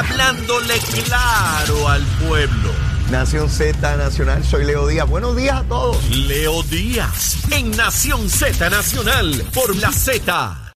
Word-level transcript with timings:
hablándole 0.00 0.78
claro 1.04 1.88
al 1.88 2.02
pueblo. 2.26 2.70
Nación 3.10 3.50
Z 3.50 3.96
Nacional, 3.96 4.42
soy 4.44 4.64
Leo 4.64 4.86
Díaz. 4.86 5.06
Buenos 5.06 5.36
días 5.36 5.60
a 5.60 5.64
todos. 5.64 6.02
Leo 6.10 6.62
Díaz, 6.62 7.36
en 7.50 7.70
Nación 7.72 8.30
Z 8.30 8.70
Nacional, 8.70 9.44
por 9.52 9.76
la 9.76 9.92
Z. 9.92 10.72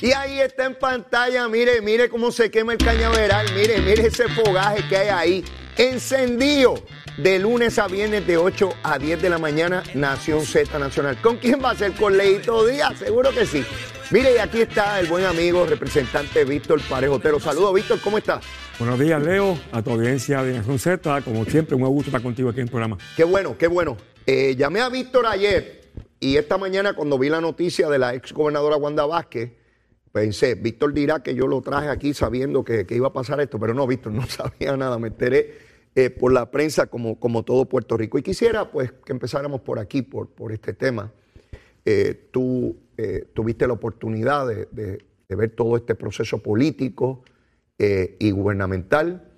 Y 0.00 0.12
ahí 0.12 0.40
está 0.40 0.66
en 0.66 0.76
pantalla, 0.76 1.48
mire, 1.48 1.80
mire 1.80 2.08
cómo 2.08 2.30
se 2.30 2.50
quema 2.50 2.72
el 2.72 2.78
cañaveral, 2.78 3.46
mire, 3.54 3.80
mire 3.80 4.06
ese 4.06 4.28
fogaje 4.28 4.86
que 4.88 4.96
hay 4.96 5.08
ahí, 5.08 5.44
encendido 5.76 6.74
de 7.16 7.38
lunes 7.40 7.78
a 7.78 7.88
viernes 7.88 8.24
de 8.26 8.36
8 8.36 8.72
a 8.84 8.98
10 8.98 9.20
de 9.20 9.30
la 9.30 9.38
mañana, 9.38 9.82
Nación 9.94 10.46
Z 10.46 10.78
Nacional. 10.78 11.20
¿Con 11.20 11.38
quién 11.38 11.60
va 11.62 11.70
a 11.70 11.76
ser? 11.76 11.92
¿Con 11.94 12.16
Leito 12.16 12.66
Díaz? 12.66 12.98
Seguro 12.98 13.30
que 13.30 13.46
sí. 13.46 13.64
Mire, 14.12 14.34
y 14.34 14.38
aquí 14.38 14.60
está 14.60 15.00
el 15.00 15.06
buen 15.06 15.24
amigo, 15.24 15.64
representante 15.64 16.44
Víctor 16.44 16.82
Parejotero. 16.86 17.40
Saludos, 17.40 17.72
Víctor, 17.72 17.98
¿cómo 18.04 18.18
estás? 18.18 18.44
Buenos 18.78 18.98
días, 18.98 19.22
Leo, 19.22 19.58
a 19.72 19.80
tu 19.80 19.90
audiencia 19.90 20.42
de 20.42 20.52
Nación 20.52 20.78
Z. 20.78 21.22
Como 21.22 21.46
siempre, 21.46 21.76
un 21.76 21.82
gusto 21.86 22.10
estar 22.10 22.22
contigo 22.22 22.50
aquí 22.50 22.60
en 22.60 22.66
el 22.66 22.70
programa. 22.70 22.98
Qué 23.16 23.24
bueno, 23.24 23.56
qué 23.56 23.68
bueno. 23.68 23.96
Eh, 24.26 24.54
llamé 24.54 24.82
a 24.82 24.90
Víctor 24.90 25.24
ayer 25.24 25.88
y 26.20 26.36
esta 26.36 26.58
mañana 26.58 26.92
cuando 26.92 27.18
vi 27.18 27.30
la 27.30 27.40
noticia 27.40 27.88
de 27.88 27.98
la 27.98 28.14
ex 28.14 28.34
gobernadora 28.34 28.76
Wanda 28.76 29.06
Vázquez, 29.06 29.52
pensé, 30.12 30.56
Víctor 30.56 30.92
dirá 30.92 31.22
que 31.22 31.34
yo 31.34 31.46
lo 31.46 31.62
traje 31.62 31.88
aquí 31.88 32.12
sabiendo 32.12 32.66
que, 32.66 32.84
que 32.84 32.94
iba 32.94 33.08
a 33.08 33.12
pasar 33.14 33.40
esto, 33.40 33.58
pero 33.58 33.72
no, 33.72 33.86
Víctor, 33.86 34.12
no 34.12 34.26
sabía 34.26 34.76
nada, 34.76 34.98
me 34.98 35.08
enteré 35.08 35.56
eh, 35.94 36.10
por 36.10 36.34
la 36.34 36.50
prensa 36.50 36.86
como, 36.86 37.18
como 37.18 37.44
todo 37.44 37.64
Puerto 37.64 37.96
Rico. 37.96 38.18
Y 38.18 38.22
quisiera 38.22 38.70
pues 38.70 38.92
que 38.92 39.12
empezáramos 39.12 39.62
por 39.62 39.78
aquí, 39.78 40.02
por, 40.02 40.28
por 40.28 40.52
este 40.52 40.74
tema. 40.74 41.10
Eh, 41.84 42.28
tú 42.30 42.76
eh, 42.96 43.26
tuviste 43.34 43.66
la 43.66 43.72
oportunidad 43.72 44.46
de, 44.46 45.04
ver 45.28 45.50
todo 45.50 45.76
este 45.76 45.94
proceso 45.94 46.38
político 46.38 47.22
eh, 47.78 48.16
y 48.18 48.30
gubernamental. 48.30 49.28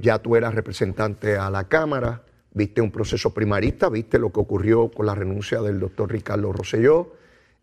Ya 0.00 0.18
tú 0.18 0.34
eras 0.34 0.56
representante 0.56 1.36
a 1.36 1.48
la 1.48 1.68
Cámara, 1.68 2.24
viste 2.52 2.80
un 2.80 2.90
proceso 2.90 3.32
primarista, 3.32 3.88
viste 3.88 4.18
lo 4.18 4.32
que 4.32 4.40
ocurrió 4.40 4.90
con 4.90 5.06
la 5.06 5.14
renuncia 5.14 5.62
del 5.62 5.78
doctor 5.78 6.10
Ricardo 6.10 6.52
Rosselló 6.52 7.12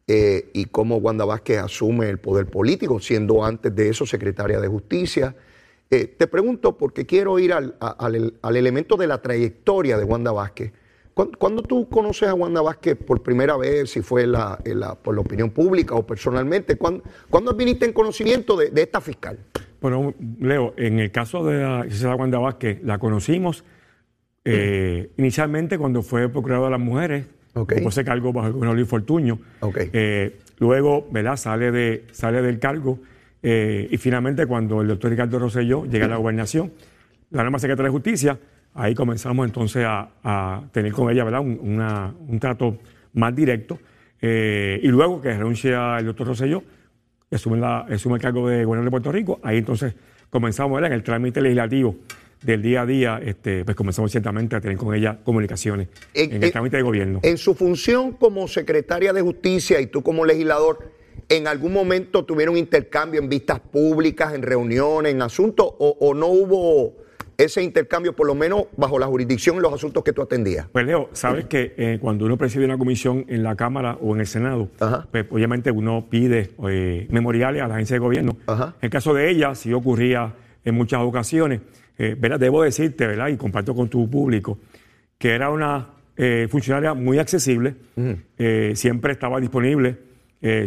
y 0.08 0.66
cómo 0.68 0.96
Wanda 0.96 1.26
Vázquez 1.26 1.58
asume 1.58 2.08
el 2.08 2.20
poder 2.20 2.46
político, 2.46 3.02
siendo 3.02 3.44
antes 3.44 3.76
de 3.76 3.90
eso 3.90 4.06
secretaria 4.06 4.62
de 4.62 4.70
Justicia. 4.70 5.36
Te 5.90 6.28
pregunto 6.28 6.78
porque 6.78 7.06
quiero 7.06 7.38
ir 7.38 7.52
al, 7.52 7.76
al- 7.82 8.36
al 8.42 8.56
elemento 8.56 8.96
de 8.96 9.08
la 9.08 9.22
trayectoria 9.22 9.98
de 9.98 10.06
Wanda 10.06 10.32
Vázquez. 10.32 10.72
¿Cuándo, 11.14 11.38
cuándo 11.38 11.64
tú 11.64 11.90
conoces 11.90 12.30
a 12.30 12.34
Wanda 12.34 12.62
Vázquez 12.62 12.96
por 12.98 13.22
primera 13.22 13.58
vez, 13.58 13.90
si 13.92 14.02
fue 14.02 14.26
la- 14.26 14.58
por 15.04 15.16
la 15.16 15.22
opinión 15.22 15.50
pública 15.50 15.96
o 15.96 16.06
personalmente? 16.06 16.76
¿Cuándo, 16.78 17.04
cuándo 17.30 17.54
viniste 17.54 17.86
en 17.86 17.94
conocimiento 17.94 18.56
de, 18.56 18.70
de 18.70 18.82
esta 18.84 19.02
fiscal? 19.02 19.38
Bueno, 19.82 20.14
Leo, 20.40 20.74
en 20.78 21.00
el 21.00 21.12
caso 21.12 21.44
de 21.46 21.62
la 21.62 21.84
licenciada 21.84 22.16
Wanda 22.16 22.38
Vázquez, 22.40 22.82
la 22.84 22.98
conocimos 23.00 23.64
eh, 24.46 25.12
inicialmente 25.18 25.78
cuando 25.78 26.02
fue 26.02 26.30
procuradora 26.30 26.68
de 26.68 26.72
las 26.72 26.80
mujeres, 26.80 27.26
Ok. 27.56 27.74
ocupó 27.74 27.90
ese 27.90 28.06
cargo 28.06 28.32
bajo 28.32 28.48
el 28.48 28.54
gobierno 28.54 28.72
de 28.72 28.76
Luis 28.78 28.88
Fortuño. 28.90 29.40
Eh, 29.76 30.40
luego, 30.60 31.08
¿verdad? 31.12 31.36
Sale, 31.36 31.72
de, 31.72 32.06
sale 32.12 32.42
del 32.42 32.60
cargo 32.60 33.00
eh, 33.44 33.88
y 33.92 33.98
finalmente 33.98 34.46
cuando 34.46 34.82
el 34.82 34.88
doctor 34.88 35.12
Ricardo 35.12 35.40
Rosselló 35.40 35.86
llega 35.86 36.06
a 36.06 36.10
la 36.10 36.18
gobernación, 36.18 36.72
la 37.32 37.44
nueva 37.44 37.60
secretaria 37.60 37.88
de 37.90 37.92
Justicia, 37.94 38.40
ahí 38.74 38.94
comenzamos 38.96 39.46
entonces 39.46 39.84
a, 39.86 40.10
a 40.24 40.64
tener 40.72 40.92
con 40.94 41.10
ella, 41.12 41.24
¿verdad? 41.24 41.42
Un, 41.42 41.60
una- 41.62 42.14
un 42.28 42.40
trato 42.40 42.78
más 43.14 43.36
directo. 43.36 43.80
Eh, 44.22 44.80
y 44.84 44.88
luego 44.88 45.22
que 45.22 45.30
renuncia 45.30 45.98
el 46.00 46.06
doctor 46.06 46.28
Rosselló, 46.28 46.64
asume, 47.32 47.58
la- 47.58 47.80
asume 47.82 48.16
el 48.16 48.22
cargo 48.22 48.48
de 48.50 48.66
gobernador 48.66 48.86
de 48.86 48.92
Puerto 48.92 49.12
Rico, 49.12 49.40
ahí 49.44 49.58
entonces 49.58 49.94
comenzamos 50.30 50.76
¿verdad? 50.76 50.90
en 50.92 50.96
el 50.96 51.04
trámite 51.04 51.42
legislativo 51.42 51.96
del 52.44 52.62
día 52.62 52.82
a 52.82 52.86
día, 52.86 53.22
este, 53.24 53.66
pues 53.66 53.76
comenzamos 53.76 54.12
ciertamente 54.12 54.56
a 54.56 54.62
tener 54.62 54.78
con 54.78 54.94
ella 54.96 55.20
comunicaciones 55.24 55.90
En- 56.14 56.32
en, 56.32 56.38
el 56.38 56.44
en- 56.46 56.52
trámite 56.52 56.78
de 56.78 56.84
gobierno. 56.84 57.20
En 57.24 57.38
su 57.38 57.54
función 57.56 58.14
como 58.14 58.48
secretaria 58.48 59.12
de 59.14 59.22
Justicia 59.22 59.80
y 59.82 59.88
tú 59.88 60.02
como 60.04 60.26
legislador, 60.26 60.92
¿en 61.28 61.48
algún 61.48 61.74
momento 61.74 62.24
tuvieron 62.26 62.56
intercambio 62.58 63.22
en 63.22 63.28
vistas 63.30 63.60
públicas, 63.60 64.34
en 64.34 64.42
reuniones, 64.42 65.14
en 65.14 65.22
asuntos, 65.22 65.68
o, 65.80 65.98
o 66.00 66.14
no 66.14 66.28
hubo 66.28 66.94
ese 67.40 67.64
intercambio, 67.64 68.14
por 68.14 68.28
lo 68.28 68.36
menos 68.36 68.66
bajo 68.78 69.00
la 69.00 69.08
jurisdicción 69.08 69.56
en 69.56 69.62
los 69.64 69.74
asuntos 69.74 70.04
que 70.04 70.14
tú 70.14 70.22
atendías? 70.22 70.68
Pues 70.72 70.86
Leo, 70.86 71.10
sabes 71.14 71.46
que 71.46 71.74
eh, 71.78 71.98
cuando 72.02 72.26
uno 72.26 72.38
preside 72.38 72.66
una 72.66 72.78
comisión 72.78 73.26
en 73.30 73.44
la 73.44 73.56
Cámara 73.56 73.98
o 74.02 74.14
en 74.14 74.20
el 74.22 74.28
Senado, 74.28 74.70
Ajá. 74.80 75.08
pues 75.12 75.26
obviamente 75.32 75.72
uno 75.72 76.06
pide 76.10 76.52
eh, 76.70 77.08
memoriales 77.10 77.62
a 77.62 77.68
la 77.68 77.76
agencia 77.76 77.96
de 77.96 78.00
gobierno. 78.00 78.38
Ajá. 78.46 78.76
En 78.82 78.86
el 78.86 78.90
caso 78.90 79.14
de 79.14 79.30
ella, 79.32 79.56
sí 79.56 79.72
ocurría 79.74 80.34
en 80.66 80.76
muchas 80.76 81.00
ocasiones. 81.02 81.62
Eh, 81.98 82.16
¿verdad? 82.20 82.40
Debo 82.40 82.62
decirte, 82.64 83.08
¿verdad? 83.08 83.30
Y 83.30 83.38
comparto 83.38 83.74
con 83.74 83.90
tu 83.90 84.10
público, 84.10 84.60
que 85.18 85.32
era 85.32 85.50
una 85.50 85.88
funcionaria 86.50 86.94
muy 86.94 87.18
accesible, 87.18 87.76
siempre 88.76 89.14
estaba 89.14 89.40
disponible, 89.40 89.98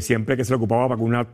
siempre 0.00 0.34
que 0.36 0.44
se 0.44 0.52
le 0.52 0.56
ocupaba 0.56 0.88
para 0.88 0.98
que 0.98 1.04
una, 1.04 1.26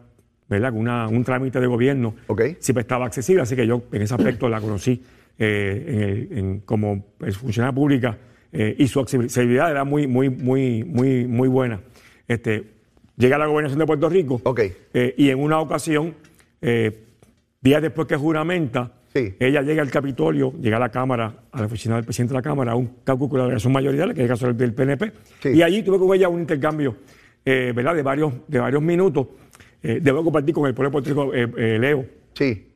¿verdad? 0.49 0.73
que 0.73 0.79
una- 0.79 1.07
un 1.09 1.23
trámite 1.23 1.61
de 1.61 1.67
gobierno, 1.69 2.15
siempre 2.59 2.81
estaba 2.83 3.07
accesible, 3.07 3.43
así 3.43 3.55
que 3.55 3.65
yo 3.67 3.83
en 3.93 4.03
ese 4.03 4.15
aspecto 4.15 4.49
la 4.49 4.61
conocí 4.61 5.03
eh, 5.39 6.27
en 6.31 6.39
en- 6.39 6.61
como 6.61 7.05
funcionaria 7.39 7.75
pública 7.75 8.19
eh, 8.53 8.75
y 8.79 8.89
su 8.89 9.01
accesibilidad 9.01 9.71
era 9.71 9.85
muy, 9.85 10.07
muy, 10.07 10.31
muy, 10.31 10.83
muy, 10.85 11.27
muy 11.27 11.49
buena. 11.49 11.81
Este, 12.27 12.65
llega 13.17 13.37
a 13.37 13.39
la 13.39 13.47
gobernación 13.47 13.79
de 13.79 13.87
Puerto 13.87 14.09
Rico 14.09 14.41
Ok. 14.45 14.61
eh, 14.95 15.15
y 15.17 15.29
en 15.31 15.39
una 15.39 15.61
ocasión, 15.61 16.15
eh, 16.63 17.05
días 17.61 17.83
después 17.83 18.07
que 18.09 18.17
juramenta, 18.17 18.93
Sí. 19.15 19.35
ella 19.41 19.63
llega 19.63 19.81
al 19.83 19.91
Capitolio, 19.91 20.53
llega 20.61 20.77
a 20.77 20.81
la 20.81 20.91
Cámara, 20.91 21.35
a 21.51 21.61
la 21.61 21.67
oficina 21.67 21.97
del 21.97 22.05
presidente 22.05 22.33
de 22.35 22.39
la 22.39 22.43
Cámara, 22.43 22.73
a 22.73 22.75
un 22.77 22.91
cálculo 23.05 23.31
de 23.33 23.39
la 23.39 23.45
delegación 23.45 23.73
mayoritarial, 23.73 24.15
que 24.15 24.21
es 24.21 24.25
el 24.25 24.29
caso 24.29 24.53
del- 24.53 24.75
PNP, 24.75 25.13
Sí. 25.43 25.49
y 25.55 25.63
allí 25.63 25.83
tuve 25.83 25.99
con 25.99 26.15
ella 26.15 26.29
un 26.29 26.41
intercambio 26.41 26.97
eh, 27.45 27.73
¿verdad? 27.75 27.95
De, 27.95 28.03
varios, 28.03 28.33
de 28.47 28.59
varios 28.59 28.83
minutos. 28.83 29.27
Eh, 29.83 30.01
debo 30.03 30.23
compartir 30.23 30.55
con 30.55 30.67
el 30.69 30.75
pueblo 30.75 30.91
de 30.91 30.93
Puerto 30.93 31.09
Rico, 31.09 31.35
eh, 31.35 31.49
eh, 31.75 31.79
Leo. 31.79 32.05
Sí. 32.35 32.67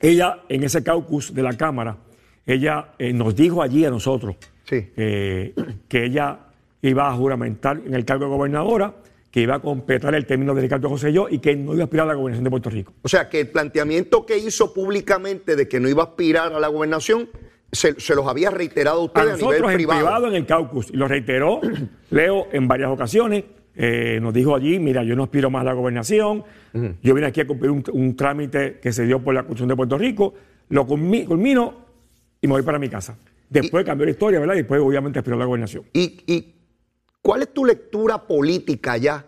Ella, 0.00 0.38
en 0.48 0.62
ese 0.64 0.82
caucus 0.82 1.34
de 1.34 1.42
la 1.42 1.52
Cámara, 1.54 1.98
ella 2.46 2.88
eh, 2.98 3.12
nos 3.12 3.34
dijo 3.36 3.62
allí 3.62 3.84
a 3.84 3.90
nosotros 3.90 4.36
Sí. 4.64 4.86
eh, 4.96 5.54
que 5.88 6.04
ella 6.04 6.38
iba 6.82 7.08
a 7.08 7.14
juramentar 7.14 7.80
en 7.84 7.94
el 7.94 8.04
cargo 8.04 8.24
de 8.24 8.30
gobernadora, 8.30 8.94
que 9.30 9.40
iba 9.40 9.56
a 9.56 9.58
completar 9.60 10.14
el 10.14 10.26
término 10.26 10.54
de 10.54 10.62
Ricardo 10.62 10.88
José 10.88 11.12
yo 11.12 11.26
y 11.30 11.38
que 11.38 11.54
no 11.56 11.72
iba 11.74 11.82
a 11.82 11.84
aspirar 11.84 12.06
a 12.06 12.08
la 12.12 12.14
gobernación 12.14 12.44
de 12.44 12.50
Puerto 12.50 12.70
Rico. 12.70 12.92
O 13.02 13.08
sea, 13.08 13.28
que 13.28 13.40
el 13.40 13.48
planteamiento 13.48 14.24
que 14.26 14.36
hizo 14.38 14.72
públicamente 14.74 15.56
de 15.56 15.68
que 15.68 15.80
no 15.80 15.88
iba 15.88 16.02
a 16.02 16.06
aspirar 16.06 16.52
a 16.52 16.60
la 16.60 16.68
gobernación, 16.68 17.28
se, 17.70 17.98
se 18.00 18.14
los 18.14 18.26
había 18.26 18.50
reiterado 18.50 19.00
a 19.00 19.04
ustedes 19.04 19.28
a, 19.28 19.32
nosotros 19.32 19.54
nivel 19.60 19.70
en 19.70 19.76
privado. 19.76 20.00
privado 20.00 20.28
en 20.28 20.34
el 20.34 20.46
caucus 20.46 20.90
y 20.90 20.96
lo 20.96 21.08
reiteró 21.08 21.60
Leo 22.10 22.48
en 22.52 22.68
varias 22.68 22.90
ocasiones. 22.90 23.44
eh, 23.74 24.18
nos 24.20 24.34
dijo 24.34 24.54
allí, 24.54 24.78
mira, 24.78 25.02
yo 25.02 25.16
no 25.16 25.22
aspiro 25.24 25.48
más 25.50 25.62
a 25.62 25.64
la 25.64 25.72
gobernación, 25.72 26.44
yo 27.02 27.14
vine 27.14 27.26
aquí 27.26 27.40
a 27.40 27.46
cumplir 27.46 27.70
un, 27.70 27.82
un 27.92 28.14
trámite 28.16 28.78
que 28.82 28.92
se 28.92 29.06
dio 29.06 29.20
por 29.20 29.32
la 29.34 29.40
Constitución 29.42 29.68
de 29.68 29.76
Puerto 29.76 29.96
Rico, 29.96 30.34
lo 30.68 30.86
culmi- 30.86 31.24
culmino 31.26 31.81
y 32.42 32.46
me 32.46 32.52
voy 32.52 32.62
para 32.62 32.78
mi 32.78 32.90
casa. 32.90 33.16
Después 33.48 33.84
cambió 33.84 34.04
la 34.04 34.10
historia, 34.12 34.38
¿verdad? 34.40 34.54
Y 34.54 34.58
después 34.58 34.80
obviamente 34.80 35.18
aspiró 35.18 35.36
a 35.36 35.38
la 35.40 35.44
gobernación. 35.46 35.84
¿Y, 35.94 36.22
y 36.26 36.54
cuál 37.22 37.42
es 37.42 37.54
tu 37.54 37.64
lectura 37.64 38.26
política 38.26 38.96
ya 38.98 39.24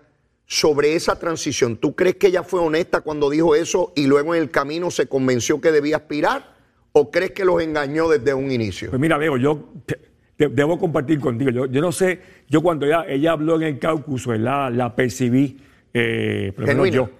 sobre 0.47 0.95
esa 0.95 1.19
transición? 1.19 1.77
¿Tú 1.79 1.95
crees 1.95 2.17
que 2.17 2.27
ella 2.27 2.43
fue 2.43 2.61
honesta 2.61 3.01
cuando 3.01 3.31
dijo 3.31 3.55
eso 3.55 3.93
y 3.97 4.07
luego 4.07 4.35
en 4.35 4.43
el 4.43 4.51
camino 4.51 4.91
se 4.91 5.07
convenció 5.07 5.61
que 5.61 5.73
debía 5.73 5.97
aspirar? 5.97 6.53
¿O 6.93 7.11
crees 7.11 7.33
que 7.33 7.45
los 7.45 7.61
engañó 7.63 8.09
desde 8.09 8.35
un 8.35 8.51
inicio? 8.51 8.91
Pues 8.91 9.01
mira, 9.01 9.19
Leo, 9.19 9.37
yo 9.37 9.73
te- 9.85 9.99
te- 10.37 10.49
debo 10.49 10.79
compartir 10.79 11.19
contigo. 11.21 11.51
Yo, 11.51 11.67
yo 11.67 11.81
no 11.81 11.93
sé, 11.93 12.21
yo 12.49 12.63
cuando 12.63 12.87
ella, 12.87 13.05
ella 13.09 13.33
habló 13.33 13.57
en 13.57 13.63
el 13.63 13.79
caucus, 13.79 14.27
¿verdad? 14.27 14.73
La 14.73 14.95
percibí, 14.95 15.59
eh, 15.93 16.53
por 16.55 16.63
lo 16.63 16.67
menos 16.69 16.85
Genuina. 16.87 16.97
yo, 16.97 17.11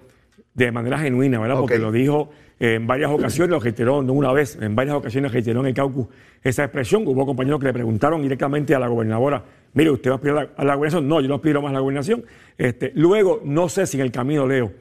de 0.53 0.71
manera 0.71 0.97
genuina, 0.99 1.39
¿verdad? 1.39 1.57
Porque 1.59 1.77
lo 1.77 1.91
dijo 1.91 2.29
en 2.59 2.87
varias 2.87 3.11
ocasiones, 3.11 3.49
lo 3.51 3.59
reiteró, 3.59 4.01
no 4.01 4.13
una 4.13 4.31
vez, 4.31 4.57
en 4.61 4.75
varias 4.75 4.95
ocasiones 4.95 5.31
reiteró 5.31 5.59
en 5.61 5.67
el 5.67 5.73
caucus 5.73 6.07
esa 6.43 6.63
expresión. 6.63 7.03
Hubo 7.07 7.25
compañeros 7.25 7.59
que 7.59 7.65
le 7.67 7.73
preguntaron 7.73 8.21
directamente 8.21 8.73
a 8.75 8.79
la 8.79 8.87
gobernadora, 8.87 9.43
mire, 9.73 9.89
¿usted 9.91 10.09
va 10.09 10.13
a 10.13 10.17
aspirar 10.17 10.53
a 10.55 10.63
la, 10.63 10.75
gobernación? 10.75 11.07
No, 11.07 11.19
yo 11.21 11.27
no 11.27 11.35
aspiro 11.35 11.61
más 11.61 11.71
a 11.71 11.73
la 11.73 11.79
gobernación. 11.81 12.23
Este, 12.57 12.91
luego, 12.95 13.41
no 13.43 13.67
sé 13.67 13.85
si 13.85 13.97
en 13.97 14.03
el 14.03 14.11
camino, 14.11 14.47
Leo, 14.47 14.71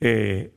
eh, 0.00 0.50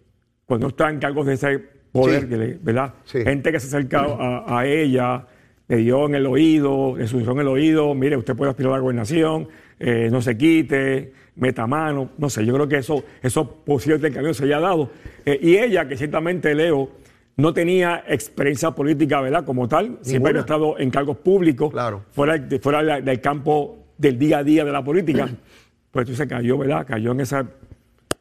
cuando 0.45 0.67
está 0.67 0.89
en 0.89 0.99
cargos 0.99 1.25
de 1.25 1.33
ese 1.33 1.59
poder, 1.91 2.21
Sí. 2.23 2.27
que 2.29 2.37
le- 2.37 2.59
¿verdad? 2.61 2.93
Sí. 3.05 3.23
Gente 3.23 3.51
que 3.51 3.59
se 3.59 3.67
acerca 3.67 4.01
a, 4.01 4.59
a 4.59 4.65
ella, 4.67 5.25
le 5.67 5.77
dio 5.77 6.05
en 6.05 6.15
el 6.15 6.25
oído, 6.27 6.95
le 6.95 7.07
susurró 7.07 7.33
en 7.33 7.39
el 7.39 7.47
oído, 7.47 7.93
mire, 7.95 8.15
usted 8.17 8.35
puede 8.35 8.51
aspirar 8.51 8.73
a 8.73 8.75
la 8.75 8.81
gobernación, 8.81 9.47
eh, 9.79 10.09
no 10.11 10.21
se 10.21 10.37
quite, 10.37 11.11
meta 11.37 11.65
mano, 11.67 12.09
no 12.17 12.29
sé, 12.29 12.45
yo 12.45 12.53
creo 12.53 12.67
que 12.67 12.77
eso, 12.77 13.03
eso 13.21 13.49
posible 13.63 14.11
camino 14.11 14.33
se 14.33 14.43
haya 14.45 14.59
dado. 14.59 14.89
Eh, 15.25 15.39
y 15.41 15.55
ella, 15.57 15.87
que 15.87 15.95
ciertamente 15.95 16.53
Leo, 16.53 16.89
no 17.37 17.53
tenía 17.53 18.03
experiencia 18.07 18.71
política, 18.71 19.21
¿verdad? 19.21 19.45
Como 19.45 19.67
tal, 19.67 19.99
siempre 20.01 20.31
había 20.31 20.41
estado 20.41 20.79
en 20.79 20.89
cargos 20.89 21.17
públicos, 21.17 21.71
Claro. 21.71 22.03
fuera, 22.11 22.43
fuera 22.61 22.83
de- 22.83 23.01
del 23.03 23.21
campo 23.21 23.85
del 23.97 24.17
día 24.17 24.39
a 24.39 24.43
día 24.43 24.65
de 24.65 24.71
la 24.71 24.83
política, 24.83 25.27
pues 25.91 26.03
entonces 26.07 26.27
cayó, 26.27 26.57
¿verdad? 26.57 26.85
Cayó 26.87 27.11
en 27.11 27.19
esa, 27.21 27.47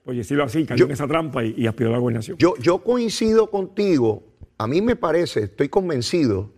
por 0.04 0.14
decirlo 0.14 0.44
así, 0.44 0.64
cayó 0.66 0.80
Yo- 0.80 0.86
en 0.86 0.92
esa 0.92 1.06
trampa 1.08 1.42
y, 1.44 1.54
y 1.56 1.66
aspiró 1.66 1.88
a 1.90 1.92
la 1.94 1.98
gobernación. 1.98 2.36
Yo, 2.38 2.54
yo 2.60 2.78
coincido 2.84 3.50
contigo 3.50 4.22
a 4.58 4.66
mí 4.66 4.80
me 4.80 4.96
parece, 4.96 5.44
estoy 5.44 5.68
convencido, 5.68 6.50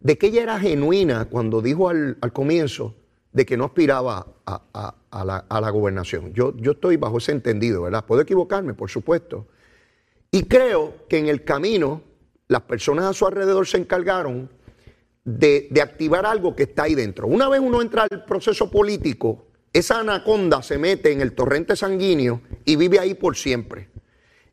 de 0.00 0.18
que 0.18 0.26
ella 0.26 0.42
era 0.42 0.58
genuina 0.58 1.24
cuando 1.26 1.62
dijo 1.62 1.88
al, 1.88 2.16
al 2.20 2.32
comienzo 2.32 2.94
de 3.34 3.44
que 3.44 3.56
no 3.56 3.64
aspiraba 3.64 4.26
a, 4.46 4.94
la, 5.60 5.70
gobernación. 5.70 6.32
Yo, 6.32 6.54
estoy 6.62 6.96
bajo 6.96 7.18
ese 7.18 7.32
entendido, 7.32 7.82
¿verdad? 7.82 8.04
Puedo 8.06 8.22
equivocarme, 8.22 8.74
por 8.74 8.88
supuesto. 8.88 9.48
Y 10.30 10.44
creo 10.44 11.06
que 11.08 11.18
en 11.18 11.26
el 11.26 11.42
camino 11.44 12.00
las 12.46 12.62
personas 12.62 13.06
a 13.06 13.12
su 13.12 13.26
alrededor 13.26 13.66
se 13.66 13.78
encargaron 13.78 14.48
de, 15.24 15.68
activar 15.82 16.24
algo 16.26 16.54
que 16.54 16.62
está 16.62 16.84
ahí 16.84 16.94
dentro. 16.94 17.26
Una 17.26 17.48
vez 17.48 17.60
uno 17.60 17.82
entra 17.82 18.06
al 18.08 18.24
proceso 18.24 18.70
político, 18.70 19.46
esa 19.72 19.98
anaconda 19.98 20.62
se 20.62 20.78
mete 20.78 21.10
en 21.10 21.20
el 21.20 21.34
torrente 21.34 21.74
sanguíneo 21.74 22.40
y 22.64 22.76
vive 22.76 23.00
ahí 23.00 23.14
por 23.14 23.36
siempre. 23.36 23.88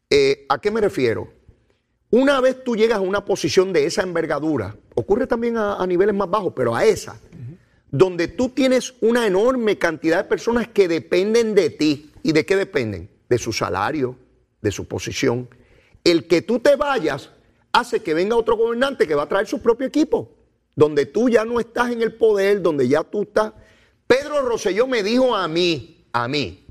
Eh, 0.10 0.48
¿A 0.50 0.60
qué 0.60 0.72
me 0.72 0.82
refiero? 0.82 1.32
Una 2.10 2.42
vez 2.42 2.64
tú 2.64 2.76
llegas 2.76 2.98
a 2.98 3.02
una 3.02 3.24
posición 3.26 3.72
de 3.72 3.86
esa 3.86 4.02
envergadura, 4.02 4.76
ocurre 4.96 5.28
también 5.28 5.56
a 5.58 5.86
niveles 5.86 6.16
más 6.16 6.30
bajos, 6.30 6.54
pero 6.56 6.76
a 6.76 6.84
esa, 6.84 7.22
donde 7.92 8.30
tú 8.30 8.50
tienes 8.50 8.94
una 9.02 9.28
enorme 9.28 9.78
cantidad 9.78 10.24
de 10.24 10.30
personas 10.30 10.68
que 10.70 10.88
dependen 10.88 11.54
de 11.54 11.70
ti. 11.70 12.12
¿Y 12.24 12.32
de 12.32 12.46
qué 12.46 12.56
dependen? 12.56 13.10
De 13.30 13.38
su 13.38 13.52
salario, 13.52 14.16
de 14.62 14.72
su 14.72 14.88
posición. 14.88 15.50
El 16.04 16.28
que 16.28 16.42
tú 16.42 16.60
te 16.60 16.76
vayas 16.76 17.30
hace 17.74 18.02
que 18.02 18.14
venga 18.14 18.36
otro 18.36 18.58
gobernante 18.58 19.08
que 19.08 19.16
va 19.16 19.24
a 19.24 19.30
traer 19.30 19.48
su 19.48 19.62
propio 19.62 19.88
equipo, 19.88 20.32
donde 20.76 21.06
tú 21.06 21.30
ya 21.30 21.46
no 21.46 21.60
estás 21.60 21.92
en 21.92 22.02
el 22.02 22.14
poder, 22.14 22.62
donde 22.62 22.88
ya 22.88 23.04
tú 23.04 23.24
estás. 23.24 23.54
Pedro 24.08 24.42
Rosselló 24.42 24.88
me 24.88 25.04
dijo 25.04 25.36
a 25.36 25.48
mí, 25.48 26.06
a 26.14 26.28
mí, 26.28 26.66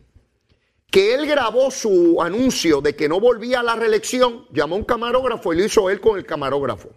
que 0.91 1.15
él 1.15 1.27
grabó 1.27 1.71
su 1.71 2.21
anuncio 2.21 2.81
de 2.81 2.97
que 2.97 3.09
no 3.09 3.21
volvía 3.21 3.61
a 3.61 3.63
la 3.63 3.77
reelección, 3.77 4.47
llamó 4.53 4.75
a 4.75 4.79
un 4.79 4.85
camarógrafo 4.85 5.53
y 5.53 5.59
lo 5.59 5.65
hizo 5.65 5.91
él 5.91 6.01
con 6.01 6.19
el 6.19 6.27
camarógrafo. 6.27 6.91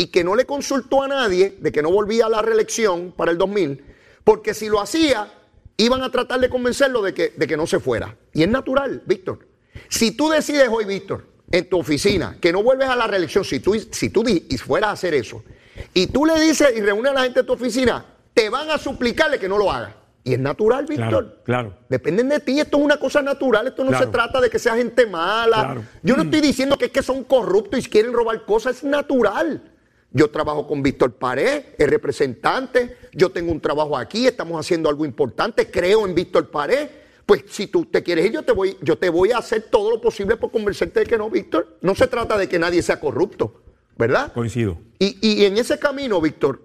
Y 0.00 0.06
que 0.06 0.24
no 0.24 0.34
le 0.34 0.46
consultó 0.46 1.02
a 1.02 1.08
nadie 1.08 1.58
de 1.60 1.70
que 1.70 1.82
no 1.82 1.90
volvía 1.90 2.24
a 2.24 2.28
la 2.30 2.40
reelección 2.40 3.12
para 3.14 3.32
el 3.32 3.36
2000, 3.36 3.84
porque 4.24 4.54
si 4.54 4.70
lo 4.70 4.80
hacía, 4.80 5.30
iban 5.76 6.02
a 6.02 6.10
tratar 6.10 6.40
de 6.40 6.48
convencerlo 6.48 7.02
de 7.02 7.12
que, 7.12 7.34
de 7.36 7.46
que 7.46 7.54
no 7.54 7.66
se 7.66 7.80
fuera. 7.80 8.16
Y 8.32 8.42
es 8.42 8.48
natural, 8.48 9.02
Víctor. 9.04 9.46
Si 9.90 10.12
tú 10.12 10.30
decides 10.30 10.70
hoy, 10.70 10.86
Víctor, 10.86 11.26
en 11.52 11.68
tu 11.68 11.78
oficina, 11.78 12.38
que 12.40 12.50
no 12.50 12.62
vuelves 12.62 12.88
a 12.88 12.96
la 12.96 13.06
reelección, 13.06 13.44
si 13.44 13.60
tú, 13.60 13.74
si 13.90 14.08
tú 14.08 14.24
fueras 14.64 14.88
a 14.88 14.92
hacer 14.92 15.12
eso, 15.12 15.44
y 15.92 16.06
tú 16.06 16.24
le 16.24 16.40
dices 16.40 16.72
y 16.74 16.80
reúnes 16.80 17.10
a 17.10 17.14
la 17.16 17.22
gente 17.24 17.40
de 17.40 17.46
tu 17.46 17.52
oficina, 17.52 18.02
te 18.32 18.48
van 18.48 18.70
a 18.70 18.78
suplicarle 18.78 19.38
que 19.38 19.50
no 19.50 19.58
lo 19.58 19.70
hagas. 19.70 19.92
Y 20.24 20.34
es 20.34 20.38
natural, 20.38 20.86
Víctor. 20.86 21.08
Claro, 21.08 21.42
claro. 21.44 21.74
Dependen 21.88 22.28
de 22.30 22.40
ti, 22.40 22.58
esto 22.60 22.78
es 22.78 22.84
una 22.84 22.98
cosa 22.98 23.20
natural, 23.20 23.66
esto 23.66 23.84
no 23.84 23.90
Claro. 23.90 24.06
se 24.06 24.10
trata 24.10 24.40
de 24.40 24.48
que 24.48 24.58
sea 24.58 24.76
gente 24.76 25.06
mala. 25.06 25.56
Claro. 25.56 25.84
Yo 26.02 26.16
no 26.16 26.22
estoy 26.22 26.40
diciendo 26.40 26.76
que 26.78 26.86
es 26.86 26.90
que 26.90 27.02
son 27.02 27.24
corruptos 27.24 27.80
y 27.80 27.88
quieren 27.88 28.12
robar 28.12 28.44
cosas, 28.44 28.78
es 28.78 28.84
natural. 28.84 29.69
Yo 30.12 30.28
trabajo 30.28 30.66
con 30.66 30.82
Víctor 30.82 31.14
Pared, 31.14 31.66
es 31.78 31.88
representante, 31.88 32.96
yo 33.12 33.30
tengo 33.30 33.52
un 33.52 33.60
trabajo 33.60 33.96
aquí, 33.96 34.26
estamos 34.26 34.58
haciendo 34.58 34.88
algo 34.88 35.04
importante, 35.04 35.70
creo 35.70 36.06
en 36.06 36.14
Víctor 36.14 36.50
Pared. 36.50 36.88
Pues 37.24 37.44
si 37.48 37.68
tú 37.68 37.84
te 37.84 38.02
quieres 38.02 38.26
ir, 38.26 38.32
yo 38.32 38.42
te 38.42 38.50
voy, 38.50 38.76
yo 38.82 38.98
te 38.98 39.08
voy 39.08 39.30
a 39.30 39.38
hacer 39.38 39.68
todo 39.70 39.88
lo 39.90 40.00
posible 40.00 40.36
por 40.36 40.50
convencerte 40.50 41.00
de 41.00 41.06
que 41.06 41.16
no, 41.16 41.30
Víctor. 41.30 41.78
No 41.80 41.94
se 41.94 42.08
trata 42.08 42.36
de 42.36 42.48
que 42.48 42.58
nadie 42.58 42.82
sea 42.82 42.98
corrupto, 42.98 43.62
¿verdad? 43.96 44.32
Coincido. 44.32 44.78
Y, 44.98 45.16
y 45.20 45.44
en 45.44 45.56
ese 45.56 45.78
camino, 45.78 46.20
Víctor, 46.20 46.60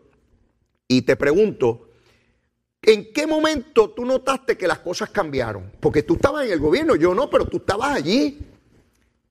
y 0.88 1.04
te 1.04 1.16
pregunto, 1.16 1.90
¿en 2.82 3.14
qué 3.14 3.28
momento 3.28 3.92
tú 3.92 4.06
notaste 4.06 4.58
que 4.58 4.68
las 4.68 4.80
cosas 4.80 5.12
cambiaron? 5.12 5.72
Porque 5.80 6.02
tú 6.02 6.16
estabas 6.16 6.48
en 6.48 6.54
el 6.54 6.60
gobierno, 6.60 6.96
yo 6.96 7.14
no, 7.14 7.30
pero 7.30 7.46
tú 7.46 7.58
estabas 7.58 7.96
allí. 7.96 8.40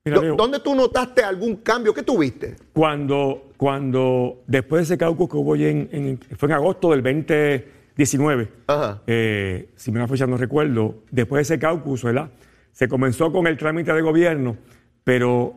Mira, 0.07 0.21
¿Dónde 0.37 0.59
tú 0.59 0.75
notaste 0.75 1.23
algún 1.23 1.55
cambio? 1.57 1.91
¿Qué 1.91 2.03
tuviste? 2.03 2.55
cuando, 2.73 3.49
cuando 3.57 4.43
después 4.45 4.81
de 4.81 4.83
ese 4.93 4.97
caucus 4.99 5.27
que 5.27 5.35
hubo 5.37 5.55
en, 5.55 5.89
en- 5.91 6.19
fue 6.37 6.47
en 6.47 6.53
agosto 6.53 6.91
del 6.91 7.01
2019, 7.01 8.49
Ajá. 8.67 9.01
eh, 9.07 9.69
si 9.75 9.91
me 9.91 9.97
la 9.99 10.07
fecha 10.07 10.27
no 10.27 10.37
recuerdo, 10.37 10.97
después 11.09 11.39
de 11.39 11.53
ese 11.55 11.59
caucus, 11.59 12.03
¿verdad? 12.03 12.29
Se 12.71 12.87
comenzó 12.87 13.31
con 13.31 13.47
el 13.47 13.57
trámite 13.57 13.93
de 13.93 14.01
gobierno, 14.03 14.57
pero 15.03 15.55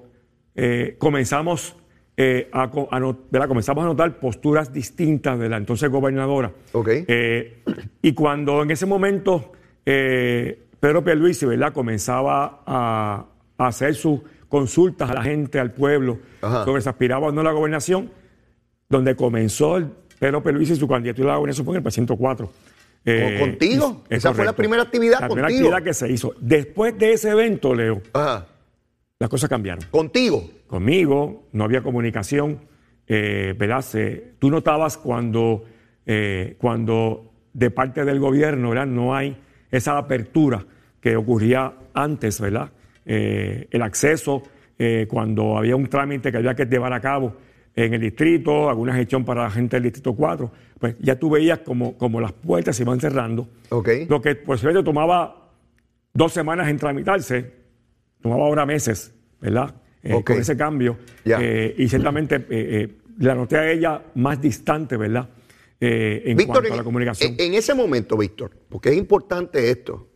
eh, 0.55 0.97
comenzamos, 0.99 1.77
eh, 2.17 2.49
a, 2.51 2.69
¿verdad? 3.31 3.49
comenzamos 3.49 3.85
a 3.85 3.89
notar 3.89 4.19
posturas 4.19 4.73
distintas 4.73 5.39
de 5.39 5.51
la 5.51 5.59
entonces 5.59 5.91
gobernadora. 5.91 6.53
Ok. 6.73 6.89
Eh, 7.07 7.65
y 8.01 8.15
cuando 8.15 8.63
en 8.63 8.71
ese 8.71 8.87
momento 8.87 9.53
Pedro 9.85 11.05
Pierluisi, 11.05 11.45
¿verdad? 11.45 11.75
comenzaba 11.75 12.63
a, 12.65 13.27
a 13.59 13.67
hacer 13.67 13.95
sus 13.95 14.21
consultas 14.49 15.11
a 15.11 15.15
la 15.15 15.23
gente, 15.23 15.59
al 15.61 15.73
pueblo, 15.73 16.19
Ajá. 16.43 16.65
sobre 16.65 16.81
si 16.83 16.89
aspiraba 16.89 17.29
o 17.29 17.33
no 17.33 17.41
a 17.43 17.45
la 17.45 17.53
gobernación, 17.53 18.11
donde 18.89 19.15
comenzó 19.17 19.77
el 19.77 19.89
Pedro 20.19 20.43
Pierluisi 20.43 20.75
su 20.77 20.89
candidatura 20.89 21.31
a 21.31 21.33
la 21.33 21.37
gobernación 21.39 21.65
fue 21.65 21.75
en 21.75 21.77
el 21.77 21.83
precinto 21.83 22.17
4. 22.17 22.51
Eh, 23.05 23.37
contigo? 23.41 24.03
es 24.09 24.19
Esa 24.19 24.35
fue 24.35 24.45
la 24.45 24.53
primera 24.55 24.83
actividad 24.83 25.21
La 25.21 25.29
primera 25.29 25.49
contigo. 25.49 25.69
actividad 25.69 25.83
que 25.85 25.95
se 25.95 26.11
hizo. 26.13 26.35
Después 26.41 26.99
de 26.99 27.13
ese 27.13 27.31
evento, 27.31 27.75
Leo, 27.75 28.03
Ajá. 28.13 28.47
las 29.21 29.31
cosas 29.31 29.49
cambiaron 29.49 29.85
Contigo. 29.91 30.45
conmigo, 30.67 31.45
no 31.53 31.65
había 31.65 31.83
comunicación, 31.83 32.59
eh, 33.07 33.55
¿verdad? 33.57 33.83
Se- 33.83 34.33
tú 34.39 34.51
notabas 34.51 34.97
cuando, 34.99 35.65
eh, 36.07 36.57
cuando 36.59 37.31
de 37.53 37.71
parte 37.71 38.05
del 38.05 38.19
gobierno, 38.19 38.71
¿verdad? 38.71 38.87
No 38.87 39.15
hay 39.15 39.37
esa 39.71 39.97
apertura 39.97 40.65
que 41.01 41.17
ocurría 41.17 41.73
antes, 41.95 42.41
¿verdad? 42.41 42.71
Eh, 43.11 43.67
el 43.71 43.81
acceso, 43.83 44.43
eh, 44.79 45.07
cuando 45.09 45.57
había 45.57 45.75
un 45.75 45.87
trámite 45.89 46.31
que 46.31 46.37
había 46.37 46.55
que 46.55 46.67
llevar 46.67 46.93
a 46.93 47.01
cabo 47.01 47.35
en 47.75 47.95
el 47.95 48.01
distrito, 48.03 48.69
alguna 48.69 48.95
gestión 48.95 49.25
para 49.25 49.45
la 49.45 49.51
gente 49.51 49.77
del 49.77 49.85
distrito 49.85 50.15
4, 50.15 50.51
pues 50.79 50.95
ya 51.01 51.19
tú 51.19 51.31
veías 51.31 51.61
como, 51.61 51.97
como 51.97 52.21
las 52.21 52.33
puertas 52.33 52.77
se 52.77 52.83
iban 52.83 53.01
cerrando. 53.01 53.49
Lo 54.09 54.21
que 54.21 54.35
posiblemente 54.35 54.85
tomaba 54.85 55.51
dos 56.13 56.33
semanas 56.33 56.69
en 56.69 56.77
tramitarse, 56.77 57.51
tomaba 58.21 58.45
ahora 58.45 58.67
meses, 58.67 59.15
¿verdad? 59.41 59.75
Eh. 60.03 60.11
Con 60.35 60.41
ese 60.43 60.57
cambio. 60.57 60.99
Y 61.79 61.89
ciertamente 61.89 62.45
la 63.21 63.35
noté 63.35 63.57
a 63.57 63.71
ella 63.71 64.03
más 64.17 64.41
distante, 64.41 64.97
¿verdad? 64.97 65.29
En 65.81 66.37
Víctor, 66.37 66.55
cuanto 66.57 66.75
a 66.75 66.77
la 66.77 66.85
comunicación. 66.85 67.35
en- 67.39 67.41
en 67.41 67.55
ese 67.55 67.73
momento, 67.75 68.17
Víctor, 68.17 68.51
porque 68.69 68.91
es 68.91 68.97
importante 68.97 69.71
esto, 69.71 70.09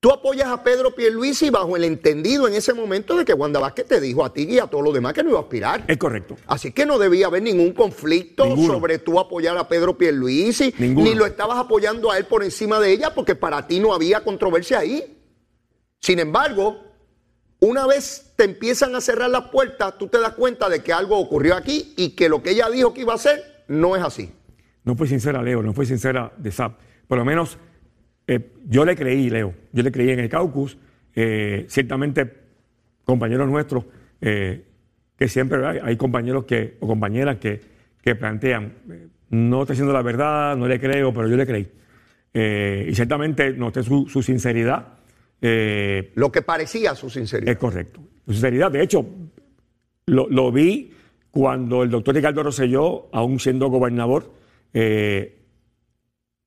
tú 0.00 0.10
apoyas 0.10 0.48
a 0.48 0.62
Pedro 0.64 0.94
Pierluisi 0.94 1.50
bajo 1.50 1.76
el 1.76 1.84
entendido 1.84 2.48
en 2.48 2.54
ese 2.54 2.72
momento 2.72 3.16
de 3.16 3.24
que 3.24 3.34
Wanda 3.34 3.60
Vázquez 3.60 3.86
te 3.86 4.00
dijo 4.00 4.24
a 4.24 4.32
ti 4.32 4.44
y 4.48 4.58
a 4.58 4.66
todos 4.66 4.82
los 4.82 4.94
demás 4.94 5.12
que 5.12 5.22
no 5.22 5.30
iba 5.30 5.38
a 5.38 5.42
aspirar. 5.42 5.84
es 5.86 5.98
correcto. 5.98 6.36
Así 6.46 6.72
que 6.72 6.86
no 6.86 6.98
debía 6.98 7.26
haber 7.26 7.42
ningún 7.42 7.72
conflicto 7.72 8.46
Ninguno. 8.46 8.72
sobre 8.74 8.98
tú 8.98 9.20
apoyar 9.20 9.58
a 9.58 9.68
Pedro 9.68 9.98
Pierluisi, 9.98 10.74
Ninguno. 10.78 11.08
ni 11.08 11.14
lo 11.14 11.26
estabas 11.26 11.58
apoyando 11.58 12.10
a 12.10 12.16
él 12.18 12.24
por 12.24 12.42
encima 12.42 12.80
de 12.80 12.92
ella, 12.92 13.14
porque 13.14 13.34
para 13.34 13.66
ti 13.66 13.78
no 13.78 13.92
había 13.92 14.24
controversia 14.24 14.78
ahí. 14.78 15.18
Sin 16.00 16.18
embargo, 16.18 16.80
una 17.60 17.86
vez 17.86 18.32
te 18.36 18.44
empiezan 18.44 18.94
a 18.96 19.02
cerrar 19.02 19.28
las 19.28 19.50
puertas, 19.50 19.98
tú 19.98 20.08
te 20.08 20.18
das 20.18 20.32
cuenta 20.32 20.70
de 20.70 20.82
que 20.82 20.94
algo 20.94 21.18
ocurrió 21.18 21.54
aquí 21.54 21.92
y 21.98 22.10
que 22.16 22.30
lo 22.30 22.42
que 22.42 22.52
ella 22.52 22.70
dijo 22.70 22.94
que 22.94 23.02
iba 23.02 23.12
a 23.12 23.16
hacer 23.16 23.64
no 23.68 23.96
es 23.96 24.02
así. 24.02 24.32
No 24.82 24.96
fue 24.96 25.06
sincera, 25.06 25.42
Leo, 25.42 25.62
no 25.62 25.74
fue 25.74 25.84
sincera 25.84 26.32
de 26.38 26.50
SAP. 26.50 26.78
Por 27.06 27.18
lo 27.18 27.24
menos 27.26 27.58
eh, 28.32 28.52
yo 28.68 28.84
le 28.84 28.94
creí, 28.94 29.28
Leo, 29.28 29.52
yo 29.72 29.82
le 29.82 29.90
creí 29.90 30.10
en 30.10 30.20
el 30.20 30.28
caucus. 30.28 30.78
Eh, 31.14 31.66
ciertamente, 31.68 32.32
compañeros 33.04 33.48
nuestros, 33.48 33.84
eh, 34.20 34.64
que 35.16 35.28
siempre 35.28 35.66
hay, 35.66 35.78
hay 35.82 35.96
compañeros 35.96 36.44
que, 36.44 36.76
o 36.78 36.86
compañeras 36.86 37.38
que, 37.38 37.60
que 38.00 38.14
plantean, 38.14 38.72
no 39.30 39.62
está 39.62 39.72
diciendo 39.72 39.92
la 39.92 40.02
verdad, 40.02 40.56
no 40.56 40.68
le 40.68 40.78
creo, 40.78 41.12
pero 41.12 41.26
yo 41.26 41.36
le 41.36 41.46
creí. 41.46 41.68
Y 42.88 42.94
ciertamente 42.94 43.52
noté 43.52 43.82
su, 43.82 44.08
su 44.08 44.22
sinceridad. 44.22 44.86
Lo 46.14 46.30
que 46.30 46.42
parecía 46.42 46.94
su 46.94 47.10
sinceridad. 47.10 47.50
es 47.50 47.58
correcto. 47.58 48.00
Su 48.26 48.32
sinceridad, 48.32 48.70
de 48.70 48.82
hecho, 48.82 49.04
lo, 50.06 50.28
lo 50.28 50.52
vi 50.52 50.92
cuando 51.32 51.82
el 51.82 51.90
doctor 51.90 52.14
Ricardo 52.14 52.44
Rosselló, 52.44 53.08
aún 53.12 53.40
siendo 53.40 53.68
gobernador, 53.68 54.32
eh, 54.72 55.39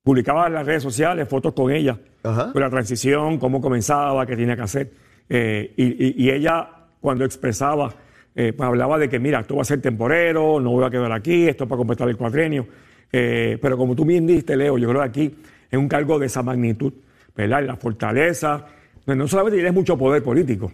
publicaba 0.04 0.46
en 0.46 0.52
las 0.52 0.66
redes 0.66 0.82
sociales 0.82 1.26
fotos 1.26 1.54
con 1.54 1.72
ella, 1.72 1.98
Ajá. 2.22 2.52
con 2.52 2.60
la 2.60 2.68
transición, 2.70 3.38
cómo 3.38 3.60
comenzaba, 3.60 4.24
qué 4.26 4.36
tenía 4.36 4.54
que 4.54 4.62
hacer. 4.62 4.92
Eh, 5.28 5.72
y, 5.76 5.84
y- 5.84 6.14
y 6.26 6.30
ella, 6.30 6.68
cuando 7.00 7.24
expresaba, 7.24 7.92
eh, 8.34 8.52
pues 8.52 8.66
hablaba 8.68 8.98
de 8.98 9.08
que, 9.08 9.18
mira, 9.18 9.40
esto 9.40 9.56
va 9.56 9.62
a 9.62 9.64
ser 9.64 9.80
temporero, 9.80 10.60
no 10.60 10.70
voy 10.72 10.84
a 10.84 10.90
quedar 10.90 11.10
aquí, 11.10 11.48
esto 11.48 11.64
es 11.64 11.68
para 11.70 11.78
completar 11.78 12.08
el 12.10 12.18
cuatrenio. 12.18 12.66
Eh, 13.10 13.58
pero 13.62 13.78
como 13.78 13.96
tú 13.96 14.04
bien 14.04 14.26
dijiste, 14.26 14.56
Leo, 14.56 14.76
yo 14.76 14.88
creo 14.90 15.00
que 15.02 15.08
aquí 15.08 15.34
es 15.70 15.78
un 15.78 15.88
cargo 15.88 16.18
de 16.18 16.26
esa 16.26 16.42
magnitud, 16.42 16.92
¿verdad? 17.34 17.64
La 17.64 17.76
fortaleza. 17.76 18.66
No, 19.06 19.14
no 19.14 19.26
solamente 19.26 19.56
tienes 19.56 19.72
mucho 19.72 19.96
poder 19.96 20.22
político, 20.22 20.70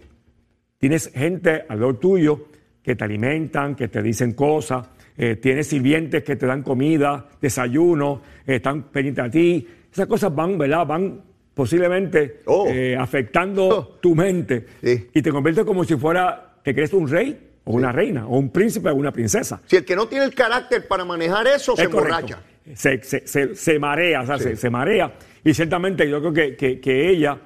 tienes 0.77 1.09
gente 1.13 1.63
alrededor 1.69 1.99
tuyo 1.99 2.45
que 2.83 2.95
te 2.97 3.03
alimentan, 3.05 3.75
que 3.75 3.87
te 3.87 4.01
dicen 4.01 4.33
cosas, 4.33 4.87
eh, 5.23 5.35
tienes 5.35 5.67
sirvientes 5.67 6.23
que 6.23 6.35
te 6.35 6.47
dan 6.47 6.63
comida, 6.63 7.27
desayuno, 7.39 8.23
eh, 8.47 8.55
están 8.55 8.83
pendientes 8.91 9.23
a 9.23 9.29
ti. 9.29 9.67
Esas 9.93 10.07
cosas 10.07 10.33
van, 10.33 10.57
¿verdad? 10.57 10.83
Van 10.87 11.21
posiblemente 11.53 12.39
Oh. 12.45 12.65
eh, 12.67 12.95
afectando 12.97 13.67
Oh. 13.67 13.83
tu 14.01 14.15
mente 14.15 14.65
Sí. 14.83 15.09
y 15.13 15.21
te 15.21 15.29
conviertes 15.31 15.63
como 15.63 15.83
si 15.83 15.95
fuera, 15.95 16.55
te 16.63 16.73
crees 16.73 16.91
un 16.93 17.07
rey 17.07 17.37
o 17.65 17.73
una 17.73 17.91
reina, 17.91 18.25
o 18.25 18.39
un 18.39 18.49
príncipe 18.49 18.89
o 18.89 18.95
una 18.95 19.11
princesa. 19.11 19.61
Si 19.67 19.75
el 19.75 19.85
que 19.85 19.95
no 19.95 20.07
tiene 20.07 20.25
el 20.25 20.33
carácter 20.33 20.87
para 20.87 21.05
manejar 21.05 21.45
eso 21.45 21.75
se 21.75 21.87
correcto. 21.87 21.97
emborracha. 21.97 22.39
Se, 22.73 23.03
se- 23.03 23.27
se- 23.27 23.55
se 23.55 23.77
marea, 23.79 24.21
o 24.21 24.25
sea, 24.25 24.39
se, 24.39 24.55
se 24.55 24.69
marea. 24.71 25.13
Y 25.43 25.53
ciertamente 25.53 26.09
yo 26.09 26.19
creo 26.19 26.33
que, 26.33 26.55
que- 26.55 26.79
que 26.79 27.09
ella, 27.09 27.37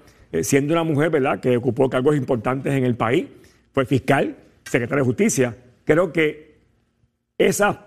siendo 0.43 0.73
una 0.73 0.83
mujer, 0.83 1.09
¿verdad?, 1.09 1.41
que 1.41 1.57
ocupó 1.57 1.89
cargos 1.89 2.15
importantes 2.15 2.73
en 2.73 2.85
el 2.85 2.95
país, 2.95 3.25
fue 3.73 3.85
fiscal, 3.85 4.35
secretaria 4.63 5.01
de 5.01 5.05
justicia, 5.05 5.55
creo 5.83 6.13
que 6.13 6.54
esas, 7.37 7.77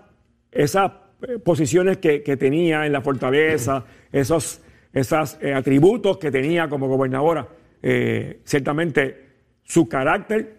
esas 0.51 0.91
eh, 1.21 1.39
posiciones 1.39 1.97
que, 1.97 2.23
que 2.23 2.37
tenía 2.37 2.85
en 2.85 2.93
la 2.93 3.01
fortaleza, 3.01 3.85
esos, 4.11 4.61
esos 4.93 5.37
eh, 5.41 5.53
atributos 5.53 6.17
que 6.17 6.31
tenía 6.31 6.69
como 6.69 6.87
gobernadora, 6.87 7.47
eh, 7.81 8.41
ciertamente 8.45 9.27
su 9.63 9.87
carácter 9.87 10.57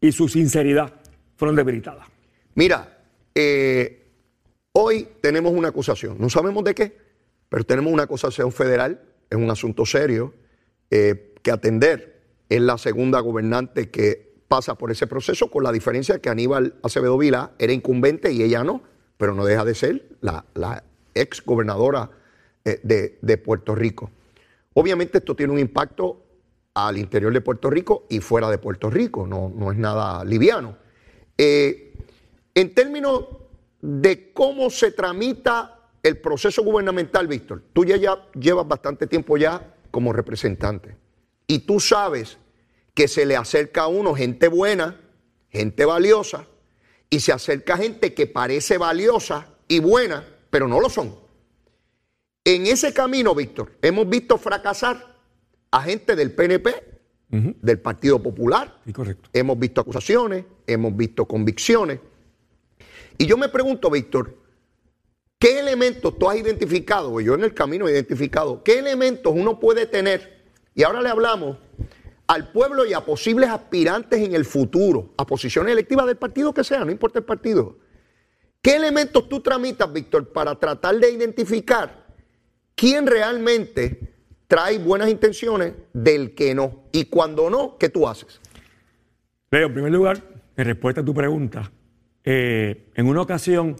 y 0.00 0.12
su 0.12 0.28
sinceridad 0.28 0.94
fueron 1.36 1.56
debilitadas. 1.56 2.06
Mira, 2.54 2.98
hoy 4.72 5.08
tenemos 5.20 5.52
una 5.52 5.68
acusación, 5.68 6.16
no 6.18 6.28
sabemos 6.28 6.64
de 6.64 6.74
qué, 6.74 6.96
pero 7.48 7.64
tenemos 7.64 7.92
una 7.92 8.02
acusación 8.04 8.52
federal, 8.52 9.00
es 9.30 9.38
un 9.38 9.50
asunto 9.50 9.86
serio 9.86 10.34
que 10.90 11.50
atender. 11.50 12.20
Es 12.48 12.60
la 12.60 12.76
segunda 12.76 13.20
gobernante 13.20 13.88
que 13.90 14.29
pasa 14.50 14.74
por 14.74 14.90
ese 14.90 15.06
proceso, 15.06 15.48
con 15.48 15.62
la 15.62 15.70
diferencia 15.70 16.18
que 16.18 16.28
Aníbal 16.28 16.74
Acevedo 16.82 17.16
Vila 17.16 17.52
era 17.60 17.72
incumbente 17.72 18.32
y 18.32 18.42
ella 18.42 18.64
no, 18.64 18.82
pero 19.16 19.32
no 19.32 19.44
deja 19.44 19.64
de 19.64 19.76
ser 19.76 20.08
la, 20.22 20.44
la 20.54 20.82
ex 21.14 21.44
gobernadora 21.44 22.10
eh, 22.64 22.80
de, 22.82 23.16
de 23.22 23.38
Puerto 23.38 23.76
Rico. 23.76 24.10
Obviamente 24.74 25.18
esto 25.18 25.36
tiene 25.36 25.52
un 25.52 25.60
impacto 25.60 26.24
al 26.74 26.98
interior 26.98 27.32
de 27.32 27.40
Puerto 27.40 27.70
Rico 27.70 28.06
y 28.10 28.18
fuera 28.18 28.50
de 28.50 28.58
Puerto 28.58 28.90
Rico, 28.90 29.24
no, 29.24 29.52
no 29.54 29.70
es 29.70 29.78
nada 29.78 30.24
liviano. 30.24 30.76
Eh, 31.38 31.94
en 32.52 32.74
términos 32.74 33.26
de 33.80 34.32
cómo 34.32 34.68
se 34.68 34.90
tramita 34.90 35.78
el 36.02 36.18
proceso 36.18 36.64
gubernamental, 36.64 37.28
Víctor, 37.28 37.62
tú 37.72 37.84
ya, 37.84 37.98
ya 37.98 38.26
llevas 38.34 38.66
bastante 38.66 39.06
tiempo 39.06 39.36
ya 39.36 39.74
como 39.92 40.12
representante 40.12 40.96
y 41.46 41.60
tú 41.60 41.78
sabes 41.78 42.36
que 42.94 43.08
se 43.08 43.26
le 43.26 43.36
acerca 43.36 43.82
a 43.82 43.86
uno 43.88 44.14
gente 44.14 44.48
buena, 44.48 45.00
gente 45.48 45.84
valiosa, 45.84 46.46
y 47.08 47.20
se 47.20 47.32
acerca 47.32 47.76
gente 47.76 48.14
que 48.14 48.26
parece 48.26 48.78
valiosa 48.78 49.48
y 49.68 49.80
buena, 49.80 50.24
pero 50.50 50.68
no 50.68 50.80
lo 50.80 50.88
son. 50.88 51.14
En 52.44 52.66
ese 52.66 52.92
camino, 52.92 53.34
Víctor, 53.34 53.72
hemos 53.82 54.08
visto 54.08 54.38
fracasar 54.38 55.16
a 55.70 55.82
gente 55.82 56.16
del 56.16 56.32
PNP, 56.32 56.74
del 57.28 57.78
Partido 57.78 58.20
Popular, 58.20 58.80
Sí, 58.84 58.92
correcto. 58.92 59.30
hemos 59.32 59.56
visto 59.58 59.80
acusaciones, 59.80 60.44
hemos 60.66 60.96
visto 60.96 61.26
convicciones. 61.26 62.00
Y 63.18 63.26
yo 63.26 63.36
me 63.36 63.48
pregunto, 63.48 63.88
Víctor, 63.90 64.36
¿qué 65.38 65.60
elementos 65.60 66.18
tú 66.18 66.28
has 66.28 66.36
identificado? 66.36 67.12
o 67.12 67.20
Yo 67.20 67.34
en 67.34 67.44
el 67.44 67.54
camino 67.54 67.86
he 67.86 67.92
identificado, 67.92 68.64
¿qué 68.64 68.78
elementos 68.80 69.32
uno 69.36 69.60
puede 69.60 69.86
tener? 69.86 70.42
Y 70.74 70.82
ahora 70.82 71.02
le 71.02 71.08
hablamos 71.08 71.58
al 72.30 72.52
pueblo 72.52 72.86
y 72.86 72.92
a 72.92 73.00
posibles 73.00 73.48
aspirantes 73.48 74.20
en 74.20 74.36
el 74.36 74.44
futuro, 74.44 75.14
a 75.16 75.26
posiciones 75.26 75.72
electivas 75.72 76.06
del 76.06 76.16
partido 76.16 76.54
que 76.54 76.62
sea, 76.62 76.84
no 76.84 76.92
importa 76.92 77.18
el 77.18 77.24
partido. 77.24 77.78
¿Qué 78.62 78.76
elementos 78.76 79.28
tú 79.28 79.40
tramitas, 79.40 79.92
Víctor, 79.92 80.28
para 80.28 80.54
tratar 80.54 80.94
de 80.94 81.10
identificar 81.10 82.06
quién 82.76 83.08
realmente 83.08 84.14
trae 84.46 84.78
buenas 84.78 85.10
intenciones 85.10 85.72
del 85.92 86.36
que 86.36 86.54
no? 86.54 86.84
Y 86.92 87.06
cuando 87.06 87.50
no, 87.50 87.76
¿qué 87.76 87.88
tú 87.88 88.06
haces? 88.06 88.40
Leo, 89.50 89.66
en 89.66 89.72
primer 89.72 89.90
lugar, 89.90 90.22
en 90.56 90.64
respuesta 90.64 91.00
a 91.00 91.04
tu 91.04 91.12
pregunta, 91.12 91.72
eh, 92.22 92.90
en 92.94 93.06
una 93.08 93.22
ocasión, 93.22 93.74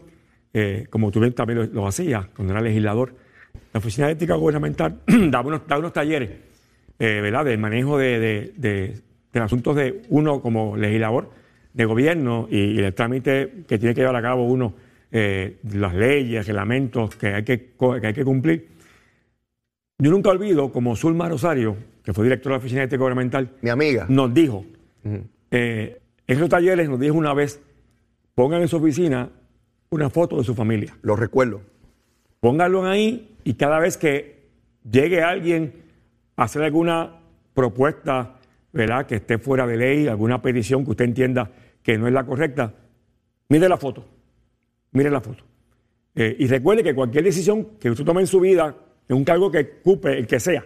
eh, 0.53 0.87
como 0.89 1.09
tú 1.09 1.21
bien 1.21 1.33
también 1.33 1.69
lo, 1.71 1.87
hacías 1.87 2.27
cuando 2.35 2.51
era 2.51 2.61
legislador, 2.61 3.15
la 3.71 3.77
Oficina 3.77 4.07
de 4.07 4.13
Ética 4.13 4.35
Gubernamental 4.35 4.99
daba 5.07 5.47
unos, 5.47 5.61
daba 5.65 5.79
unos 5.79 5.93
talleres 5.93 6.50
eh, 7.03 7.19
¿verdad? 7.21 7.45
del 7.45 7.57
manejo 7.57 7.97
de, 7.97 8.19
de- 8.19 8.53
de- 8.57 8.93
de 9.33 9.39
asuntos 9.39 9.75
de 9.75 10.01
uno 10.09 10.41
como 10.41 10.75
legislador 10.77 11.29
de 11.73 11.85
gobierno 11.85 12.47
y, 12.51 12.57
y 12.57 12.79
el 12.79 12.93
trámite 12.93 13.63
que 13.67 13.79
tiene 13.79 13.95
que 13.95 14.01
llevar 14.01 14.15
a 14.17 14.21
cabo 14.21 14.45
uno, 14.45 14.73
eh, 15.11 15.57
las 15.73 15.93
leyes, 15.95 16.45
reglamentos 16.45 17.15
que 17.15 17.27
hay 17.27 17.43
que, 17.43 17.69
que 18.01 18.07
hay 18.07 18.13
que 18.13 18.25
cumplir. 18.25 18.67
Yo 19.99 20.11
nunca 20.11 20.29
olvido 20.29 20.71
como 20.71 20.95
Zulma 20.95 21.29
Rosario, 21.29 21.75
que 22.03 22.13
fue 22.13 22.25
directora 22.25 22.55
de 22.55 22.57
la 22.57 22.59
Oficina 22.59 22.81
de 22.81 22.85
Ética 22.85 22.99
Gubernamental, 22.99 23.49
Mi 23.61 23.69
amiga. 23.69 24.05
nos 24.09 24.33
dijo, 24.33 24.65
eh, 25.51 25.99
en 26.27 26.37
esos 26.37 26.49
talleres 26.49 26.89
nos 26.89 26.99
dijo 26.99 27.15
una 27.15 27.33
vez, 27.33 27.61
pongan 28.35 28.61
en 28.61 28.67
su 28.67 28.77
oficina 28.77 29.29
una 29.91 30.09
foto 30.09 30.37
de 30.37 30.43
su 30.43 30.55
familia. 30.55 30.95
Lo 31.03 31.15
recuerdo. 31.15 31.61
Pónganlo 32.39 32.85
ahí 32.85 33.29
y 33.43 33.53
cada 33.53 33.79
vez 33.79 33.97
que 33.97 34.41
llegue 34.89 35.21
alguien 35.21 35.73
hacer 36.35 36.63
alguna 36.63 37.19
propuesta, 37.53 38.37
¿verdad? 38.71 39.05
Que 39.05 39.15
esté 39.15 39.37
fuera 39.37 39.67
de 39.67 39.77
ley, 39.77 40.07
alguna 40.07 40.41
petición 40.41 40.83
que 40.83 40.91
usted 40.91 41.05
entienda 41.05 41.51
que 41.83 41.97
no 41.97 42.07
es 42.07 42.13
la 42.13 42.25
correcta, 42.25 42.73
mire 43.49 43.67
la 43.67 43.77
foto. 43.77 44.05
Mire 44.91 45.09
la 45.09 45.21
foto. 45.21 45.43
Eh, 46.15 46.35
y 46.39 46.47
recuerde 46.47 46.83
que 46.83 46.93
cualquier 46.93 47.23
decisión 47.23 47.77
que 47.79 47.89
usted 47.89 48.03
tome 48.03 48.21
en 48.21 48.27
su 48.27 48.39
vida, 48.39 48.75
en 49.07 49.15
un 49.15 49.23
cargo 49.23 49.49
que 49.49 49.77
ocupe, 49.79 50.17
el 50.17 50.27
que 50.27 50.39
sea, 50.39 50.65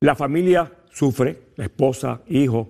la 0.00 0.14
familia 0.14 0.72
sufre, 0.90 1.38
la 1.56 1.64
esposa, 1.64 2.22
hijos, 2.28 2.68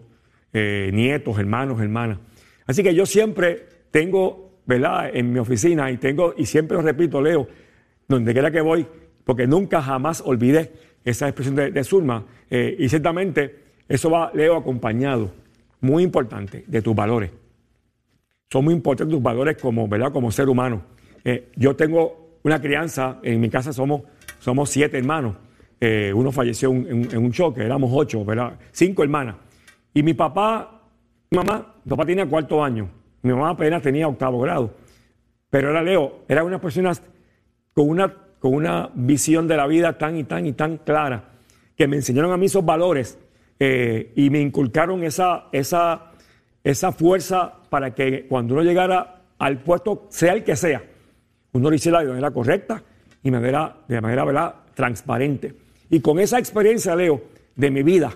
eh, 0.52 0.90
nietos, 0.92 1.38
hermanos, 1.38 1.80
hermanas. 1.80 2.18
Así 2.66 2.83
que 2.83 2.95
yo 2.95 3.06
siempre 3.06 3.66
tengo, 3.90 4.61
¿verdad? 4.66 5.11
En 5.14 5.33
mi 5.33 5.38
oficina 5.38 5.90
y 5.90 5.97
tengo, 5.97 6.35
y 6.37 6.45
siempre 6.45 6.76
lo 6.76 6.83
repito, 6.83 7.23
Leo, 7.23 7.49
donde 8.06 8.33
quiera 8.33 8.50
que 8.50 8.61
voy, 8.61 8.87
porque 9.25 9.47
nunca 9.47 9.80
jamás 9.80 10.23
olvidé 10.25 10.73
esa 11.06 11.26
expresión 11.28 11.54
de, 11.56 11.70
de 11.70 11.84
Zulma. 11.84 12.25
eh, 12.50 12.76
y 12.78 12.88
ciertamente 12.90 13.64
eso 13.88 14.10
va, 14.10 14.30
Leo, 14.34 14.56
acompañado, 14.56 15.30
muy 15.80 16.02
importante, 16.02 16.64
de 16.66 16.82
tus 16.82 16.94
valores. 16.94 17.30
Son 18.50 18.64
muy 18.64 18.75
importantes 18.75 19.14
tus 19.14 19.22
valores 19.22 19.56
como, 19.56 19.88
¿verdad? 19.88 20.12
como 20.12 20.30
ser 20.30 20.48
humano. 20.48 20.82
Eh, 21.25 21.50
yo 21.56 21.75
tengo 21.75 22.38
una 22.42 22.60
crianza, 22.60 23.18
en 23.22 23.40
mi 23.40 23.48
casa 23.48 23.72
somos, 23.72 24.02
somos 24.38 24.68
siete 24.70 24.98
hermanos. 24.98 25.36
Eh, 25.80 26.12
uno 26.14 26.30
falleció 26.32 26.70
en, 26.70 27.08
en- 27.12 27.18
un 27.18 27.32
choque, 27.32 27.62
éramos 27.62 27.90
ocho, 27.92 28.25
¿verdad? 28.25 28.58
Cinco 28.72 29.02
hermanas. 29.02 29.36
Y 29.92 30.02
mi 30.02 30.14
papá, 30.14 30.82
mi 31.30 31.38
mamá, 31.38 31.75
mi 31.84 31.90
papá 31.90 32.06
tenía 32.06 32.26
cuarto 32.26 32.62
año. 32.62 32.88
Mi 33.22 33.32
mamá 33.32 33.50
apenas 33.50 33.82
tenía 33.82 34.06
octavo 34.08 34.40
grado. 34.40 34.75
Pero 35.50 35.70
era 35.70 35.82
Leo, 35.82 36.25
era 36.28 36.44
una 36.44 36.60
persona 36.60 36.92
con 37.72 37.88
una, 37.88 38.12
con 38.46 38.54
una 38.54 38.90
visión 38.94 39.48
de 39.48 39.56
la 39.56 39.66
vida 39.66 39.98
tan 39.98 40.16
y 40.16 40.22
tan 40.22 40.46
y 40.46 40.52
tan 40.52 40.76
clara, 40.76 41.30
que 41.76 41.88
me 41.88 41.96
enseñaron 41.96 42.30
a 42.30 42.36
mí 42.36 42.46
esos 42.46 42.64
valores 42.64 43.18
eh, 43.58 44.12
y 44.14 44.30
me 44.30 44.40
inculcaron 44.40 45.02
esa, 45.02 45.46
esa, 45.50 46.12
esa 46.62 46.92
fuerza 46.92 47.54
para 47.68 47.92
que 47.92 48.28
cuando 48.28 48.54
uno 48.54 48.62
llegara 48.62 49.24
al 49.36 49.58
puesto, 49.58 50.06
sea 50.10 50.32
el 50.32 50.44
que 50.44 50.54
sea, 50.54 50.80
uno 51.54 51.70
lo 51.70 51.74
hiciera 51.74 51.98
de 52.02 52.06
manera 52.06 52.30
correcta 52.30 52.84
y 53.20 53.30
de 53.30 53.36
manera, 53.36 53.78
de 53.88 54.00
manera 54.00 54.24
¿verdad? 54.24 54.54
transparente. 54.74 55.52
Y 55.90 55.98
con 55.98 56.20
esa 56.20 56.38
experiencia, 56.38 56.94
Leo, 56.94 57.20
de 57.56 57.68
mi 57.72 57.82
vida, 57.82 58.14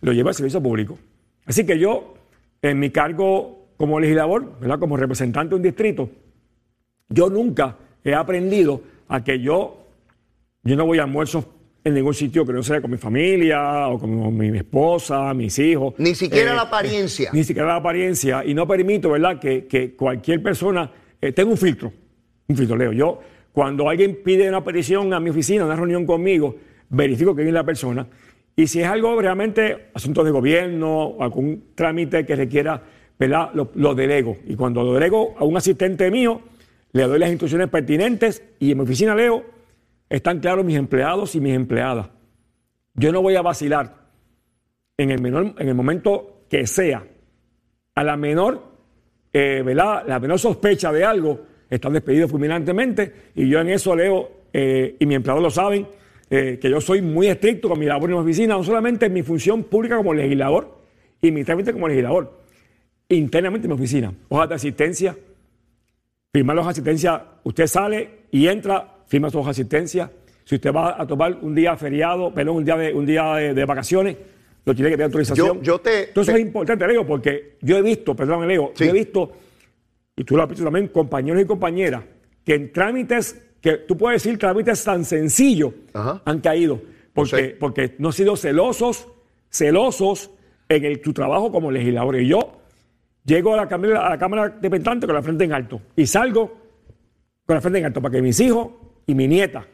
lo 0.00 0.12
llevo 0.12 0.30
al 0.30 0.34
servicio 0.34 0.60
público. 0.60 0.98
Así 1.46 1.64
que 1.64 1.78
yo, 1.78 2.14
en 2.62 2.80
mi 2.80 2.90
cargo 2.90 3.68
como 3.76 4.00
legislador, 4.00 4.58
¿verdad? 4.58 4.80
como 4.80 4.96
representante 4.96 5.50
de 5.50 5.54
un 5.54 5.62
distrito, 5.62 6.10
yo 7.08 7.30
nunca 7.30 7.76
he 8.02 8.12
aprendido 8.12 8.97
a 9.08 9.24
que 9.24 9.40
yo, 9.40 9.86
yo 10.62 10.76
no 10.76 10.86
voy 10.86 10.98
a 10.98 11.04
almuerzos 11.04 11.46
en 11.84 11.94
ningún 11.94 12.14
sitio 12.14 12.44
que 12.44 12.52
no 12.52 12.62
sea 12.62 12.80
con 12.80 12.90
mi 12.90 12.98
familia 12.98 13.88
o 13.88 13.98
con 13.98 14.36
mi 14.36 14.56
esposa, 14.56 15.32
mis 15.32 15.58
hijos. 15.58 15.94
Ni 15.98 16.14
siquiera 16.14 16.52
Eh, 16.52 16.56
la 16.56 16.62
apariencia. 16.62 17.30
Ni 17.32 17.44
siquiera 17.44 17.68
la 17.68 17.76
apariencia. 17.76 18.44
Y 18.44 18.52
no 18.52 18.66
permito, 18.66 19.10
¿verdad?, 19.10 19.38
que, 19.38 19.66
que 19.66 19.94
cualquier 19.94 20.42
persona 20.42 20.90
eh, 21.20 21.32
tenga 21.32 21.50
un 21.50 21.56
filtro. 21.56 21.92
Un 22.48 22.56
filtro, 22.56 22.76
Leo. 22.76 22.92
Yo, 22.92 23.20
cuando 23.52 23.88
alguien 23.88 24.18
pide 24.22 24.48
una 24.48 24.62
petición 24.62 25.14
a 25.14 25.20
mi 25.20 25.30
oficina, 25.30 25.64
una 25.64 25.76
reunión 25.76 26.04
conmigo, 26.04 26.56
verifico 26.90 27.34
que 27.34 27.42
viene 27.42 27.54
la 27.56 27.64
persona. 27.64 28.06
Y 28.54 28.66
si 28.66 28.80
es 28.80 28.88
algo 28.88 29.20
realmente 29.20 29.88
asunto 29.94 30.24
de 30.24 30.30
gobierno, 30.32 31.16
algún 31.20 31.68
trámite 31.74 32.26
que 32.26 32.36
requiera, 32.36 32.82
¿verdad?, 33.18 33.50
lo, 33.54 33.70
lo 33.76 33.94
delego. 33.94 34.36
Y 34.46 34.56
cuando 34.56 34.82
lo 34.82 34.94
delego 34.94 35.36
a 35.38 35.44
un 35.44 35.56
asistente 35.56 36.10
mío, 36.10 36.42
le 36.92 37.02
doy 37.02 37.18
las 37.18 37.30
instrucciones 37.30 37.68
pertinentes 37.68 38.42
y 38.58 38.72
en 38.72 38.78
mi 38.78 38.84
oficina, 38.84 39.14
Leo, 39.14 39.44
están 40.08 40.40
claros 40.40 40.64
mis 40.64 40.76
empleados 40.76 41.34
y 41.34 41.40
mis 41.40 41.54
empleadas. 41.54 42.08
Yo 42.94 43.12
no 43.12 43.22
voy 43.22 43.36
a 43.36 43.42
vacilar 43.42 43.94
en 44.96 45.10
el, 45.10 45.20
menor, 45.20 45.54
en 45.58 45.68
el 45.68 45.74
momento 45.74 46.44
que 46.48 46.66
sea, 46.66 47.04
a 47.94 48.04
la 48.04 48.16
menor, 48.16 48.68
eh. 49.32 49.62
La 49.74 50.18
menor 50.20 50.38
sospecha 50.38 50.92
de 50.92 51.04
algo, 51.04 51.40
están 51.68 51.92
despedidos 51.92 52.30
fulminantemente 52.30 53.12
y 53.34 53.48
yo 53.48 53.60
en 53.60 53.68
eso 53.68 53.94
leo, 53.94 54.30
eh, 54.52 54.96
y 54.98 55.06
mis 55.06 55.16
empleados 55.16 55.42
lo 55.42 55.50
saben, 55.50 55.86
eh, 56.30 56.58
que 56.60 56.70
yo 56.70 56.80
soy 56.80 57.02
muy 57.02 57.26
estricto 57.26 57.68
con 57.68 57.78
mi 57.78 57.86
labor 57.86 58.10
en 58.10 58.16
la 58.16 58.22
oficina, 58.22 58.54
no 58.54 58.64
solamente 58.64 59.06
en 59.06 59.12
mi 59.12 59.22
función 59.22 59.64
pública 59.64 59.96
como 59.96 60.14
legislador 60.14 60.78
y 61.20 61.30
mi 61.30 61.44
trámite 61.44 61.72
como 61.72 61.88
legislador. 61.88 62.38
internamente 63.10 63.66
en 63.66 63.70
mi 63.70 63.74
oficina. 63.74 64.12
Hojas 64.28 64.50
de 64.50 64.54
asistencia, 64.54 65.16
firmar 66.32 66.56
las 66.56 66.66
asistencias. 66.66 67.20
Usted 67.44 67.66
sale 67.66 68.10
y 68.30 68.46
entra, 68.46 68.96
firma 69.06 69.30
su 69.30 69.38
hoja 69.38 69.48
de 69.48 69.52
asistencia. 69.52 70.10
Si 70.44 70.54
usted 70.54 70.72
va 70.72 71.00
a 71.00 71.06
tomar 71.06 71.38
un 71.42 71.54
día 71.54 71.76
feriado, 71.76 72.32
perdón, 72.32 72.56
un 72.56 72.64
día 72.64 72.76
de, 72.76 72.92
un 72.94 73.06
día 73.06 73.34
de, 73.34 73.64
vacaciones, 73.64 74.16
lo 74.64 74.74
tiene 74.74 74.90
que 74.90 74.96
pedir 74.96 75.06
autorización. 75.06 75.62
Yo, 75.62 75.78
te, 75.80 76.08
Entonces 76.08 76.34
es 76.34 76.40
importante, 76.40 76.86
Leo, 76.86 77.06
porque 77.06 77.56
yo 77.60 77.76
he 77.76 77.82
visto, 77.82 78.14
perdón, 78.14 78.46
Leo, 78.46 78.72
yo 78.74 78.86
he 78.86 78.92
visto, 78.92 79.32
y 80.16 80.24
tú 80.24 80.36
lo 80.36 80.42
has 80.42 80.48
visto 80.48 80.64
también, 80.64 80.88
compañeros 80.88 81.42
y 81.42 81.44
compañeras, 81.44 82.02
que 82.44 82.54
en 82.54 82.72
trámites, 82.72 83.50
que 83.60 83.78
tú 83.78 83.96
puedes 83.96 84.22
decir 84.22 84.38
trámites 84.38 84.82
tan 84.84 85.04
sencillos, 85.04 85.72
han 85.92 86.40
caído. 86.40 86.80
Porque, 87.12 87.56
porque 87.58 87.96
no 87.98 88.08
han 88.08 88.12
sido 88.12 88.36
celosos, 88.36 89.08
celosos 89.50 90.30
en 90.68 90.84
el, 90.84 91.00
tu 91.00 91.12
trabajo 91.12 91.50
como 91.50 91.70
legislador. 91.70 92.20
Y 92.20 92.28
yo 92.28 92.57
llego 93.28 93.52
a 93.52 93.56
la, 93.56 93.68
cámara, 94.18 94.48
de 94.48 94.70
Pentante 94.70 95.06
con 95.06 95.14
la 95.14 95.22
frente 95.22 95.44
en 95.44 95.52
alto 95.52 95.80
y 95.94 96.06
salgo 96.06 96.56
con 97.44 97.54
la 97.54 97.60
frente 97.60 97.78
en 97.78 97.84
alto 97.84 98.00
para 98.00 98.12
que 98.12 98.22
mis 98.22 98.40
hijos 98.40 98.68
y 99.06 99.14
mi 99.14 99.28
nieta, 99.28 99.66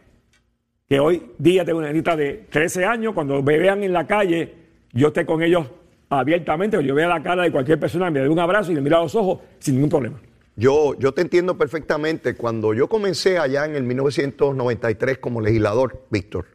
que 0.88 1.00
hoy 1.00 1.30
día 1.38 1.64
tengo 1.64 1.78
una 1.78 1.92
nieta 1.92 2.16
de 2.16 2.46
13 2.50 2.84
años, 2.84 3.14
cuando 3.14 3.42
me 3.42 3.58
vean 3.58 3.82
en 3.82 3.92
la 3.92 4.06
calle, 4.06 4.54
yo 4.92 5.08
esté 5.08 5.24
con 5.24 5.42
ellos 5.42 5.66
abiertamente, 6.08 6.82
yo 6.84 6.94
vea 6.94 7.08
la 7.08 7.22
cara 7.22 7.44
de 7.44 7.52
cualquier 7.52 7.78
persona, 7.78 8.10
me 8.10 8.20
dé 8.20 8.28
un 8.28 8.38
abrazo 8.38 8.72
y 8.72 8.74
me 8.74 8.80
mira 8.80 8.98
a 8.98 9.02
los 9.02 9.14
ojos 9.14 9.40
sin 9.58 9.76
ningún 9.76 9.90
problema. 9.90 10.20
Yo, 10.56 10.94
yo 10.98 11.12
te 11.12 11.22
entiendo 11.22 11.58
perfectamente. 11.58 12.34
Cuando 12.34 12.74
yo 12.74 12.88
comencé 12.88 13.38
allá 13.38 13.64
en 13.64 13.74
el 13.74 13.82
1993 13.82 15.18
como 15.18 15.40
legislador, 15.40 16.04
Víctor, 16.10 16.46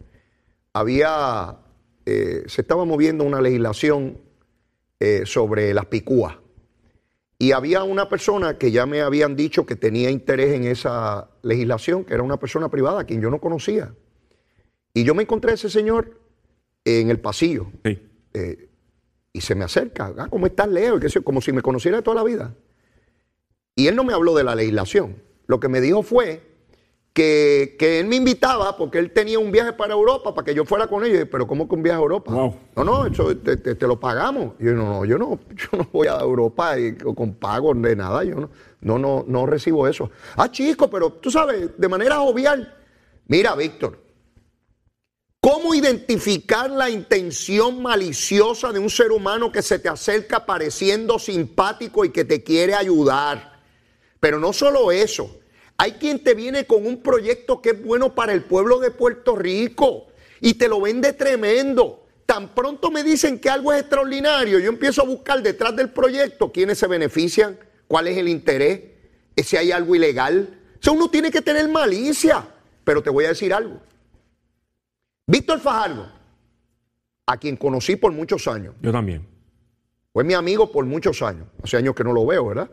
había, 0.71 1.57
eh, 2.05 2.43
se 2.45 2.61
estaba 2.61 2.85
moviendo 2.85 3.25
una 3.25 3.41
legislación 3.41 4.19
eh, 5.01 5.23
sobre 5.25 5.73
las 5.73 5.85
picúas. 5.87 6.37
Y 7.41 7.53
había 7.53 7.83
una 7.83 8.09
persona 8.09 8.57
que 8.57 8.69
ya 8.69 8.85
me 8.85 8.99
habían 8.99 9.37
dicho 9.37 9.65
que 9.65 9.77
tenía 9.77 10.11
interés 10.11 10.53
en 10.53 10.65
esa 10.65 11.29
legislación, 11.41 12.03
que 12.03 12.13
era 12.13 12.21
una 12.21 12.37
persona 12.37 12.69
privada, 12.69 12.99
a 12.99 13.03
quien 13.05 13.21
yo 13.21 13.29
no 13.29 13.39
conocía. 13.39 13.95
Y 14.93 15.05
yo 15.05 15.15
me 15.15 15.23
encontré 15.23 15.51
a 15.51 15.53
ese 15.53 15.69
señor 15.69 16.19
en 16.83 17.09
el 17.09 17.21
pasillo. 17.21 17.71
Eh, 18.33 18.69
y 19.31 19.39
se 19.39 19.55
me 19.55 19.63
acerca, 19.63 20.13
ah, 20.17 20.27
¿cómo 20.29 20.47
estás, 20.47 20.67
Leo? 20.67 20.99
Como 21.23 21.39
si 21.39 21.53
me 21.53 21.61
conociera 21.61 22.01
toda 22.01 22.15
la 22.15 22.23
vida. 22.23 22.55
Y 23.73 23.87
él 23.87 23.95
no 23.95 24.03
me 24.03 24.11
habló 24.11 24.35
de 24.35 24.43
la 24.43 24.53
legislación. 24.53 25.23
Lo 25.47 25.61
que 25.61 25.69
me 25.69 25.79
dijo 25.79 26.03
fue 26.03 26.48
que, 27.13 27.75
él 27.79 28.07
me 28.07 28.15
invitaba 28.15 28.77
porque 28.77 28.99
él 28.99 29.11
tenía 29.11 29.39
un 29.39 29.51
viaje 29.51 29.73
para 29.73 29.93
Europa, 29.93 30.33
para 30.33 30.45
que 30.45 30.53
yo 30.53 30.65
fuera 30.65 30.87
con 30.87 31.03
ellos. 31.03 31.27
Pero 31.31 31.47
¿cómo 31.47 31.67
que 31.67 31.75
un 31.75 31.83
viaje 31.83 31.97
a 31.97 32.01
Europa? 32.01 32.31
No, 32.31 32.55
no, 32.75 33.05
eso 33.05 33.35
te, 33.37 33.75
lo 33.87 33.99
pagamos. 33.99 34.53
yo 34.59 34.73
no, 34.73 34.85
no, 34.85 35.05
yo 35.05 35.17
no, 35.17 35.39
yo 35.55 35.77
no 35.77 35.87
voy 35.91 36.07
a 36.07 36.19
Europa 36.19 36.79
y, 36.79 36.95
con 36.95 37.33
pago 37.35 37.73
de 37.73 37.95
nada. 37.95 38.23
Yo 38.23 38.35
no, 38.35 38.49
no, 38.81 38.99
no, 38.99 39.25
no 39.27 39.45
recibo 39.45 39.87
eso. 39.87 40.09
Ah, 40.35 40.49
chico, 40.51 40.89
pero 40.89 41.11
tú 41.13 41.29
sabes, 41.29 41.77
de 41.77 41.87
manera 41.87 42.17
jovial. 42.17 42.75
Mira, 43.27 43.55
Víctor, 43.55 44.09
¿Cómo 45.41 45.73
identificar 45.73 46.69
la 46.69 46.89
intención 46.89 47.81
maliciosa 47.81 48.73
de 48.73 48.79
un 48.79 48.89
ser 48.89 49.13
humano 49.13 49.53
que 49.53 49.61
se 49.61 49.79
te 49.79 49.87
acerca 49.87 50.45
pareciendo 50.45 51.17
simpático 51.17 52.03
y 52.03 52.09
que 52.09 52.25
te 52.25 52.43
quiere 52.43 52.75
ayudar? 52.75 53.61
Pero 54.19 54.37
no 54.37 54.51
solo 54.51 54.91
eso, 54.91 55.39
hay 55.79 55.93
quien 55.93 56.21
te 56.21 56.33
viene 56.33 56.65
con 56.65 56.85
un 56.85 57.01
proyecto 57.01 57.61
que 57.61 57.69
es 57.69 57.81
bueno 57.81 58.13
para 58.13 58.33
el 58.33 58.43
pueblo 58.43 58.79
de 58.79 58.91
Puerto 58.91 59.37
Rico 59.37 60.07
y 60.41 60.55
te 60.55 60.67
lo 60.67 60.81
vende 60.81 61.13
tremendo. 61.13 62.05
Tan 62.25 62.53
pronto 62.53 62.91
me 62.91 63.01
dicen 63.01 63.39
que 63.39 63.49
algo 63.49 63.71
es 63.71 63.79
extraordinario, 63.79 64.59
yo 64.59 64.67
empiezo 64.67 65.01
a 65.01 65.05
buscar 65.05 65.41
detrás 65.41 65.73
del 65.77 65.89
proyecto 65.89 66.51
quiénes 66.51 66.77
se 66.77 66.87
benefician, 66.87 67.57
cuál 67.87 68.07
es 68.07 68.17
el 68.17 68.27
interés, 68.27 68.81
si 69.41 69.55
hay 69.55 69.71
algo 69.71 69.95
ilegal. 69.95 70.59
O 70.75 70.83
sea, 70.83 70.91
uno 70.91 71.09
tiene 71.09 71.31
que 71.31 71.41
tener 71.41 71.67
malicia. 71.69 72.45
Pero 72.83 73.01
te 73.01 73.09
voy 73.09 73.23
a 73.23 73.29
decir 73.29 73.53
algo. 73.53 73.79
Víctor 75.27 75.61
Fajardo, 75.61 76.11
a 77.25 77.37
quien 77.37 77.55
conocí 77.55 77.95
por 77.95 78.11
muchos 78.11 78.47
años. 78.49 78.75
Yo 78.81 78.91
también. 78.91 79.25
Fue 80.11 80.25
mi 80.25 80.33
amigo 80.33 80.71
por 80.71 80.85
muchos 80.85 81.21
años. 81.21 81.47
Hace 81.63 81.77
años 81.77 81.95
que 81.95 82.03
no 82.03 82.11
lo 82.11 82.25
veo, 82.25 82.47
¿verdad? 82.47 82.69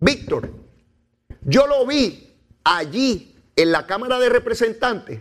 Víctor, 0.00 0.67
yo 1.42 1.66
lo 1.66 1.86
vi 1.86 2.32
allí 2.64 3.34
en 3.56 3.72
la 3.72 3.86
Cámara 3.86 4.18
de 4.18 4.28
Representantes 4.28 5.20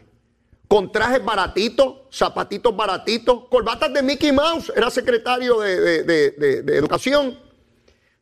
con 0.67 0.91
trajes 0.91 1.23
baratitos, 1.23 2.01
zapatitos 2.11 2.75
baratitos, 2.75 3.45
corbatas 3.49 3.93
de 3.93 4.03
Mickey 4.03 4.31
Mouse, 4.31 4.71
era 4.75 4.89
secretario 4.89 5.59
de, 5.59 6.63
Educación. 6.77 7.39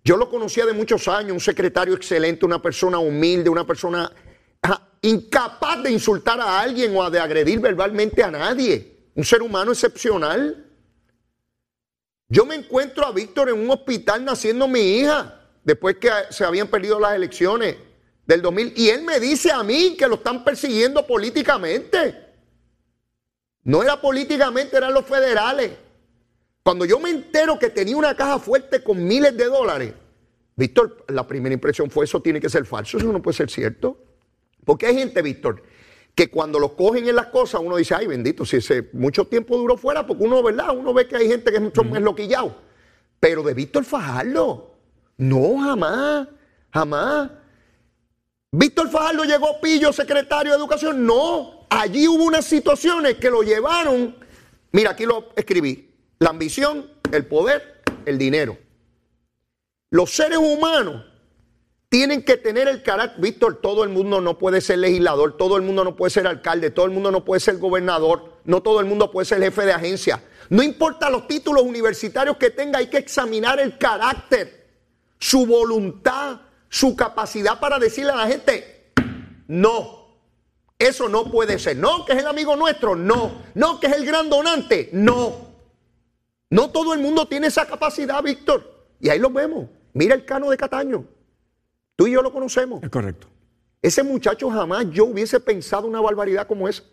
Yo 0.04 0.18
lo 0.18 0.30
conocía 0.30 0.66
de 0.66 0.74
muchos 0.74 1.08
años, 1.08 1.32
un 1.32 1.40
secretario 1.40 1.96
excelente, 1.96 2.46
una 2.46 2.62
persona 2.62 3.00
humilde, 3.00 3.50
una 3.50 3.66
persona 3.66 4.12
incapaz 5.02 5.84
de 5.84 5.92
insultar 5.92 6.40
a 6.40 6.60
alguien 6.60 6.96
o 6.96 7.10
de 7.10 7.20
agredir 7.20 7.60
verbalmente 7.60 8.24
a 8.24 8.30
nadie, 8.30 9.10
un 9.16 9.24
ser 9.24 9.42
humano 9.42 9.72
excepcional. 9.72 10.64
Yo 12.28 12.46
me 12.46 12.56
encuentro 12.56 13.06
a 13.06 13.12
Víctor 13.12 13.50
en 13.50 13.60
un 13.60 13.70
hospital 13.72 14.24
naciendo 14.24 14.68
mi 14.68 14.98
hija, 14.98 15.45
después 15.66 15.98
que 15.98 16.10
se 16.30 16.46
habían 16.46 16.70
perdido 16.70 17.00
las 17.00 17.16
elecciones 17.16 17.76
del 18.26 18.42
2000. 18.42 18.74
Y 18.78 18.90
él 18.90 19.02
me 19.02 19.20
dice 19.20 19.52
a 19.52 19.64
mí 19.64 19.96
que 19.98 20.08
lo 20.08 20.16
están 20.16 20.46
persiguiendo 20.46 21.06
políticamente. 21.06 22.24
No 23.64 23.84
era 23.84 24.00
políticamente, 24.00 24.78
eran 24.78 24.94
los 24.94 25.06
federales. 25.06 25.72
Cuando 26.64 26.86
yo 26.86 27.00
me 27.00 27.10
entero 27.10 27.60
que 27.60 27.70
tenía 27.70 27.98
una 27.98 28.16
caja 28.16 28.40
fuerte 28.40 28.84
con 28.84 29.04
miles 29.04 29.36
de 29.36 29.46
dólares, 29.46 29.94
Víctor, 30.56 31.04
la 31.10 31.28
primera 31.28 31.54
impresión 31.54 31.90
fue 31.92 32.06
eso 32.06 32.22
tiene 32.22 32.40
que 32.40 32.50
ser 32.50 32.66
falso, 32.66 32.98
eso 32.98 33.12
no 33.12 33.22
puede 33.22 33.36
ser 33.36 33.50
cierto. 33.50 33.98
Porque 34.64 34.86
hay 34.86 34.96
gente, 34.96 35.22
Víctor, 35.22 35.64
que 36.14 36.30
cuando 36.30 36.60
lo 36.60 36.76
cogen 36.76 37.08
en 37.08 37.16
las 37.16 37.28
cosas 37.28 37.62
uno 37.62 37.76
dice, 37.76 37.94
ay 37.96 38.08
bendito, 38.08 38.46
si 38.46 38.58
ese 38.58 38.90
mucho 38.94 39.26
tiempo 39.26 39.58
duró 39.58 39.78
fuera, 39.78 40.06
porque 40.08 40.24
uno, 40.24 40.42
¿verdad? 40.42 40.76
Uno 40.76 40.94
ve 40.94 41.08
que 41.08 41.18
hay 41.18 41.28
gente 41.28 41.52
que 41.52 41.58
es 41.58 41.64
mucho 41.64 41.84
más 41.84 42.02
loquillado. 42.02 42.56
Pero 43.20 43.44
de 43.44 43.54
Víctor 43.54 43.84
Fajardo, 43.84 44.75
no, 45.18 45.58
jamás, 45.60 46.28
jamás. 46.72 47.32
Víctor 48.52 48.90
Fajardo 48.90 49.24
llegó 49.24 49.60
pillo, 49.60 49.92
secretario 49.92 50.52
de 50.52 50.58
Educación. 50.58 51.06
No, 51.06 51.66
allí 51.70 52.08
hubo 52.08 52.24
unas 52.24 52.46
situaciones 52.46 53.16
que 53.16 53.30
lo 53.30 53.42
llevaron. 53.42 54.16
Mira, 54.72 54.92
aquí 54.92 55.06
lo 55.06 55.30
escribí. 55.36 55.92
La 56.20 56.30
ambición, 56.30 56.90
el 57.12 57.26
poder, 57.26 57.82
el 58.06 58.18
dinero. 58.18 58.58
Los 59.90 60.12
seres 60.12 60.38
humanos 60.38 61.06
tienen 61.90 62.24
que 62.24 62.38
tener 62.38 62.68
el 62.68 62.84
carácter. 62.84 63.22
Víctor, 63.22 63.62
todo 63.62 63.84
el 63.84 63.90
mundo 63.90 64.20
no 64.20 64.38
puede 64.38 64.60
ser 64.60 64.80
legislador, 64.80 65.38
todo 65.38 65.56
el 65.56 65.62
mundo 65.62 65.84
no 65.84 65.96
puede 65.96 66.10
ser 66.10 66.28
alcalde, 66.28 66.72
todo 66.72 66.86
el 66.86 66.92
mundo 66.92 67.12
no 67.12 67.24
puede 67.24 67.40
ser 67.40 67.58
gobernador, 67.58 68.34
no 68.44 68.62
todo 68.62 68.80
el 68.80 68.86
mundo 68.86 69.12
puede 69.12 69.26
ser 69.26 69.42
jefe 69.42 69.66
de 69.66 69.74
agencia. 69.74 70.22
No 70.50 70.62
importa 70.62 71.10
los 71.10 71.28
títulos 71.28 71.64
universitarios 71.64 72.38
que 72.38 72.50
tenga, 72.50 72.80
hay 72.80 72.88
que 72.88 72.98
examinar 72.98 73.60
el 73.60 73.78
carácter, 73.78 74.65
su 75.20 75.46
voluntad, 75.46 76.42
su 76.70 76.96
capacidad 76.96 77.60
para 77.60 77.80
decirle 77.80 78.12
a 78.12 78.18
la 78.18 78.28
gente, 78.28 78.94
no, 79.48 80.06
eso 80.78 81.08
no 81.08 81.32
puede 81.32 81.58
ser. 81.60 81.78
No, 81.78 82.06
que 82.06 82.14
es 82.14 82.20
el 82.20 82.28
amigo 82.28 82.56
nuestro, 82.56 82.96
no. 82.96 83.44
No, 83.54 83.80
que 83.80 83.88
es 83.88 83.94
el 83.94 84.06
gran 84.06 84.30
donante, 84.30 84.90
no. 84.92 85.56
No 86.50 86.70
todo 86.72 86.94
el 86.94 87.00
mundo 87.00 87.28
tiene 87.28 87.48
esa 87.48 87.66
capacidad, 87.66 88.22
Víctor. 88.22 88.88
Y 89.00 89.10
ahí 89.10 89.20
lo 89.20 89.30
vemos. 89.30 89.68
Mira 89.94 90.16
el 90.16 90.26
cano 90.26 90.50
de 90.50 90.58
Cataño. 90.58 91.06
Tú 91.96 92.08
y 92.08 92.12
yo 92.12 92.22
lo 92.22 92.32
conocemos. 92.32 92.84
Es 92.84 92.90
correcto. 92.90 93.28
Ese 93.82 94.04
muchacho 94.04 94.50
jamás 94.50 94.86
yo 94.90 95.06
hubiese 95.06 95.40
pensado 95.40 95.88
una 95.88 96.02
barbaridad 96.02 96.48
como 96.48 96.68
esa. 96.68 96.84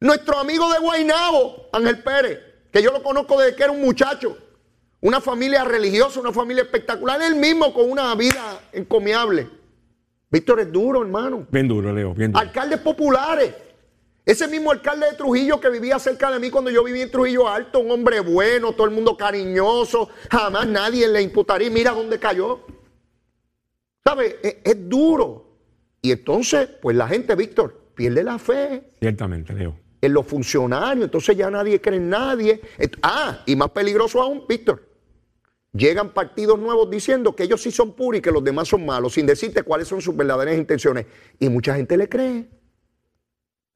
Nuestro 0.00 0.38
amigo 0.38 0.70
de 0.72 0.78
Guainabo, 0.78 1.68
Ángel 1.72 2.02
Pérez, 2.02 2.38
que 2.70 2.82
yo 2.82 2.92
lo 2.92 3.02
conozco 3.02 3.40
desde 3.40 3.56
que 3.56 3.62
era 3.62 3.72
un 3.72 3.80
muchacho. 3.80 4.36
Una 5.06 5.20
familia 5.20 5.62
religiosa, 5.62 6.18
una 6.18 6.32
familia 6.32 6.64
espectacular, 6.64 7.22
él 7.22 7.36
mismo 7.36 7.72
con 7.72 7.88
una 7.88 8.12
vida 8.16 8.60
encomiable. 8.72 9.48
Víctor 10.28 10.58
es 10.58 10.72
duro, 10.72 11.00
hermano. 11.00 11.46
Bien 11.48 11.68
duro, 11.68 11.92
Leo, 11.92 12.12
bien 12.12 12.32
duro. 12.32 12.44
Alcaldes 12.44 12.80
populares. 12.80 13.54
Ese 14.24 14.48
mismo 14.48 14.72
alcalde 14.72 15.06
de 15.06 15.16
Trujillo 15.16 15.60
que 15.60 15.70
vivía 15.70 16.00
cerca 16.00 16.32
de 16.32 16.40
mí 16.40 16.50
cuando 16.50 16.72
yo 16.72 16.82
vivía 16.82 17.04
en 17.04 17.12
Trujillo 17.12 17.48
Alto, 17.48 17.78
un 17.78 17.92
hombre 17.92 18.18
bueno, 18.18 18.72
todo 18.72 18.88
el 18.88 18.92
mundo 18.92 19.16
cariñoso, 19.16 20.08
jamás 20.28 20.66
nadie 20.66 21.06
le 21.06 21.22
imputaría. 21.22 21.70
Mira 21.70 21.92
dónde 21.92 22.18
cayó. 22.18 22.66
¿Sabe? 24.02 24.40
Es, 24.42 24.56
es 24.64 24.88
duro. 24.88 25.56
Y 26.02 26.10
entonces, 26.10 26.68
pues 26.82 26.96
la 26.96 27.06
gente, 27.06 27.36
Víctor, 27.36 27.92
pierde 27.94 28.24
la 28.24 28.40
fe. 28.40 28.90
Ciertamente, 28.98 29.52
Leo. 29.52 29.78
En 30.00 30.12
los 30.12 30.26
funcionarios, 30.26 31.04
entonces 31.04 31.36
ya 31.36 31.48
nadie 31.48 31.80
cree 31.80 31.98
en 31.98 32.10
nadie. 32.10 32.60
Ah, 33.02 33.44
y 33.46 33.54
más 33.54 33.70
peligroso 33.70 34.20
aún, 34.20 34.42
Víctor 34.48 34.85
Llegan 35.76 36.10
partidos 36.10 36.58
nuevos 36.58 36.90
diciendo 36.90 37.34
que 37.34 37.42
ellos 37.42 37.62
sí 37.62 37.70
son 37.70 37.92
puros 37.92 38.18
y 38.18 38.22
que 38.22 38.30
los 38.30 38.42
demás 38.42 38.68
son 38.68 38.86
malos, 38.86 39.14
sin 39.14 39.26
decirte 39.26 39.62
cuáles 39.62 39.88
son 39.88 40.00
sus 40.00 40.16
verdaderas 40.16 40.56
intenciones. 40.56 41.06
Y 41.38 41.48
mucha 41.48 41.74
gente 41.74 41.96
le 41.96 42.08
cree. 42.08 42.48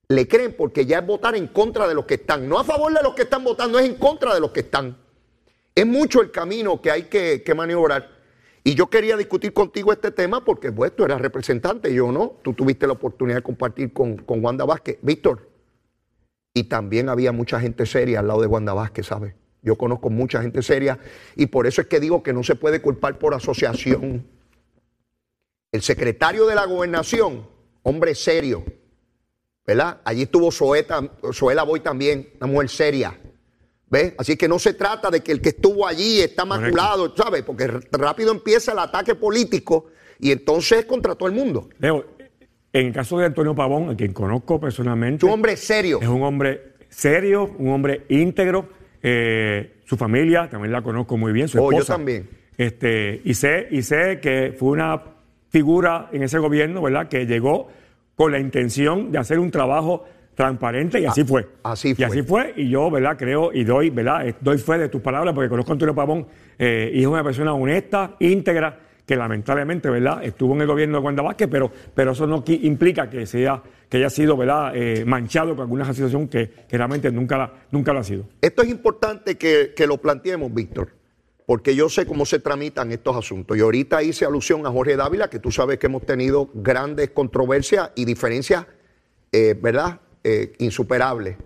Le 0.09 0.27
creen 0.27 0.55
porque 0.57 0.87
ya 0.87 0.99
es 1.01 1.07
votar 1.07 1.37
en 1.37 1.49
contra 1.49 1.87
de 1.87 1.95
los 1.95 2.05
que 2.05 2.15
están. 2.15 2.49
No 2.49 2.59
a 2.59 2.65
favor 2.65 2.93
de 2.93 3.03
los 3.03 3.15
que 3.15 3.23
están 3.23 3.45
votando, 3.45 3.79
es 3.79 3.87
en 3.87 3.97
contra 3.97 4.35
de 4.35 4.41
los 4.41 4.51
que 4.51 4.61
están. 4.61 4.97
Es 5.75 5.87
mucho 5.87 6.21
el 6.21 6.31
camino 6.31 6.81
que 6.81 6.91
hay 6.91 7.03
que, 7.05 7.53
maniobrar. 7.55 8.09
Y 8.65 8.75
yo 8.75 8.89
quería 8.89 9.17
discutir 9.17 9.53
contigo 9.53 9.93
este 9.93 10.11
tema 10.11 10.45
porque, 10.45 10.73
pues, 10.73 10.95
tú 10.95 11.05
eras 11.05 11.21
representante, 11.21 11.93
yo 11.93 12.11
no. 12.13 12.39
Tú 12.43 12.53
tuviste 12.55 12.87
la 12.87 12.95
oportunidad 12.95 13.39
de 13.39 13.43
compartir 13.43 13.93
con, 13.93 14.17
con 14.17 14.45
Wanda 14.45 14.65
Vázquez. 14.65 14.99
Víctor, 15.03 15.49
y 16.55 16.65
también 16.65 17.09
había 17.09 17.33
mucha 17.33 17.61
gente 17.61 17.87
seria 17.87 18.21
al 18.21 18.29
lado 18.29 18.41
de 18.41 18.47
Wanda 18.47 18.75
Vázquez, 18.75 19.07
¿sabes? 19.07 19.35
Yo 19.63 19.77
conozco 19.77 20.11
mucha 20.11 20.43
gente 20.43 20.63
seria 20.63 20.99
y 21.37 21.47
por 21.47 21.67
eso 21.67 21.83
es 21.83 21.87
que 21.87 22.01
digo 22.01 22.23
que 22.23 22.33
no 22.33 22.43
se 22.43 22.55
puede 22.55 22.81
culpar 22.81 23.19
por 23.19 23.35
asociación. 23.35 24.27
El 25.73 25.83
secretario 25.83 26.47
de 26.47 26.55
la 26.55 26.65
gobernación, 26.65 27.47
hombre 27.83 28.15
serio, 28.15 28.65
¿verdad? 29.67 30.01
Allí 30.05 30.23
estuvo 30.23 30.51
Zoela 30.51 31.63
Boy 31.63 31.81
también, 31.81 32.31
una 32.41 32.47
mujer 32.47 32.69
seria. 32.69 33.19
¿Ves? 33.89 34.15
Así 34.19 34.37
que 34.37 34.47
no 34.47 34.59
se 34.61 34.75
trata 34.75 35.11
de 35.11 35.21
que 35.21 35.33
el 35.33 35.41
que 35.41 35.49
estuvo 35.49 35.85
allí 35.87 36.21
está 36.21 36.45
maculado, 36.45 37.15
¿sabes? 37.17 37.43
Porque 37.43 37.67
rápido 37.91 38.31
empieza 38.31 38.71
el 38.71 38.79
ataque 38.79 39.17
político 39.17 39.87
y 40.21 40.31
entonces 40.31 40.79
es 40.81 40.85
contra 40.85 41.17
todo 41.17 41.29
el 41.29 41.35
mundo. 41.35 41.69
Leo, 41.81 42.07
en 42.73 42.87
el 42.87 42.93
caso 42.93 43.19
de 43.19 43.27
Antonio 43.27 43.53
Pavón, 43.53 43.91
a 43.91 43.97
quien 43.97 44.13
conozco 44.13 44.61
personalmente. 44.61 45.27
Es 45.27 45.29
un 45.29 45.31
hombre 45.31 45.57
serio. 45.57 45.99
Es 46.01 46.07
un 46.09 46.23
hombre 46.23 46.75
serio, 46.89 47.51
un 47.59 47.71
hombre 47.71 48.07
íntegro. 48.09 48.69
Eh, 49.03 49.81
su 49.85 49.97
familia 49.97 50.49
también 50.49 50.73
la 50.73 50.83
conozco 50.83 51.17
muy 51.17 51.33
bien, 51.33 51.49
su 51.49 51.59
esposa. 51.59 51.77
Oh, 51.77 51.81
yo 51.81 51.85
también. 51.85 52.29
Este, 52.57 53.23
y, 53.25 53.35
sé, 53.35 53.69
y 53.71 53.83
sé 53.83 54.21
que 54.21 54.55
fue 54.57 54.71
una 54.71 55.01
figura 55.49 56.09
en 56.13 56.23
ese 56.23 56.39
gobierno, 56.39 56.83
¿verdad?, 56.83 57.09
que 57.09 57.27
llegó 57.27 57.69
con 58.15 58.33
la 58.33 58.39
intención 58.39 59.11
de 59.11 59.19
hacer 59.19 59.39
un 59.39 59.51
trabajo 59.51 60.05
transparente 60.35 61.01
y 61.01 61.07
así 61.07 61.23
ah, 61.23 61.27
fue. 61.27 61.49
Así 61.63 61.95
fue. 61.95 62.03
Y 62.03 62.05
así 62.07 62.23
fue. 62.23 62.53
Y 62.57 62.69
yo, 62.69 62.91
¿verdad? 62.91 63.17
Creo 63.19 63.53
y 63.53 63.65
doy, 63.65 63.91
¿verdad? 63.91 64.35
Doy 64.41 64.59
fe 64.59 64.79
de 64.79 64.89
tus 64.89 65.01
palabras 65.01 65.35
porque 65.35 65.49
conozco 65.49 65.73
a 65.73 65.75
Antonio 65.75 65.95
Pavón 65.95 66.27
eh, 66.59 66.91
y 66.95 67.01
es 67.01 67.07
una 67.07 67.25
persona 67.25 67.55
honesta, 67.55 68.17
íntegra, 68.21 68.79
que 69.11 69.17
lamentablemente, 69.17 69.91
¿verdad? 69.91 70.23
Estuvo 70.23 70.55
en 70.55 70.61
el 70.61 70.69
gobierno 70.69 70.99
de 70.99 71.05
Wanda 71.05 71.21
Vázquez, 71.21 71.49
pero, 71.51 71.69
pero 71.93 72.13
eso 72.13 72.29
no 72.29 72.45
implica 72.47 73.11
que 73.11 73.27
sea 73.27 73.61
que 73.89 73.97
haya 73.97 74.09
sido, 74.09 74.37
¿verdad? 74.37 74.71
Eh, 74.73 75.05
manchado 75.05 75.57
con 75.57 75.63
alguna 75.63 75.93
situación 75.93 76.29
que, 76.29 76.49
realmente 76.71 77.11
nunca, 77.11 77.55
nunca 77.73 77.93
lo 77.93 77.99
ha 77.99 78.05
sido. 78.05 78.27
Esto 78.41 78.63
es 78.63 78.69
importante 78.69 79.37
que, 79.37 79.73
que 79.75 79.89
lo 79.89 79.97
planteemos, 79.97 80.55
Víctor 80.55 80.93
porque 81.45 81.75
yo 81.75 81.89
sé 81.89 82.07
cómo 82.07 82.25
se 82.25 82.39
tramitan 82.39 82.93
estos 82.93 83.17
asuntos. 83.17 83.57
Y 83.57 83.61
ahorita 83.61 84.01
hice 84.05 84.25
alusión 84.25 84.65
a 84.65 84.71
Jorge 84.71 84.95
Dávila, 84.95 85.29
que 85.29 85.41
tú 85.41 85.51
sabes 85.51 85.81
que 85.81 85.89
hemos 85.89 86.07
tenido 86.07 86.49
grandes 86.55 87.11
controversias 87.11 87.91
y 87.97 88.05
diferencias, 88.05 88.67
eh, 89.33 89.59
¿verdad?, 89.61 89.99
eh, 90.23 90.53
insuperables. 90.59 91.37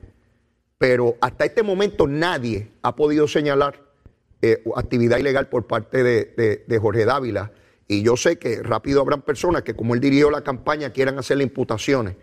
Pero 0.77 1.17
hasta 1.23 1.47
este 1.47 1.63
momento 1.63 2.07
nadie 2.07 2.69
ha 2.83 2.95
podido 2.95 3.27
señalar 3.27 3.84
eh, 4.53 4.63
actividad 4.77 5.19
ilegal 5.19 5.49
por 5.49 5.67
parte 5.67 6.03
de, 6.03 6.79
Jorge 6.81 7.05
Dávila. 7.05 7.53
Y 7.87 8.03
yo 8.03 8.17
sé 8.17 8.39
que 8.39 8.63
rápido 8.63 9.01
habrán 9.01 9.23
personas 9.23 9.63
que, 9.63 9.75
como 9.75 9.95
él 9.95 10.01
dirigió 10.01 10.31
la 10.31 10.43
campaña, 10.43 10.91
quieran 10.91 11.19
hacerle 11.19 11.45
imputaciones. 11.45 12.17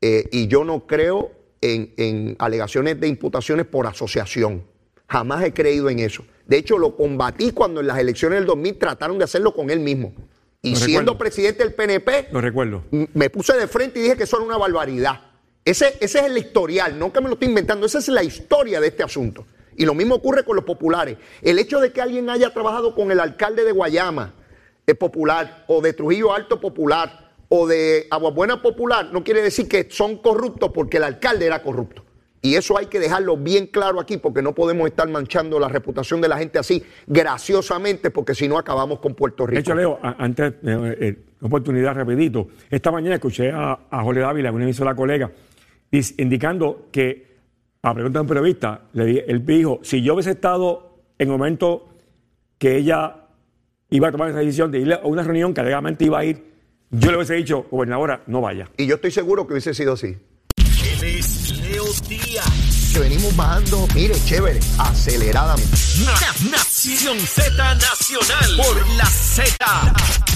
y 0.00 0.46
yo 0.48 0.64
no 0.64 0.86
creo 0.86 1.32
en 1.60 2.36
alegaciones 2.38 3.00
de 3.00 3.08
imputaciones 3.08 3.66
por 3.66 3.86
asociación. 3.86 4.62
Jamás 5.08 5.44
he 5.44 5.52
creído 5.52 5.88
en 5.88 6.00
eso. 6.00 6.24
De 6.46 6.56
hecho, 6.56 6.78
lo 6.78 6.96
combatí 6.96 7.52
cuando 7.52 7.80
en 7.80 7.88
las 7.88 7.98
elecciones 7.98 8.38
del 8.38 8.46
2000 8.46 8.78
trataron 8.78 9.18
de 9.18 9.24
hacerlo 9.24 9.54
con 9.54 9.70
él 9.70 9.80
mismo. 9.80 10.12
Y 10.62 10.74
siendo 10.76 11.16
presidente 11.16 11.62
del 11.62 11.74
PNP, 11.74 12.28
lo 12.32 12.40
recuerdo. 12.40 12.84
me 12.90 13.30
puse 13.30 13.56
de 13.56 13.68
frente 13.68 14.00
y 14.00 14.02
dije 14.02 14.16
que 14.16 14.24
eso 14.24 14.36
era 14.36 14.46
una 14.46 14.56
barbaridad. 14.56 15.20
Ese, 15.64 15.96
ese 16.00 16.20
es 16.20 16.24
el 16.24 16.38
historial, 16.38 16.98
no 16.98 17.12
que 17.12 17.20
me 17.20 17.28
lo 17.28 17.34
estoy 17.34 17.48
inventando, 17.48 17.86
esa 17.86 17.98
es 17.98 18.08
la 18.08 18.22
historia 18.22 18.80
de 18.80 18.88
este 18.88 19.02
asunto. 19.02 19.46
Y 19.76 19.84
lo 19.84 19.94
mismo 19.94 20.16
ocurre 20.16 20.44
con 20.44 20.56
los 20.56 20.64
populares. 20.64 21.18
El 21.42 21.58
hecho 21.58 21.80
de 21.80 21.92
que 21.92 22.00
alguien 22.00 22.30
haya 22.30 22.50
trabajado 22.50 22.94
con 22.94 23.10
el 23.10 23.20
alcalde 23.20 23.64
de 23.64 23.72
Guayama 23.72 24.34
es 24.86 24.94
popular, 24.94 25.64
o 25.66 25.80
de 25.80 25.92
Trujillo 25.92 26.32
Alto 26.32 26.60
popular, 26.60 27.32
o 27.48 27.66
de 27.66 28.06
Aguabuena 28.10 28.62
popular, 28.62 29.08
no 29.12 29.22
quiere 29.22 29.42
decir 29.42 29.68
que 29.68 29.88
son 29.90 30.18
corruptos 30.18 30.70
porque 30.72 30.96
el 30.96 31.04
alcalde 31.04 31.46
era 31.46 31.62
corrupto. 31.62 32.04
Y 32.42 32.54
eso 32.54 32.78
hay 32.78 32.86
que 32.86 33.00
dejarlo 33.00 33.36
bien 33.36 33.66
claro 33.66 33.98
aquí 33.98 34.18
porque 34.18 34.40
no 34.40 34.54
podemos 34.54 34.86
estar 34.86 35.08
manchando 35.08 35.58
la 35.58 35.68
reputación 35.68 36.20
de 36.20 36.28
la 36.28 36.38
gente 36.38 36.60
así 36.60 36.82
graciosamente 37.06 38.10
porque 38.10 38.34
si 38.34 38.46
no 38.46 38.56
acabamos 38.56 39.00
con 39.00 39.14
Puerto 39.14 39.46
Rico. 39.46 39.56
De 39.56 39.60
hecho, 39.60 39.74
Leo, 39.74 39.98
antes, 40.00 40.52
eh, 40.62 40.96
eh, 41.00 41.18
oportunidad 41.40 41.94
rapidito. 41.94 42.48
Esta 42.70 42.92
mañana 42.92 43.16
escuché 43.16 43.50
a, 43.50 43.78
a 43.90 44.02
Jorge 44.02 44.20
Dávila, 44.20 44.52
una 44.52 44.64
emisora 44.64 44.94
colega, 44.94 45.32
indicando 45.90 46.86
que, 46.92 47.35
a 47.90 47.94
pregunta 47.94 48.18
de 48.18 48.22
un 48.22 48.26
periodista, 48.26 48.80
le, 48.94 49.20
él 49.28 49.46
dijo, 49.46 49.78
si 49.82 50.02
yo 50.02 50.14
hubiese 50.14 50.32
estado 50.32 51.04
en 51.18 51.28
el 51.28 51.32
momento 51.32 51.88
que 52.58 52.76
ella 52.78 53.28
iba 53.90 54.08
a 54.08 54.12
tomar 54.12 54.30
esa 54.30 54.40
decisión 54.40 54.72
de 54.72 54.80
ir 54.80 54.92
a 54.92 55.00
una 55.04 55.22
reunión 55.22 55.54
que 55.54 55.60
alegadamente 55.60 56.04
iba 56.04 56.18
a 56.18 56.24
ir, 56.24 56.52
yo 56.90 57.10
le 57.12 57.18
hubiese 57.18 57.34
dicho, 57.34 57.66
gobernadora, 57.70 58.22
no 58.26 58.40
vaya. 58.40 58.68
Y 58.76 58.86
yo 58.86 58.96
estoy 58.96 59.12
seguro 59.12 59.46
que 59.46 59.52
hubiese 59.52 59.72
sido 59.72 59.92
así. 59.92 60.16
Que 62.92 62.98
venimos 62.98 63.36
bajando, 63.36 63.86
mire, 63.94 64.14
chévere, 64.24 64.58
aceleradamente. 64.78 65.76
Nación 66.50 67.18
Z 67.20 67.74
Nacional 67.74 68.50
por 68.56 68.96
la 68.96 69.06
Z. 69.06 70.35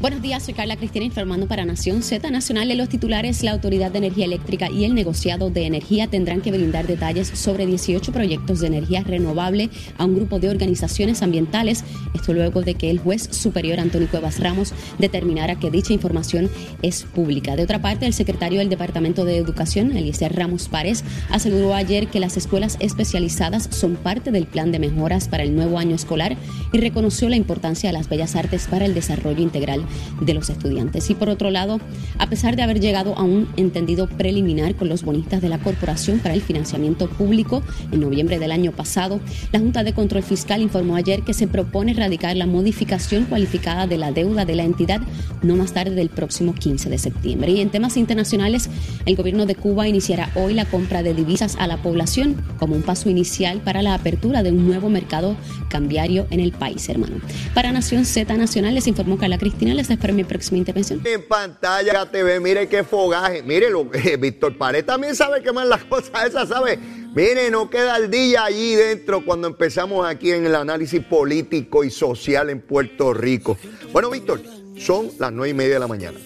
Buenos 0.00 0.22
días, 0.22 0.44
soy 0.44 0.54
Carla 0.54 0.76
Cristina 0.76 1.04
informando 1.04 1.48
para 1.48 1.64
Nación 1.64 2.04
Z 2.04 2.30
Nacional. 2.30 2.70
En 2.70 2.78
los 2.78 2.88
titulares, 2.88 3.42
la 3.42 3.50
Autoridad 3.50 3.90
de 3.90 3.98
Energía 3.98 4.26
Eléctrica 4.26 4.70
y 4.70 4.84
el 4.84 4.94
negociado 4.94 5.50
de 5.50 5.66
energía 5.66 6.06
tendrán 6.06 6.40
que 6.40 6.52
brindar 6.52 6.86
detalles 6.86 7.26
sobre 7.26 7.66
18 7.66 8.12
proyectos 8.12 8.60
de 8.60 8.68
energía 8.68 9.02
renovable 9.02 9.70
a 9.96 10.04
un 10.04 10.14
grupo 10.14 10.38
de 10.38 10.50
organizaciones 10.50 11.20
ambientales. 11.20 11.82
Esto 12.14 12.32
luego 12.32 12.62
de 12.62 12.74
que 12.74 12.90
el 12.90 13.00
juez 13.00 13.28
superior 13.32 13.80
Antonio 13.80 14.06
Cuevas 14.08 14.38
Ramos 14.38 14.72
determinara 15.00 15.58
que 15.58 15.68
dicha 15.68 15.92
información 15.92 16.48
es 16.80 17.02
pública. 17.02 17.56
De 17.56 17.64
otra 17.64 17.82
parte, 17.82 18.06
el 18.06 18.14
secretario 18.14 18.60
del 18.60 18.68
Departamento 18.68 19.24
de 19.24 19.36
Educación, 19.36 19.96
Eliezer 19.96 20.32
Ramos 20.32 20.68
Párez, 20.68 21.02
aseguró 21.28 21.74
ayer 21.74 22.06
que 22.06 22.20
las 22.20 22.36
escuelas 22.36 22.76
especializadas 22.78 23.68
son 23.72 23.96
parte 23.96 24.30
del 24.30 24.46
plan 24.46 24.70
de 24.70 24.78
mejoras 24.78 25.26
para 25.26 25.42
el 25.42 25.56
nuevo 25.56 25.76
año 25.76 25.96
escolar 25.96 26.36
y 26.72 26.78
reconoció 26.78 27.28
la 27.28 27.34
importancia 27.34 27.88
de 27.88 27.94
las 27.94 28.08
bellas 28.08 28.36
artes 28.36 28.68
para 28.68 28.84
el 28.84 28.94
desarrollo 28.94 29.42
integral 29.42 29.87
de 30.20 30.34
los 30.34 30.50
estudiantes. 30.50 31.10
Y 31.10 31.14
por 31.14 31.28
otro 31.28 31.50
lado, 31.50 31.80
a 32.18 32.28
pesar 32.28 32.56
de 32.56 32.62
haber 32.62 32.80
llegado 32.80 33.16
a 33.16 33.22
un 33.22 33.48
entendido 33.56 34.08
preliminar 34.08 34.74
con 34.74 34.88
los 34.88 35.02
bonistas 35.02 35.40
de 35.40 35.48
la 35.48 35.58
Corporación 35.58 36.18
para 36.18 36.34
el 36.34 36.42
Financiamiento 36.42 37.08
Público 37.08 37.62
en 37.92 38.00
noviembre 38.00 38.38
del 38.38 38.52
año 38.52 38.72
pasado, 38.72 39.20
la 39.52 39.58
Junta 39.58 39.84
de 39.84 39.92
Control 39.92 40.22
Fiscal 40.22 40.62
informó 40.62 40.96
ayer 40.96 41.22
que 41.22 41.34
se 41.34 41.46
propone 41.46 41.92
erradicar 41.92 42.36
la 42.36 42.46
modificación 42.46 43.24
cualificada 43.24 43.86
de 43.86 43.98
la 43.98 44.12
deuda 44.12 44.44
de 44.44 44.56
la 44.56 44.64
entidad 44.64 45.00
no 45.42 45.56
más 45.56 45.72
tarde 45.72 45.94
del 45.94 46.08
próximo 46.08 46.54
15 46.54 46.90
de 46.90 46.98
septiembre. 46.98 47.52
Y 47.52 47.60
en 47.60 47.70
temas 47.70 47.96
internacionales, 47.96 48.70
el 49.06 49.16
gobierno 49.16 49.46
de 49.46 49.54
Cuba 49.54 49.88
iniciará 49.88 50.30
hoy 50.34 50.54
la 50.54 50.64
compra 50.64 51.02
de 51.02 51.14
divisas 51.14 51.56
a 51.58 51.66
la 51.66 51.82
población 51.82 52.36
como 52.58 52.74
un 52.74 52.82
paso 52.82 53.08
inicial 53.08 53.60
para 53.60 53.82
la 53.82 53.94
apertura 53.94 54.42
de 54.42 54.50
un 54.50 54.66
nuevo 54.66 54.88
mercado 54.90 55.36
cambiario 55.68 56.26
en 56.30 56.40
el 56.40 56.52
país, 56.52 56.88
hermano. 56.88 57.16
Para 57.54 57.72
Nación 57.72 58.04
Z 58.04 58.34
Nacional 58.36 58.74
les 58.74 58.86
informó 58.86 59.16
Carla 59.16 59.38
Cristina 59.38 59.74
les 59.78 59.88
espero 59.90 60.12
mi 60.12 60.24
próxima 60.24 60.58
intervención. 60.58 61.00
En 61.04 61.26
pantalla 61.26 62.04
TV, 62.10 62.40
mire 62.40 62.68
qué 62.68 62.82
fogaje. 62.82 63.44
Mire, 63.44 63.70
lo, 63.70 63.88
eh, 63.94 64.16
Víctor 64.20 64.58
Pared 64.58 64.84
también 64.84 65.14
sabe 65.14 65.40
qué 65.40 65.52
más 65.52 65.68
las 65.68 65.84
cosas 65.84 66.26
esas, 66.26 66.48
¿sabe? 66.48 66.78
Mire, 67.14 67.48
no 67.50 67.70
queda 67.70 67.96
el 67.96 68.10
día 68.10 68.44
allí 68.44 68.74
dentro 68.74 69.24
cuando 69.24 69.46
empezamos 69.46 70.04
aquí 70.04 70.32
en 70.32 70.46
el 70.46 70.56
análisis 70.56 71.02
político 71.04 71.84
y 71.84 71.90
social 71.90 72.50
en 72.50 72.60
Puerto 72.60 73.14
Rico. 73.14 73.56
Bueno, 73.92 74.10
Víctor, 74.10 74.42
son 74.76 75.10
las 75.18 75.32
nueve 75.32 75.50
y 75.50 75.54
media 75.54 75.74
de 75.74 75.80
la 75.80 75.86
mañana. 75.86 76.18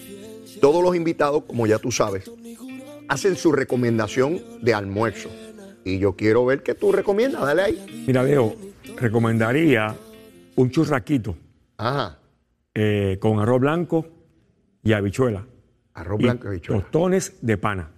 Todos 0.59 0.83
los 0.83 0.95
invitados, 0.95 1.43
como 1.45 1.67
ya 1.67 1.77
tú 1.77 1.91
sabes, 1.91 2.31
hacen 3.07 3.35
su 3.35 3.51
recomendación 3.51 4.41
de 4.61 4.73
almuerzo. 4.73 5.29
Y 5.85 5.99
yo 5.99 6.15
quiero 6.15 6.43
ver 6.45 6.63
qué 6.63 6.73
tú 6.73 6.91
recomiendas. 6.91 7.41
Dale 7.43 7.61
ahí. 7.61 8.03
Mira, 8.07 8.23
Leo, 8.23 8.55
recomendaría 8.97 9.95
un 10.55 10.71
churraquito. 10.71 11.35
Ajá. 11.77 12.17
Eh, 12.75 13.17
con 13.19 13.39
arroz 13.39 13.59
blanco 13.59 14.07
y 14.83 14.93
habichuela. 14.93 15.45
Arroz 15.93 16.19
blanco 16.19 16.45
y 16.45 16.49
habichuela. 16.49 16.81
Tostones 16.81 17.37
de 17.41 17.57
pana. 17.57 17.91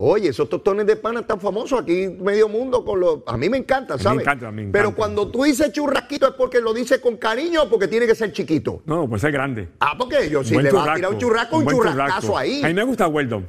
Oye, 0.00 0.28
esos 0.28 0.48
tostones 0.48 0.86
de 0.86 0.94
pana 0.94 1.20
están 1.20 1.40
famosos 1.40 1.80
aquí 1.80 2.08
medio 2.20 2.48
mundo 2.48 2.84
con 2.84 3.00
los. 3.00 3.18
A 3.26 3.36
mí 3.36 3.48
me 3.48 3.56
encanta, 3.56 3.98
¿sabes? 3.98 4.18
Me 4.18 4.22
encanta, 4.22 4.52
me 4.52 4.62
encanta. 4.62 4.78
Pero 4.78 4.94
cuando 4.94 5.28
tú 5.28 5.42
dices 5.42 5.72
churrasquito 5.72 6.28
es 6.28 6.34
porque 6.34 6.60
lo 6.60 6.72
dices 6.72 7.00
con 7.00 7.16
cariño 7.16 7.64
o 7.64 7.68
porque 7.68 7.88
tiene 7.88 8.06
que 8.06 8.14
ser 8.14 8.32
chiquito. 8.32 8.82
No, 8.86 9.08
pues 9.08 9.22
ser 9.22 9.32
grande. 9.32 9.68
Ah, 9.80 9.94
porque 9.98 10.30
yo 10.30 10.44
si 10.44 10.56
le 10.56 10.70
va 10.70 10.92
a 10.92 10.94
tirar 10.94 11.12
un 11.12 11.18
churrasco, 11.18 11.58
un, 11.58 11.66
churrascazo 11.66 12.38
ahí. 12.38 12.62
A 12.62 12.68
mí 12.68 12.74
me 12.74 12.84
gusta 12.84 13.08
Weldon. 13.08 13.44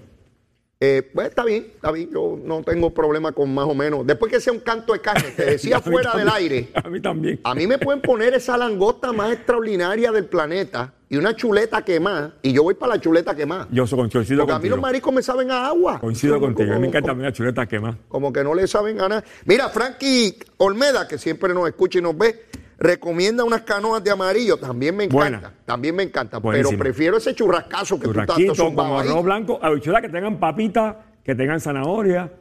Eh, 0.81 1.11
pues 1.13 1.27
está 1.27 1.43
bien, 1.43 1.67
está 1.75 1.91
bien. 1.91 2.09
Yo 2.09 2.39
no 2.41 2.63
tengo 2.63 2.93
problema 2.93 3.33
con 3.33 3.53
más 3.53 3.65
o 3.65 3.75
menos. 3.75 4.07
Después 4.07 4.31
que 4.31 4.39
sea 4.39 4.53
un 4.53 4.61
canto 4.61 4.93
de 4.93 5.01
carne, 5.01 5.31
te 5.35 5.43
decía 5.45 5.79
fuera 5.81 6.13
del 6.15 6.29
aire. 6.29 6.69
A 6.73 6.87
mí 6.89 7.01
también. 7.01 7.37
A 7.43 7.53
mí 7.53 7.67
me 7.67 7.77
pueden 7.77 8.01
poner 8.01 8.33
esa 8.33 8.57
langosta 8.57 9.11
más 9.11 9.33
extraordinaria 9.33 10.09
del 10.13 10.25
planeta 10.25 10.93
y 11.09 11.17
una 11.17 11.35
chuleta 11.35 11.83
quemada, 11.83 12.35
y 12.43 12.53
yo 12.53 12.61
voy 12.63 12.75
para 12.75 12.93
la 12.93 13.01
chuleta 13.01 13.35
quemada. 13.35 13.67
Yo 13.71 13.85
soy 13.87 13.97
coincido 14.09 14.41
Porque 14.43 14.53
a 14.53 14.59
mí 14.59 14.69
los 14.69 14.79
mariscos 14.79 15.11
me 15.13 15.21
saben 15.23 15.51
a 15.51 15.67
agua. 15.67 15.99
Coincido 15.99 16.35
Como- 16.35 16.45
contigo. 16.53 16.71
A 16.71 16.75
mí 16.75 16.81
me 16.81 16.87
como- 16.87 16.89
encanta 16.91 17.07
también 17.07 17.25
la 17.25 17.33
chuleta 17.33 17.65
quemada. 17.67 17.97
como 18.07 18.31
que 18.31 18.41
no 18.43 18.53
le 18.53 18.65
saben 18.65 19.01
a 19.01 19.09
nada. 19.09 19.23
Mira, 19.45 19.67
Frankie 19.69 20.37
Olmeda, 20.57 21.07
que 21.09 21.17
siempre 21.17 21.53
nos 21.53 21.67
escucha 21.67 21.99
y 21.99 22.03
nos 22.03 22.17
ve, 22.17 22.45
recomienda 22.79 23.43
unas 23.43 23.61
canoas 23.61 24.03
de 24.03 24.11
amarillo. 24.11 24.57
También 24.57 24.95
me 24.95 25.03
encanta. 25.05 25.17
Buena. 25.39 25.53
También 25.65 25.95
me 25.95 26.03
encanta. 26.03 26.39
Pero 26.41 26.69
prefiero 26.77 27.17
ese 27.17 27.35
churrascazo 27.35 27.99
que 27.99 28.07
tú 28.07 28.55
zumbado 28.55 28.89
con 28.95 29.01
ahí. 29.01 29.09
arroz 29.09 29.23
blanco, 29.23 29.59
habichuelas 29.61 30.01
que 30.01 30.09
tengan 30.09 30.39
papitas, 30.39 30.95
que 31.23 31.35
tengan 31.35 31.59
zanahoria. 31.59 32.31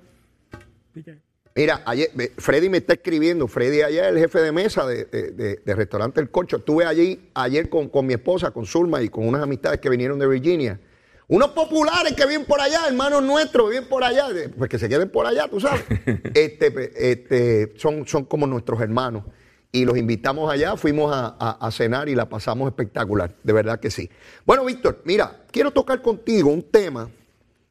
Mira, 1.55 1.83
ayer, 1.87 2.11
Freddy 2.39 2.69
me 2.69 2.79
está 2.79 2.93
escribiendo. 2.93 3.49
Freddy 3.49 3.83
ayer 3.83 4.05
es 4.05 4.11
el 4.13 4.19
jefe 4.19 4.41
de 4.41 4.53
mesa 4.53 4.87
de, 4.87 5.05
de- 5.07 5.31
de- 5.33 5.57
de 5.65 5.75
restaurante 5.75 6.21
El 6.21 6.31
Corcho. 6.31 6.59
Estuve 6.59 6.85
allí 6.85 7.31
ayer 7.35 7.69
con, 7.69 7.89
con 7.89 8.07
mi 8.07 8.15
esposa, 8.15 8.53
con 8.53 8.65
Zulma 8.65 9.03
y 9.03 9.09
con 9.09 9.27
unas 9.27 9.43
amistades 9.43 9.81
que 9.81 9.89
vinieron 9.91 10.19
de 10.21 10.29
Virginia. 10.29 10.79
Unos 11.27 11.49
populares 11.51 12.13
que 12.15 12.25
viven 12.27 12.47
por 12.47 12.61
allá, 12.61 12.87
hermanos 12.87 13.23
nuestros, 13.25 13.69
viven 13.71 13.87
por 13.89 14.03
allá, 14.05 14.27
pues 14.57 14.71
que 14.71 14.79
se 14.79 14.89
queden 14.89 15.11
por 15.11 15.27
allá, 15.27 15.49
tú 15.49 15.61
sabes. 15.61 15.85
Este, 16.35 17.11
este, 17.13 17.73
son, 17.77 18.07
son 18.07 18.25
como 18.25 18.47
nuestros 18.47 18.81
hermanos. 18.81 19.25
Y 19.71 19.85
los 19.85 19.99
invitamos 19.99 20.51
allá, 20.51 20.77
fuimos 20.77 21.15
a, 21.15 21.37
a- 21.39 21.59
a 21.67 21.71
cenar 21.71 22.09
y 22.09 22.15
la 22.15 22.29
pasamos 22.29 22.69
espectacular, 22.69 23.35
de 23.43 23.53
verdad 23.53 23.79
que 23.81 23.91
sí. 23.91 24.09
Bueno, 24.47 24.65
Víctor, 24.65 25.03
mira, 25.05 25.45
quiero 25.51 25.71
tocar 25.73 26.01
contigo 26.01 26.51
un 26.51 26.63
tema 26.63 27.11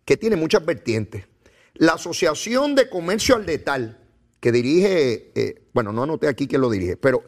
que 0.05 0.15
tiene 0.15 0.35
muchas 0.35 0.63
vertientes. 0.63 1.25
La 1.75 1.93
Asociación 1.93 2.75
de 2.75 2.89
Comercio 2.89 3.35
al 3.35 3.45
Detal, 3.45 3.97
que 4.39 4.51
dirige, 4.51 5.31
eh, 5.35 5.63
bueno, 5.73 5.91
no 5.91 6.03
anoté 6.03 6.27
aquí 6.27 6.47
quién 6.47 6.61
lo 6.61 6.69
dirige, 6.69 6.97
pero 6.97 7.23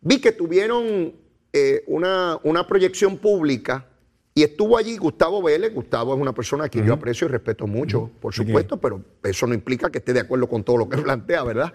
vi 0.00 0.20
que 0.20 0.32
tuvieron 0.32 1.14
eh, 1.52 1.84
una, 1.86 2.38
una 2.42 2.66
proyección 2.66 3.18
pública 3.18 3.86
y 4.34 4.42
estuvo 4.42 4.76
allí 4.76 4.96
Gustavo 4.96 5.42
Vélez. 5.42 5.72
Gustavo 5.72 6.14
es 6.14 6.20
una 6.20 6.32
persona 6.34 6.64
a 6.64 6.68
quien 6.68 6.84
yo 6.86 6.94
aprecio 6.94 7.26
y 7.28 7.30
respeto 7.30 7.66
mucho, 7.68 8.10
por 8.20 8.32
que- 8.32 8.38
supuesto, 8.44 8.80
pero 8.80 9.00
eso 9.22 9.46
no 9.46 9.54
implica 9.54 9.90
que 9.90 9.98
esté 9.98 10.12
de 10.12 10.20
acuerdo 10.20 10.48
con 10.48 10.64
todo 10.64 10.76
lo 10.78 10.88
que 10.88 10.96
plantea, 11.02 11.44
¿verdad? 11.44 11.72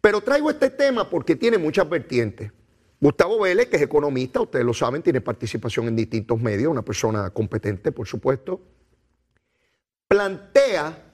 Pero 0.00 0.20
traigo 0.20 0.50
este 0.50 0.70
tema 0.70 1.08
porque 1.08 1.36
tiene 1.36 1.58
muchas 1.58 1.88
vertientes. 1.88 2.52
Gustavo 3.00 3.40
Vélez, 3.40 3.68
que 3.68 3.76
es 3.76 3.82
economista, 3.82 4.40
ustedes 4.40 4.64
lo 4.64 4.74
saben, 4.74 5.02
tiene 5.02 5.20
participación 5.20 5.86
en 5.86 5.96
distintos 5.96 6.40
medios, 6.40 6.70
una 6.70 6.84
persona 6.84 7.30
competente, 7.30 7.92
por 7.92 8.06
supuesto, 8.06 8.60
plantea, 10.08 11.04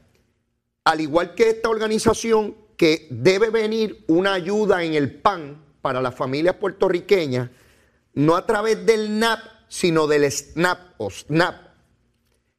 al 0.85 1.01
igual 1.01 1.35
que 1.35 1.51
esta 1.51 1.69
organización, 1.69 2.57
que 2.77 3.07
debe 3.11 3.51
venir 3.51 4.05
una 4.09 4.35
ayuda 4.35 4.83
en 4.83 4.95
el 4.95 5.15
PAN 5.15 5.63
para 5.81 6.01
las 6.01 6.15
familias 6.15 6.57
puertorriqueñas, 6.57 7.51
no 8.15 8.37
a 8.37 8.47
través 8.47 8.85
del 8.87 9.19
NAP, 9.19 9.41
sino 9.69 10.07
del 10.07 10.31
SNAP 10.31 10.79
o 10.99 11.11
SNAP. 11.11 11.55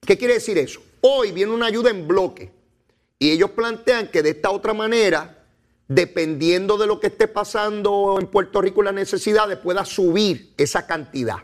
¿Qué 0.02 0.18
quiere 0.18 0.36
decir 0.36 0.58
eso? 0.58 0.82
Hoy 1.02 1.32
viene 1.32 1.52
una 1.52 1.66
ayuda 1.66 1.90
en 1.90 2.08
bloque 2.08 2.52
y 3.18 3.32
ellos 3.32 3.52
plantean 3.52 4.10
que 4.10 4.22
de 4.22 4.32
esta 4.32 4.52
otra 4.52 4.74
manera, 4.74 5.35
dependiendo 5.88 6.78
de 6.78 6.88
lo 6.88 7.00
que 7.00 7.08
esté 7.08 7.28
pasando 7.28 8.18
en 8.20 8.28
Puerto 8.28 8.62
Rico 8.62 8.82
y 8.82 8.86
las 8.86 8.94
necesidades, 8.94 9.58
pueda 9.58 9.86
subir 9.86 10.54
esa 10.58 10.88
cantidad. 10.88 11.38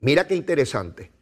Mira 0.00 0.26
qué 0.26 0.34
interesante. 0.34 1.12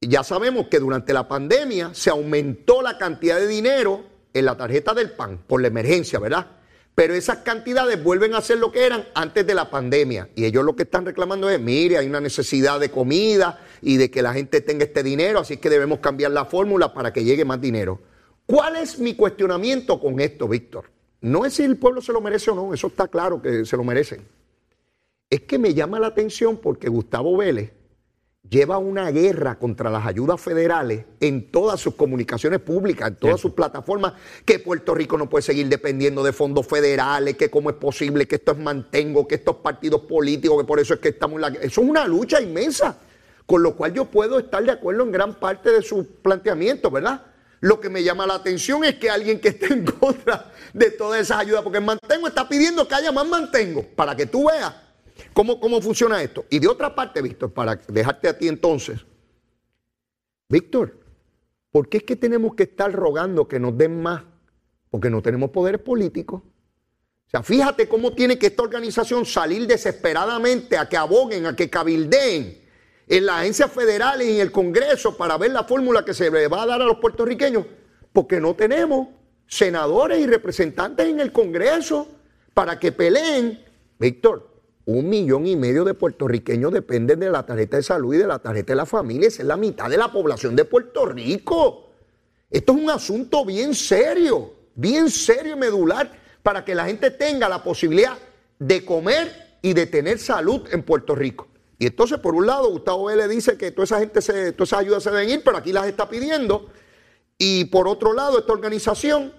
Ya 0.00 0.22
sabemos 0.22 0.68
que 0.68 0.78
durante 0.78 1.12
la 1.12 1.26
pandemia 1.26 1.94
se 1.94 2.10
aumentó 2.10 2.82
la 2.82 2.98
cantidad 2.98 3.38
de 3.38 3.46
dinero 3.46 4.04
en 4.34 4.44
la 4.44 4.56
tarjeta 4.56 4.92
del 4.92 5.12
PAN 5.12 5.38
por 5.46 5.62
la 5.62 5.68
emergencia, 5.68 6.18
¿verdad? 6.18 6.46
Pero 6.94 7.14
esas 7.14 7.38
cantidades 7.38 8.02
vuelven 8.02 8.34
a 8.34 8.40
ser 8.40 8.58
lo 8.58 8.72
que 8.72 8.84
eran 8.84 9.06
antes 9.14 9.46
de 9.46 9.54
la 9.54 9.70
pandemia. 9.70 10.30
Y 10.34 10.44
ellos 10.44 10.64
lo 10.64 10.76
que 10.76 10.84
están 10.84 11.04
reclamando 11.04 11.48
es, 11.48 11.60
mire, 11.60 11.98
hay 11.98 12.06
una 12.06 12.20
necesidad 12.20 12.80
de 12.80 12.90
comida 12.90 13.60
y 13.82 13.96
de 13.96 14.10
que 14.10 14.22
la 14.22 14.32
gente 14.32 14.60
tenga 14.62 14.84
este 14.84 15.02
dinero, 15.02 15.40
así 15.40 15.58
que 15.58 15.70
debemos 15.70 16.00
cambiar 16.00 16.32
la 16.32 16.46
fórmula 16.46 16.92
para 16.92 17.12
que 17.12 17.24
llegue 17.24 17.44
más 17.44 17.60
dinero. 17.60 18.00
¿Cuál 18.46 18.76
es 18.76 18.98
mi 18.98 19.14
cuestionamiento 19.14 20.00
con 20.00 20.20
esto, 20.20 20.48
Víctor? 20.48 20.95
No 21.20 21.44
es 21.44 21.54
si 21.54 21.62
el 21.62 21.76
pueblo 21.76 22.00
se 22.00 22.12
lo 22.12 22.20
merece 22.20 22.50
o 22.50 22.54
no, 22.54 22.74
eso 22.74 22.86
está 22.88 23.08
claro 23.08 23.40
que 23.40 23.64
se 23.64 23.76
lo 23.76 23.84
merecen. 23.84 24.26
Es 25.28 25.42
que 25.42 25.58
me 25.58 25.74
llama 25.74 25.98
la 25.98 26.08
atención 26.08 26.58
porque 26.58 26.88
Gustavo 26.88 27.36
Vélez 27.36 27.72
lleva 28.48 28.78
una 28.78 29.10
guerra 29.10 29.58
contra 29.58 29.90
las 29.90 30.06
ayudas 30.06 30.40
federales 30.40 31.04
en 31.20 31.50
todas 31.50 31.80
sus 31.80 31.94
comunicaciones 31.94 32.60
públicas, 32.60 33.08
en 33.08 33.16
todas 33.16 33.40
sus 33.40 33.52
plataformas, 33.52 34.14
que 34.44 34.58
Puerto 34.58 34.94
Rico 34.94 35.18
no 35.18 35.28
puede 35.28 35.42
seguir 35.42 35.68
dependiendo 35.68 36.22
de 36.22 36.32
fondos 36.32 36.66
federales, 36.66 37.36
que 37.36 37.50
cómo 37.50 37.70
es 37.70 37.76
posible 37.76 38.26
que 38.26 38.36
esto 38.36 38.52
es 38.52 38.58
mantengo, 38.58 39.26
que 39.26 39.36
estos 39.36 39.56
partidos 39.56 40.02
políticos, 40.02 40.60
que 40.60 40.66
por 40.66 40.78
eso 40.78 40.94
es 40.94 41.00
que 41.00 41.08
estamos 41.08 41.36
en 41.36 41.40
la... 41.40 41.48
Eso 41.48 41.80
es 41.82 41.88
una 41.88 42.06
lucha 42.06 42.40
inmensa, 42.40 42.98
con 43.46 43.62
lo 43.62 43.74
cual 43.74 43.92
yo 43.92 44.04
puedo 44.04 44.38
estar 44.38 44.62
de 44.62 44.72
acuerdo 44.72 45.02
en 45.02 45.12
gran 45.12 45.34
parte 45.34 45.72
de 45.72 45.82
sus 45.82 46.06
planteamientos, 46.06 46.92
¿verdad? 46.92 47.22
Lo 47.60 47.80
que 47.80 47.88
me 47.88 48.02
llama 48.02 48.26
la 48.26 48.34
atención 48.34 48.84
es 48.84 48.96
que 48.96 49.10
alguien 49.10 49.40
que 49.40 49.48
esté 49.48 49.72
en 49.72 49.84
contra 49.84 50.52
de 50.72 50.90
todas 50.90 51.20
esas 51.20 51.38
ayudas, 51.38 51.62
porque 51.62 51.80
mantengo 51.80 52.28
está 52.28 52.48
pidiendo 52.48 52.86
que 52.86 52.94
haya 52.94 53.12
más 53.12 53.26
mantengo, 53.26 53.82
para 53.94 54.14
que 54.14 54.26
tú 54.26 54.48
veas 54.48 54.74
¿Cómo, 55.32 55.60
¿Cómo 55.60 55.80
funciona 55.80 56.22
esto? 56.22 56.44
Y 56.50 56.58
de 56.58 56.68
otra 56.68 56.94
parte, 56.94 57.22
Víctor, 57.22 57.52
para 57.52 57.76
dejarte 57.88 58.28
a 58.28 58.38
ti 58.38 58.48
entonces, 58.48 59.04
Víctor, 60.48 60.98
¿por 61.70 61.88
qué 61.88 61.98
es 61.98 62.02
que 62.04 62.16
tenemos 62.16 62.54
que 62.54 62.64
estar 62.64 62.92
rogando 62.92 63.48
que 63.48 63.58
nos 63.58 63.76
den 63.76 64.02
más? 64.02 64.22
Porque 64.90 65.10
no 65.10 65.22
tenemos 65.22 65.50
poderes 65.50 65.80
políticos. 65.80 66.42
O 66.42 67.30
sea, 67.30 67.42
fíjate 67.42 67.88
cómo 67.88 68.12
tiene 68.12 68.38
que 68.38 68.46
esta 68.46 68.62
organización 68.62 69.26
salir 69.26 69.66
desesperadamente 69.66 70.78
a 70.78 70.88
que 70.88 70.96
aboguen, 70.96 71.46
a 71.46 71.56
que 71.56 71.68
cabildeen 71.68 72.65
en 73.08 73.26
las 73.26 73.40
agencias 73.40 73.70
federales 73.70 74.28
y 74.28 74.34
en 74.36 74.40
el 74.40 74.52
Congreso 74.52 75.16
para 75.16 75.38
ver 75.38 75.52
la 75.52 75.64
fórmula 75.64 76.04
que 76.04 76.14
se 76.14 76.30
le 76.30 76.48
va 76.48 76.62
a 76.62 76.66
dar 76.66 76.82
a 76.82 76.84
los 76.84 76.98
puertorriqueños, 76.98 77.64
porque 78.12 78.40
no 78.40 78.54
tenemos 78.54 79.08
senadores 79.46 80.18
y 80.18 80.26
representantes 80.26 81.06
en 81.06 81.20
el 81.20 81.32
Congreso 81.32 82.08
para 82.54 82.78
que 82.78 82.92
peleen. 82.92 83.62
Víctor, 83.98 84.56
un 84.86 85.08
millón 85.08 85.46
y 85.46 85.56
medio 85.56 85.84
de 85.84 85.94
puertorriqueños 85.94 86.72
dependen 86.72 87.20
de 87.20 87.30
la 87.30 87.44
tarjeta 87.44 87.76
de 87.76 87.82
salud 87.82 88.14
y 88.14 88.18
de 88.18 88.26
la 88.26 88.38
tarjeta 88.38 88.72
de 88.72 88.76
la 88.76 88.86
familia. 88.86 89.28
Esa 89.28 89.42
es 89.42 89.48
la 89.48 89.56
mitad 89.56 89.88
de 89.88 89.96
la 89.96 90.10
población 90.10 90.56
de 90.56 90.64
Puerto 90.64 91.06
Rico. 91.06 91.90
Esto 92.50 92.72
es 92.72 92.78
un 92.78 92.90
asunto 92.90 93.44
bien 93.44 93.74
serio, 93.74 94.52
bien 94.74 95.10
serio 95.10 95.54
y 95.54 95.58
medular 95.58 96.10
para 96.42 96.64
que 96.64 96.74
la 96.74 96.86
gente 96.86 97.10
tenga 97.10 97.48
la 97.48 97.62
posibilidad 97.62 98.16
de 98.58 98.84
comer 98.84 99.58
y 99.62 99.72
de 99.72 99.86
tener 99.86 100.18
salud 100.18 100.62
en 100.70 100.82
Puerto 100.82 101.14
Rico. 101.14 101.48
Y 101.78 101.86
entonces, 101.86 102.18
por 102.18 102.34
un 102.34 102.46
lado, 102.46 102.70
Gustavo 102.70 103.06
Vélez 103.06 103.28
dice 103.28 103.56
que 103.58 103.70
toda 103.70 103.84
esa 103.84 103.98
gente, 104.00 104.22
se, 104.22 104.52
todas 104.52 104.68
esas 104.70 104.80
ayudas 104.80 105.02
se 105.02 105.10
deben 105.10 105.28
ir, 105.30 105.42
pero 105.44 105.58
aquí 105.58 105.72
las 105.72 105.86
está 105.86 106.08
pidiendo. 106.08 106.70
Y 107.38 107.66
por 107.66 107.86
otro 107.86 108.12
lado, 108.14 108.38
esta 108.38 108.52
organización 108.52 109.32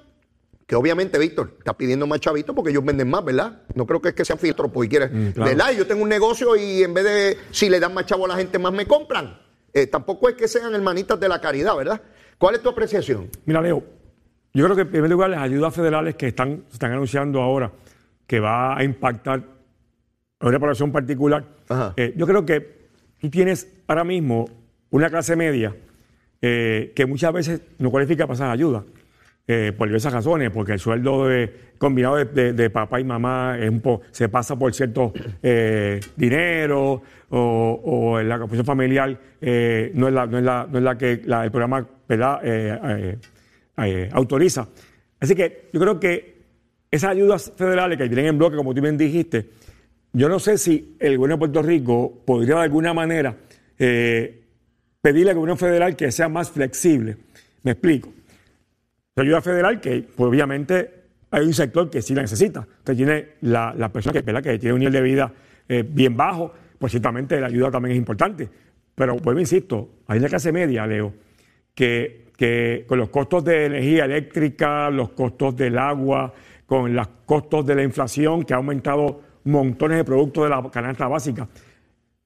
que 0.68 0.76
obviamente, 0.76 1.18
Víctor, 1.18 1.54
está 1.58 1.78
pidiendo 1.78 2.06
más 2.08 2.20
chavitos 2.20 2.54
porque 2.54 2.72
ellos 2.72 2.84
venden 2.84 3.10
más, 3.10 3.24
¿verdad? 3.24 3.62
No 3.74 3.88
creo 3.88 4.02
que 4.02 4.10
es 4.10 4.16
que 4.16 4.26
sean 4.26 4.38
filtros 4.38 4.70
porque 4.70 4.90
quieren, 4.90 5.30
Mm, 5.30 5.32
claro. 5.32 5.50
¿verdad? 5.50 5.72
Yo 5.72 5.88
tengo 5.88 6.04
un 6.04 6.10
negocio 6.10 6.58
y 6.58 6.84
en 6.84 6.94
vez 6.94 7.06
de, 7.06 7.38
si 7.52 7.70
le 7.70 7.80
dan 7.80 7.94
más 7.94 8.06
chavo 8.06 8.26
a 8.26 8.28
la 8.28 8.36
gente, 8.36 8.60
más 8.60 8.74
me 8.74 8.86
compran. 8.86 9.40
Eh, 9.74 9.88
tampoco 9.88 10.28
es 10.28 10.36
que 10.36 10.48
sean 10.50 10.76
hermanitas 10.76 11.18
de 11.20 11.30
la 11.30 11.40
caridad, 11.40 11.74
¿verdad? 11.78 12.02
¿Cuál 12.38 12.56
es 12.56 12.62
tu 12.62 12.68
apreciación? 12.70 13.30
Mira, 13.46 13.62
Leo, 13.62 13.82
yo 14.54 14.66
creo 14.66 14.76
que 14.76 14.82
en 14.82 14.92
primer 14.92 15.10
lugar 15.10 15.30
las 15.30 15.40
ayudas 15.42 15.74
federales 15.74 16.16
que 16.16 16.28
están, 16.28 16.66
se 16.68 16.74
están 16.74 16.92
anunciando 16.92 17.42
ahora, 17.42 17.72
que 18.28 18.42
va 18.42 18.78
a 18.78 18.84
impactar 18.84 19.42
una 20.42 20.60
población 20.60 20.92
particular, 20.92 21.44
eh, 21.98 22.14
yo 22.16 22.28
creo 22.28 22.46
que 22.46 22.78
tú 23.20 23.30
tienes 23.30 23.68
ahora 23.88 24.04
mismo 24.04 24.46
una 24.92 25.10
clase 25.10 25.36
media 25.36 25.76
eh, 26.42 26.92
que 26.96 27.06
muchas 27.08 27.34
veces 27.34 27.62
no 27.80 27.90
cualifica 27.90 28.26
para 28.28 28.36
esas 28.36 28.50
ayudas. 28.54 28.84
eh, 29.50 29.72
por 29.78 29.88
diversas 29.88 30.12
razones, 30.12 30.52
porque 30.52 30.74
el 30.74 30.80
sueldo 30.80 31.26
de- 31.26 31.68
combinado 31.78 32.18
de, 32.18 32.26
de- 32.26 32.52
de 32.52 32.70
papá 32.70 33.00
y 33.00 33.06
mamá 33.06 33.58
es 33.58 33.70
un 33.70 33.80
po- 33.80 34.02
se 34.12 34.28
pasa 34.28 34.58
por 34.60 34.74
cierto 34.74 35.14
dinero 36.18 37.02
o, 37.30 37.82
o 37.86 38.22
la 38.22 38.38
composición 38.40 38.66
familiar 38.66 39.10
no, 39.94 40.08
es 40.10 40.14
la, 40.14 40.26
no, 40.28 40.38
es 40.38 40.44
la, 40.44 40.68
no 40.70 40.78
es 40.80 40.84
la 40.84 40.98
que 40.98 41.22
la- 41.26 41.46
el 41.46 41.52
programa 41.52 41.88
autoriza. 44.12 44.68
Así 45.20 45.34
que 45.34 45.70
yo 45.72 45.80
creo 45.80 45.98
que 46.00 46.38
esas 46.92 47.12
ayudas 47.12 47.52
federales 47.56 47.98
que 47.98 48.08
vienen 48.10 48.26
en 48.28 48.38
bloque, 48.38 48.58
como 48.58 48.74
tú 48.74 48.82
bien 48.82 48.98
dijiste, 48.98 49.50
yo 50.14 50.30
no 50.30 50.40
sé 50.40 50.58
si 50.58 50.96
el 51.00 51.18
gobierno 51.18 51.36
de 51.36 51.40
Puerto 51.40 51.62
Rico 51.62 52.24
podría 52.26 52.56
de 52.56 52.62
alguna 52.62 52.94
manera 52.94 53.36
eh, 53.78 54.42
pedirle 55.02 55.32
al 55.32 55.38
gobierno 55.38 55.58
federal 55.58 55.96
que 55.96 56.12
sea 56.12 56.30
más 56.30 56.52
flexible. 56.52 57.18
Me 57.64 57.72
explico. 57.72 58.12
La 59.16 59.24
ayuda 59.24 59.42
federal 59.42 59.82
que 59.82 60.04
pues, 60.16 60.28
obviamente 60.28 60.94
hay 61.32 61.46
un 61.46 61.54
sector 61.54 61.90
que 61.90 62.02
sí 62.02 62.14
la 62.14 62.22
necesita. 62.22 62.62
Usted 62.62 62.96
tiene 62.96 63.28
la, 63.42 63.90
persona 63.92 64.22
que, 64.22 64.42
que 64.42 64.60
tiene 64.60 64.74
un 64.74 64.80
nivel 64.80 64.94
de 64.94 65.02
vida 65.02 65.34
eh, 65.68 65.84
bien 65.88 66.16
bajo, 66.16 66.54
pues 66.80 66.92
ciertamente 66.92 67.40
la 67.40 67.48
ayuda 67.48 67.72
también 67.72 67.94
es 67.94 67.98
importante. 67.98 68.48
Pero 68.96 69.18
vuelvo, 69.18 69.40
insisto, 69.40 69.90
hay 70.08 70.20
una 70.20 70.30
clase 70.30 70.52
media, 70.52 70.88
Leo, 70.88 71.14
que 71.74 72.28
que 72.38 72.86
con 72.88 73.00
los 73.00 73.10
costos 73.10 73.44
de 73.44 73.66
energía 73.66 74.06
eléctrica, 74.06 74.90
los 74.92 75.10
costos 75.10 75.58
del 75.58 75.78
agua, 75.78 76.32
con 76.68 76.94
los 76.94 77.08
costos 77.26 77.66
de 77.66 77.76
la 77.76 77.84
inflación 77.84 78.44
que 78.44 78.54
ha 78.54 78.58
aumentado 78.58 79.22
montones 79.48 79.98
de 79.98 80.04
productos 80.04 80.44
de 80.44 80.50
la 80.50 80.70
canasta 80.70 81.08
básica, 81.08 81.48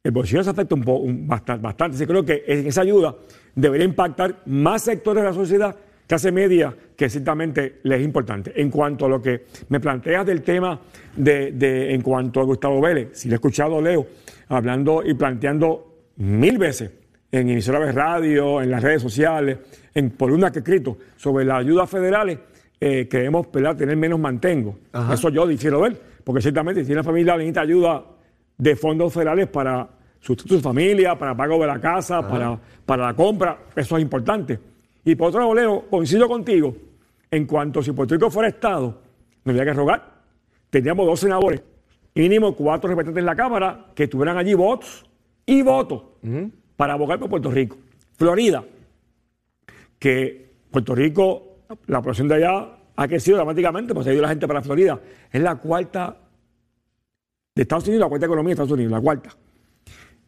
el 0.04 0.12
bolsillo 0.12 0.44
se 0.44 0.50
afecta 0.50 0.76
un 0.76 0.82
poco, 0.82 1.06
bastante, 1.08 1.64
bastante. 1.64 1.96
Así 1.96 2.06
creo 2.06 2.26
que 2.26 2.44
esa 2.48 2.82
ayuda 2.82 3.16
debería 3.56 3.86
impactar 3.86 4.42
más 4.48 4.84
sectores 4.84 5.24
de 5.24 5.30
la 5.30 5.34
sociedad, 5.34 5.76
clase 6.08 6.32
media, 6.32 6.76
que 6.96 7.10
ciertamente 7.10 7.80
les 7.84 8.00
es 8.00 8.06
importante. 8.06 8.52
En 8.60 8.72
cuanto 8.72 9.06
a 9.06 9.10
lo 9.10 9.22
que 9.22 9.46
me 9.70 9.80
planteas 9.80 10.26
del 10.26 10.42
tema 10.42 10.80
de, 11.16 11.94
en 11.94 12.02
cuanto 12.02 12.42
a 12.42 12.44
Gustavo 12.44 12.82
Vélez, 12.82 13.10
si 13.14 13.28
lo 13.28 13.36
he 13.36 13.38
escuchado, 13.38 13.80
Leo, 13.80 14.08
hablando 14.50 15.04
y 15.06 15.14
planteando 15.14 16.10
mil 16.18 16.58
veces 16.58 16.92
en 17.32 17.50
emisoras 17.50 17.86
de 17.86 17.92
radio, 17.92 18.62
en 18.62 18.72
las 18.72 18.82
redes 18.82 19.02
sociales, 19.02 19.60
en 19.94 20.10
columnas 20.12 20.52
que 20.52 20.60
he 20.60 20.62
escrito 20.62 20.98
sobre 21.16 21.46
las 21.46 21.60
ayudas 21.60 21.90
federales, 21.90 22.40
eh, 22.80 23.08
queremos 23.08 23.52
tener 23.52 23.96
menos 23.96 24.20
mantengo. 24.20 24.80
Eso 25.14 25.30
yo 25.30 25.46
difiero 25.46 25.82
de 25.82 25.90
él, 25.90 25.98
porque 26.24 26.42
ciertamente 26.42 26.86
si 26.86 26.92
una 26.92 27.04
familia 27.04 27.36
necesita 27.36 27.62
ayuda 27.62 28.04
de 28.58 28.76
fondos 28.76 29.14
federales 29.14 29.48
para 29.48 29.88
su, 30.20 30.36
familia, 30.62 31.18
para 31.18 31.36
pago 31.36 31.60
de 31.60 31.68
la 31.68 31.80
casa, 31.80 32.28
para, 32.28 32.60
para 32.86 33.08
la 33.08 33.14
compra, 33.14 33.66
eso 33.76 33.98
es 33.98 34.04
importante. 34.04 34.60
Y 35.04 35.16
por 35.16 35.30
otro 35.30 35.40
lado, 35.40 35.56
Leo, 35.56 35.90
coincido 35.90 36.28
contigo, 36.28 36.76
en 37.30 37.46
cuanto 37.46 37.82
si 37.82 37.92
Puerto 37.92 38.14
Rico 38.14 38.30
fuera 38.30 38.50
Estado, 38.50 39.02
no 39.44 39.52
había 39.52 39.66
que 39.66 39.74
rogar. 39.74 40.22
Tendríamos 40.70 41.06
dos 41.06 41.20
senadores, 41.20 41.62
mínimo 42.14 42.56
cuatro 42.56 42.90
representantes 42.90 43.22
en 43.22 43.26
la 43.26 43.36
Cámara, 43.36 43.88
que 43.96 44.08
tuvieran 44.08 44.38
allí 44.38 44.54
votos 44.54 45.06
y 45.46 45.62
votos 45.64 46.04
para 46.76 46.94
abogar 46.94 47.20
por 47.20 47.30
Puerto 47.30 47.50
Rico. 47.50 47.78
Florida, 48.16 48.64
que 49.98 50.52
Puerto 50.70 50.94
Rico, 50.94 51.58
la 51.88 52.02
población 52.02 52.28
de 52.28 52.36
allá 52.36 52.78
ha 53.04 53.08
crecido 53.08 53.38
dramáticamente, 53.38 53.94
pues 53.94 54.06
se 54.06 54.12
ha 54.12 54.14
ido 54.14 54.22
la 54.22 54.30
gente 54.30 54.48
para 54.48 54.62
Florida. 54.62 55.00
Es 55.32 55.42
la 55.42 55.56
cuarta 55.56 56.18
de 57.56 57.62
Estados 57.62 57.88
Unidos, 57.88 58.02
la 58.02 58.10
cuarta 58.10 58.26
economía 58.26 58.50
de 58.50 58.54
Estados 58.54 58.72
Unidos, 58.72 58.92
la 58.92 59.02
cuarta. 59.02 59.30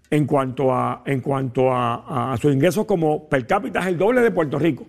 En 0.10 0.26
cuanto 0.26 0.74
a, 0.74 1.02
en 1.06 1.22
cuanto 1.22 1.72
a, 1.72 2.36
sus 2.40 2.54
ingresos 2.54 2.86
como 2.86 3.28
per 3.28 3.48
cápita 3.48 3.80
es 3.80 3.88
el 3.88 3.98
doble 3.98 4.22
de 4.22 4.32
Puerto 4.32 4.60
Rico. 4.60 4.86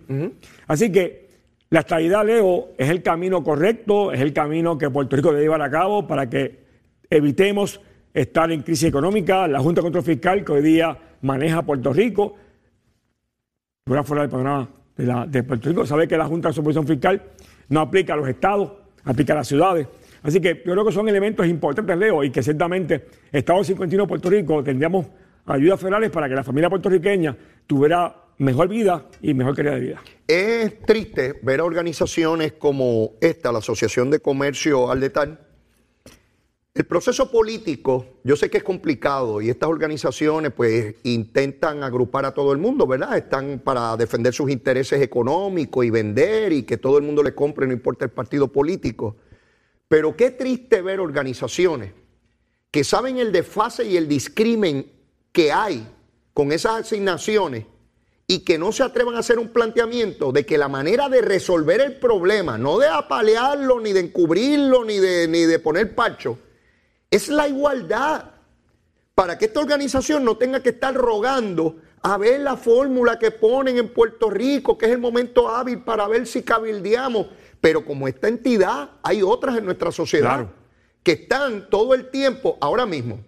Así 0.67 0.93
que 0.93 1.25
la 1.71 1.81
estabilidad, 1.81 2.27
Leo, 2.27 2.69
es 2.77 2.91
el 2.91 3.03
camino 3.03 3.43
correcto, 3.43 4.13
es 4.13 4.21
el 4.21 4.33
camino 4.33 4.77
que 4.77 4.91
Puerto 4.91 5.17
Rico 5.17 5.31
debe 5.31 5.43
llevar 5.43 5.63
a 5.63 5.71
cabo 5.71 6.07
para 6.07 6.29
que 6.29 6.65
evitemos 7.09 7.81
estar 8.13 8.53
en 8.53 8.63
crisis 8.63 8.89
económica. 8.89 9.49
La 9.49 9.61
Junta 9.61 9.81
de 9.81 9.85
Control 9.87 10.05
Fiscal 10.05 10.45
que 10.45 10.53
hoy 10.53 10.63
día 10.63 10.97
maneja 11.23 11.63
Puerto 11.63 11.93
Rico, 11.93 12.37
fuera 13.85 14.23
del 14.23 14.31
programa 14.31 14.69
de, 14.97 15.43
Puerto 15.43 15.69
Rico, 15.69 15.87
sabe 15.87 16.07
que 16.07 16.17
la 16.17 16.27
Junta 16.27 16.49
de 16.49 16.55
Supervisión 16.55 16.87
Fiscal 16.87 17.23
no 17.69 17.81
aplica 17.81 18.15
a 18.15 18.17
los 18.17 18.29
estados, 18.29 18.73
aplica 19.05 19.33
a 19.33 19.37
las 19.37 19.49
ciudades. 19.49 19.87
Así 20.23 20.41
que 20.41 20.63
yo 20.65 20.73
creo 20.73 20.85
que 20.85 20.93
son 20.93 21.09
elementos 21.09 21.47
importantes, 21.47 21.97
Leo, 21.99 22.25
y 22.25 22.31
que 22.31 22.43
ciertamente 22.43 23.07
Estado 23.31 23.63
51 23.63 24.07
Puerto 24.07 24.31
Rico 24.31 24.63
tendríamos 24.65 25.07
ayudas 25.47 25.79
federales 25.79 26.11
para 26.11 26.29
que 26.29 26.35
la 26.35 26.43
familia 26.43 26.71
puertorriqueña 26.71 27.37
tuviera 27.67 28.15
mejor 28.39 28.69
vida 28.69 29.07
y 29.21 29.35
mejor 29.35 29.55
calidad 29.55 29.75
de 29.75 29.81
vida. 29.81 30.03
Es 30.27 30.81
triste 30.81 31.35
ver 31.43 31.61
a 31.61 31.65
organizaciones 31.65 32.55
como 32.55 33.13
esta, 33.21 33.53
la 33.53 33.59
Asociación 33.59 34.11
de 34.11 34.21
Comercio 34.21 34.91
al 34.91 35.01
Detal, 35.01 35.44
el 36.75 36.87
proceso 36.87 37.31
político, 37.31 38.05
yo 38.25 38.35
sé 38.35 38.51
que 38.51 38.59
es 38.59 38.65
complicado 38.65 39.41
y 39.41 39.49
estas 39.49 39.69
organizaciones 39.69 40.53
pues 40.53 40.97
intentan 41.05 41.85
agrupar 41.85 42.25
a 42.25 42.35
todo 42.35 42.51
el 42.51 42.59
mundo, 42.59 42.85
¿verdad? 42.85 43.17
Están 43.17 43.61
para 43.63 43.97
defender 43.97 44.35
sus 44.35 44.51
intereses 44.51 45.01
económicos 45.01 45.85
y 45.85 45.91
vender 45.91 46.53
y 46.53 46.65
que 46.65 46.77
todo 46.77 46.99
el 46.99 47.05
mundo 47.05 47.23
le 47.23 47.33
compre, 47.33 47.69
no 47.69 47.73
importa 47.73 48.05
el 48.05 48.11
partido 48.11 48.49
político. 48.49 49.15
Pero 49.87 50.17
qué 50.17 50.33
triste 50.33 50.83
ver 50.83 50.99
organizaciones 50.99 51.93
que 52.73 52.83
saben 52.83 53.19
el 53.19 53.31
desfase 53.31 53.85
y 53.85 53.97
el 53.97 54.09
discrimen 54.09 54.91
que 55.31 55.53
hay 55.53 55.87
con 56.33 56.51
esas 56.51 56.81
asignaciones 56.81 57.67
y 58.27 58.41
que 58.41 58.59
no 58.59 58.73
se 58.73 58.83
atrevan 58.83 59.15
a 59.15 59.21
hacer 59.21 59.39
un 59.39 59.51
planteamiento 59.51 60.33
de 60.33 60.45
que 60.45 60.59
la 60.59 60.67
manera 60.67 61.09
de 61.09 61.23
resolver 61.23 61.81
el 61.81 62.01
problema, 62.01 62.59
no 62.59 62.81
de 62.81 62.89
apalearlo, 62.89 63.79
ni 63.79 63.93
de 63.93 64.01
encubrirlo, 64.01 64.85
ni 64.85 64.99
de, 64.99 65.29
ni 65.29 65.43
de 65.43 65.61
poner 65.61 65.95
pacho, 65.95 66.39
es 67.17 67.29
la 67.29 67.49
igualdad. 67.49 68.31
Para 69.15 69.39
que 69.39 69.45
esta 69.45 69.61
organización 69.61 70.25
no 70.25 70.37
tenga 70.37 70.61
que 70.61 70.71
estar 70.71 70.93
rogando 70.93 71.77
a 72.03 72.19
ver 72.19 72.41
la 72.41 72.57
fórmula 72.57 73.19
que 73.19 73.31
ponen 73.31 73.79
en 73.79 73.89
Puerto 73.89 74.29
Rico, 74.29 74.77
que 74.77 74.87
es 74.87 74.93
el 74.93 74.99
momento 74.99 75.49
hábil 75.49 75.79
para 75.79 76.09
ver 76.09 76.27
si 76.27 76.43
cabildeamos. 76.43 77.29
Pero 77.61 77.85
como 77.85 78.09
esta 78.09 78.29
entidad, 78.29 78.91
hay 79.03 79.23
otras 79.23 79.57
en 79.57 79.65
nuestra 79.65 79.93
sociedad 79.93 80.49
que 81.05 81.13
están 81.13 81.71
todo 81.71 81.95
el 81.95 82.11
tiempo, 82.11 82.59
ahora 82.61 82.87
mismo, 82.87 83.21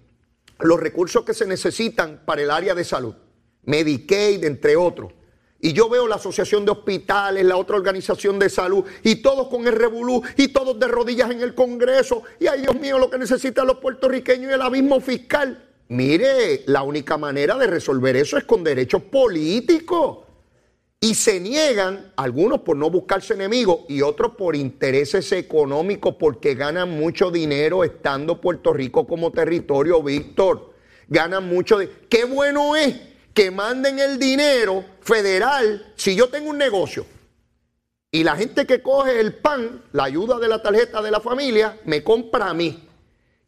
los 0.59 0.81
recursos 0.81 1.25
que 1.25 1.35
se 1.35 1.46
necesitan 1.46 2.22
para 2.25 2.42
el 2.42 2.51
área 2.51 2.75
de 2.75 2.85
salud, 2.85 3.14
Medicaid, 3.64 4.42
entre 4.44 4.77
otros, 4.77 5.12
y 5.61 5.73
yo 5.73 5.88
veo 5.88 6.07
la 6.07 6.16
Asociación 6.16 6.64
de 6.64 6.73
Hospitales, 6.73 7.45
la 7.45 7.57
otra 7.57 7.77
organización 7.77 8.38
de 8.38 8.51
salud, 8.51 8.85
y 9.03 9.16
todos 9.16 9.49
con 9.49 9.66
el 9.66 9.73
revolú, 9.73 10.23
y 10.37 10.49
todos 10.49 10.79
de 10.79 10.87
rodillas 10.87 11.31
en 11.31 11.40
el 11.40 11.55
Congreso. 11.55 12.23
Y 12.38 12.47
ay, 12.47 12.62
Dios 12.62 12.79
mío, 12.79 12.99
lo 12.99 13.11
que 13.11 13.19
necesitan 13.19 13.66
los 13.66 13.79
puertorriqueños 13.79 14.51
y 14.51 14.55
el 14.55 14.62
abismo 14.62 15.01
fiscal. 15.01 15.64
Mire, 15.88 16.64
la 16.66 16.83
única 16.83 17.16
manera 17.16 17.57
de 17.57 17.69
resolver 17.69 18.16
eso 18.16 18.37
es 18.37 18.45
con 18.45 18.62
derechos 18.64 19.03
políticos. 19.03 20.19
Y 21.01 21.14
se 21.14 21.40
niegan, 21.40 22.12
algunos 22.16 22.61
por 22.61 22.77
no 22.77 22.90
buscarse 22.90 23.35
enemigos 23.35 23.81
y 23.88 24.03
otros 24.03 24.33
por 24.33 24.57
intereses 24.57 25.31
económicos, 25.33 26.16
porque 26.19 26.55
ganan 26.55 26.90
mucho 26.90 27.31
dinero 27.31 27.85
estando 27.85 28.40
Puerto 28.40 28.73
Rico 28.73 29.07
como 29.07 29.31
territorio, 29.31 30.03
Víctor. 30.03 30.75
Ganan 31.09 31.49
mucho. 31.49 31.79
De... 31.79 31.88
Qué 32.09 32.25
bueno 32.25 32.77
es 32.77 32.95
que 33.37 33.51
manden 33.51 33.99
el 33.99 34.18
dinero 34.18 34.83
federal. 35.03 35.92
Si 35.94 36.16
yo 36.16 36.31
tengo 36.31 36.49
un 36.49 36.57
negocio 36.57 37.05
y 38.11 38.25
la 38.25 38.35
gente 38.35 38.66
que 38.66 38.81
coge 38.81 39.20
el 39.20 39.35
pan, 39.35 39.83
la 39.92 40.05
ayuda 40.05 40.38
de 40.38 40.49
la 40.49 40.62
tarjeta 40.62 41.03
de 41.03 41.11
la 41.11 41.20
familia, 41.20 41.79
me 41.85 42.03
compra 42.03 42.49
a 42.49 42.55
mí. 42.55 42.83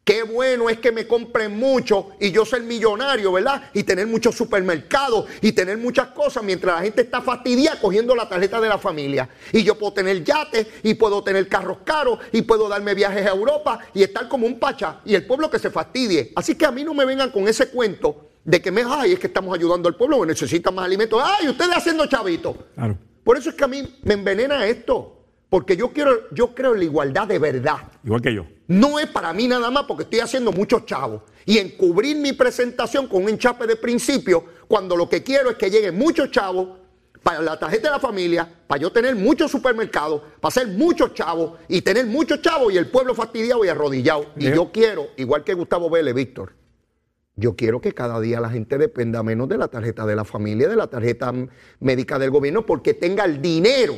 Qué 0.03 0.21
bueno 0.21 0.69
es 0.69 0.77
que 0.79 0.91
me 0.91 1.07
compren 1.07 1.57
mucho 1.57 2.11
y 2.19 2.29
yo 2.29 2.45
ser 2.45 2.61
millonario, 2.61 3.31
¿verdad? 3.31 3.71
Y 3.73 3.81
tener 3.81 4.05
muchos 4.05 4.35
supermercados 4.35 5.25
y 5.41 5.53
tener 5.53 5.79
muchas 5.79 6.09
cosas 6.09 6.43
mientras 6.43 6.75
la 6.75 6.81
gente 6.83 7.01
está 7.01 7.21
fastidiada 7.21 7.79
cogiendo 7.81 8.15
la 8.15 8.29
tarjeta 8.29 8.61
de 8.61 8.69
la 8.69 8.77
familia. 8.77 9.27
Y 9.51 9.63
yo 9.63 9.75
puedo 9.75 9.93
tener 9.93 10.23
yates 10.23 10.67
y 10.83 10.93
puedo 10.93 11.23
tener 11.23 11.47
carros 11.47 11.79
caros 11.83 12.19
y 12.31 12.43
puedo 12.43 12.69
darme 12.69 12.93
viajes 12.93 13.25
a 13.25 13.31
Europa 13.31 13.79
y 13.95 14.03
estar 14.03 14.29
como 14.29 14.45
un 14.45 14.59
pacha 14.59 14.99
y 15.03 15.15
el 15.15 15.25
pueblo 15.25 15.49
que 15.49 15.57
se 15.57 15.71
fastidie. 15.71 16.31
Así 16.35 16.53
que 16.53 16.67
a 16.67 16.71
mí 16.71 16.83
no 16.83 16.93
me 16.93 17.05
vengan 17.05 17.31
con 17.31 17.47
ese 17.47 17.69
cuento 17.69 18.28
de 18.43 18.61
que 18.61 18.71
me, 18.71 18.83
ay, 18.87 19.13
es 19.13 19.19
que 19.19 19.27
estamos 19.27 19.55
ayudando 19.55 19.87
al 19.89 19.95
pueblo 19.95 20.21
que 20.21 20.27
necesita 20.27 20.71
más 20.71 20.85
alimentos. 20.85 21.21
Ay, 21.23 21.49
ustedes 21.49 21.75
haciendo 21.75 22.05
chavitos. 22.07 22.55
Claro. 22.75 22.97
Por 23.23 23.37
eso 23.37 23.49
es 23.49 23.55
que 23.55 23.63
a 23.63 23.67
mí 23.67 23.99
me 24.03 24.13
envenena 24.13 24.65
esto. 24.65 25.15
Porque 25.49 25.75
yo 25.75 25.91
quiero, 25.91 26.29
yo 26.31 26.53
creo 26.53 26.73
en 26.73 26.79
la 26.79 26.85
igualdad 26.85 27.27
de 27.27 27.39
verdad. 27.39 27.79
Igual 28.03 28.21
que 28.21 28.33
yo. 28.33 28.45
No 28.67 28.99
es 28.99 29.07
para 29.07 29.33
mí 29.33 29.47
nada 29.47 29.71
más 29.71 29.85
porque 29.85 30.03
estoy 30.03 30.19
haciendo 30.19 30.51
muchos 30.51 30.85
chavos. 30.85 31.23
Y 31.45 31.57
encubrir 31.57 32.17
mi 32.17 32.33
presentación 32.33 33.07
con 33.07 33.23
un 33.23 33.29
enchape 33.29 33.65
de 33.65 33.75
principio, 33.75 34.45
cuando 34.67 34.95
lo 34.95 35.09
que 35.09 35.23
quiero 35.23 35.49
es 35.49 35.57
que 35.57 35.71
lleguen 35.71 35.97
muchos 35.97 36.29
chavos 36.29 36.77
para 37.23 37.41
la 37.41 37.57
tarjeta 37.57 37.89
de 37.89 37.93
la 37.95 37.99
familia, 37.99 38.47
para 38.67 38.79
yo 38.79 38.91
tener 38.91 39.15
muchos 39.15 39.49
supermercados, 39.49 40.21
para 40.39 40.49
hacer 40.49 40.67
muchos 40.67 41.15
chavos 41.15 41.59
y 41.67 41.81
tener 41.81 42.05
muchos 42.05 42.41
chavos 42.41 42.71
y 42.71 42.77
el 42.77 42.87
pueblo 42.87 43.15
fastidiado 43.15 43.65
y 43.65 43.69
arrodillado. 43.69 44.27
Y 44.37 44.45
yo 44.45 44.71
quiero, 44.71 45.07
igual 45.17 45.43
que 45.43 45.55
Gustavo 45.55 45.89
Vélez, 45.89 46.13
Víctor, 46.13 46.53
yo 47.39 47.55
quiero 47.55 47.81
que 47.81 47.93
cada 47.93 48.19
día 48.19 48.39
la 48.39 48.49
gente 48.49 48.77
dependa 48.77 49.23
menos 49.23 49.47
de 49.49 49.57
la 49.57 49.67
tarjeta 49.67 50.05
de 50.05 50.15
la 50.15 50.25
familia, 50.25 50.67
de 50.67 50.75
la 50.75 50.87
tarjeta 50.87 51.33
médica 51.79 52.19
del 52.19 52.29
gobierno, 52.29 52.65
porque 52.65 52.93
tenga 52.93 53.25
el 53.25 53.41
dinero 53.41 53.95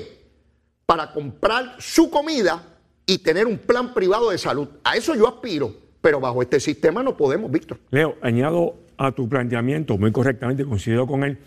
para 0.86 1.12
comprar 1.12 1.76
su 1.80 2.10
comida 2.10 2.64
y 3.06 3.18
tener 3.20 3.48
un 3.48 3.58
plan 3.58 3.94
privado 3.94 4.30
de 4.30 4.38
salud. 4.38 4.68
A 4.84 4.96
eso 4.96 5.16
yo 5.16 5.28
aspiro, 5.28 5.74
pero 6.02 6.20
bajo 6.20 6.42
este 6.42 6.60
sistema 6.60 7.04
no 7.04 7.18
podemos, 7.18 7.52
Víctor. 7.52 7.80
Leo, 7.90 8.16
añado 8.22 8.76
a 8.98 9.12
tu 9.12 9.28
planteamiento, 9.28 9.98
muy 9.98 10.12
correctamente, 10.12 10.64
coincido 10.64 11.08
con 11.08 11.24
él. 11.24 11.38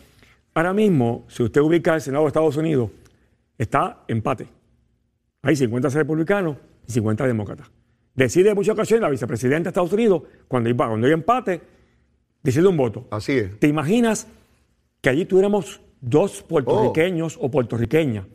Ahora 0.55 0.73
mismo, 0.73 1.25
si 1.29 1.43
usted 1.43 1.61
ubica 1.61 1.95
el 1.95 2.01
Senado 2.01 2.25
de 2.25 2.29
Estados 2.29 2.57
Unidos, 2.57 2.91
está 3.57 4.05
empate. 4.09 4.49
Hay 5.43 5.57
50 5.57 5.89
republicanos 5.91 6.57
y 6.87 6.93
50 6.93 7.27
demócratas. 7.27 7.71
Decide 8.15 8.51
en 8.51 8.55
muchas 8.55 8.75
ocasiones 8.75 9.03
la 9.03 9.11
vicepresidenta 9.11 9.65
de 9.65 9.69
Estados 9.71 9.93
Unidos, 9.93 10.23
cuando 10.47 10.69
hay, 10.69 10.75
cuando 10.75 11.07
hay 11.07 11.13
empate, 11.13 11.61
decide 12.45 12.69
un 12.69 12.77
voto. 12.77 13.07
Así 13.11 13.33
es. 13.33 13.59
¿Te 13.59 13.67
imaginas 13.67 14.29
que 15.01 15.11
allí 15.11 15.25
tuviéramos 15.25 15.81
dos 16.01 16.43
puertorriqueños 16.43 17.37
o 17.41 17.51
puertorriqueñas 17.51 18.27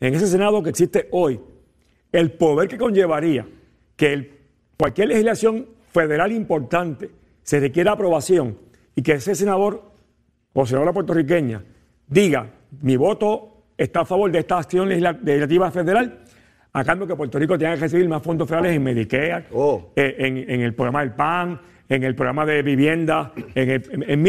en 0.00 0.14
ese 0.14 0.26
Senado 0.26 0.62
que 0.62 0.70
existe 0.70 1.08
hoy? 1.12 1.38
El 2.12 2.32
poder 2.32 2.68
que 2.68 2.78
conllevaría 2.78 3.46
que 3.96 4.30
cualquier 4.78 5.08
legislación 5.08 5.66
federal 5.92 6.32
importante 6.32 7.10
se 7.42 7.60
requiera 7.60 7.92
aprobación 7.92 8.56
y 8.94 9.02
que 9.02 9.12
ese 9.12 9.34
senador 9.34 9.82
o 10.54 10.64
senadora 10.66 10.92
puertorriqueña 10.92 11.62
diga, 12.06 12.50
mi 12.80 12.96
voto 12.96 13.64
está 13.76 14.00
a 14.00 14.04
favor 14.04 14.30
de 14.30 14.38
esta 14.38 14.58
acción 14.58 14.88
legislativa 14.88 15.70
federal 15.70 16.20
a 16.72 16.84
cambio 16.84 17.06
que 17.06 17.16
Puerto 17.16 17.38
Rico 17.38 17.56
tenga 17.58 17.74
que 17.74 17.80
recibir 17.80 18.06
más 18.08 18.22
fondos 18.22 18.46
federales 18.48 18.76
en 18.76 18.82
Medicare, 18.82 19.46
Oh. 19.52 19.92
eh, 19.96 20.14
en, 20.18 20.36
en 20.38 20.60
el 20.60 20.74
programa 20.74 21.00
del 21.00 21.12
PAN, 21.14 21.58
en 21.88 22.02
el 22.04 22.14
programa 22.14 22.44
de 22.46 22.62
vivienda, 22.62 23.32
en, 23.54 24.22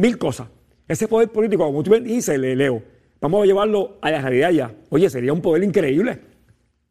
mil- 0.00 0.18
cosas. 0.18 0.48
Ese 0.88 1.08
poder 1.08 1.30
político, 1.30 1.64
como 1.64 1.82
tú 1.82 1.90
bien 1.90 2.04
dices, 2.04 2.38
Le- 2.38 2.56
Leo, 2.56 2.82
vamos 3.20 3.42
a 3.42 3.46
llevarlo 3.46 3.98
a 4.02 4.10
la 4.10 4.20
realidad 4.20 4.50
ya. 4.50 4.74
Oye, 4.90 5.08
sería 5.10 5.32
un 5.32 5.40
poder 5.42 5.62
increíble. 5.64 6.20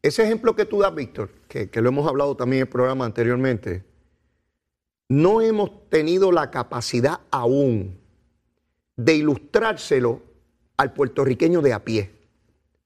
Ese 0.02 0.22
ejemplo 0.24 0.54
que 0.54 0.66
tú 0.66 0.80
das, 0.80 0.94
Víctor, 0.94 1.30
que 1.48 1.80
lo 1.80 1.88
hemos 1.88 2.06
hablado 2.06 2.36
también 2.36 2.58
en 2.62 2.66
el 2.66 2.68
programa 2.72 3.04
anteriormente, 3.04 3.84
no 5.08 5.40
hemos 5.40 5.88
tenido 5.88 6.32
la 6.32 6.50
capacidad 6.50 7.20
aún 7.30 7.98
de 8.96 9.14
ilustrárselo 9.16 10.22
al 10.76 10.92
puertorriqueño 10.92 11.60
de 11.62 11.72
a 11.72 11.84
pie. 11.84 12.10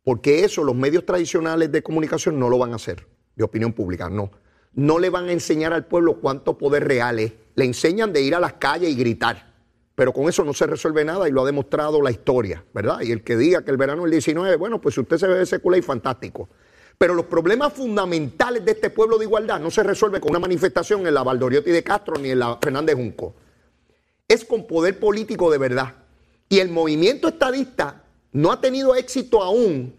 Porque 0.04 0.44
eso 0.44 0.64
los 0.64 0.74
medios 0.74 1.04
tradicionales 1.04 1.70
de 1.70 1.82
comunicación 1.82 2.38
no 2.38 2.48
lo 2.48 2.58
van 2.58 2.72
a 2.72 2.76
hacer, 2.76 3.06
de 3.36 3.44
opinión 3.44 3.72
pública, 3.72 4.08
no. 4.08 4.30
No 4.74 4.98
le 4.98 5.10
van 5.10 5.28
a 5.28 5.32
enseñar 5.32 5.72
al 5.72 5.86
pueblo 5.86 6.20
cuánto 6.20 6.56
poder 6.56 6.86
real 6.86 7.18
es. 7.18 7.32
Le 7.54 7.64
enseñan 7.64 8.12
de 8.12 8.22
ir 8.22 8.34
a 8.34 8.40
las 8.40 8.54
calles 8.54 8.90
y 8.90 8.94
gritar. 8.94 9.48
Pero 9.94 10.12
con 10.12 10.28
eso 10.28 10.44
no 10.44 10.54
se 10.54 10.66
resuelve 10.66 11.04
nada 11.04 11.28
y 11.28 11.32
lo 11.32 11.42
ha 11.42 11.46
demostrado 11.46 12.00
la 12.00 12.12
historia, 12.12 12.64
¿verdad? 12.72 13.00
Y 13.00 13.10
el 13.10 13.24
que 13.24 13.36
diga 13.36 13.64
que 13.64 13.72
el 13.72 13.76
verano 13.76 14.02
del 14.02 14.12
19, 14.12 14.54
bueno, 14.54 14.80
pues 14.80 14.94
si 14.94 15.00
usted 15.00 15.18
se 15.18 15.26
ve 15.26 15.44
secular 15.44 15.80
y 15.80 15.82
fantástico. 15.82 16.48
Pero 16.96 17.14
los 17.14 17.26
problemas 17.26 17.72
fundamentales 17.72 18.64
de 18.64 18.72
este 18.72 18.90
pueblo 18.90 19.18
de 19.18 19.24
igualdad 19.24 19.58
no 19.58 19.72
se 19.72 19.82
resuelven 19.82 20.20
con 20.20 20.30
una 20.30 20.38
manifestación 20.38 21.04
en 21.06 21.14
la 21.14 21.24
Valdoriotti 21.24 21.72
de 21.72 21.82
Castro 21.82 22.14
ni 22.16 22.30
en 22.30 22.38
la 22.38 22.58
Fernández 22.62 22.94
Junco. 22.94 23.34
Es 24.28 24.44
con 24.44 24.68
poder 24.68 25.00
político 25.00 25.50
de 25.50 25.58
verdad. 25.58 25.94
Y 26.48 26.60
el 26.60 26.70
movimiento 26.70 27.26
estadista 27.26 28.04
no 28.30 28.52
ha 28.52 28.60
tenido 28.60 28.94
éxito 28.94 29.42
aún 29.42 29.97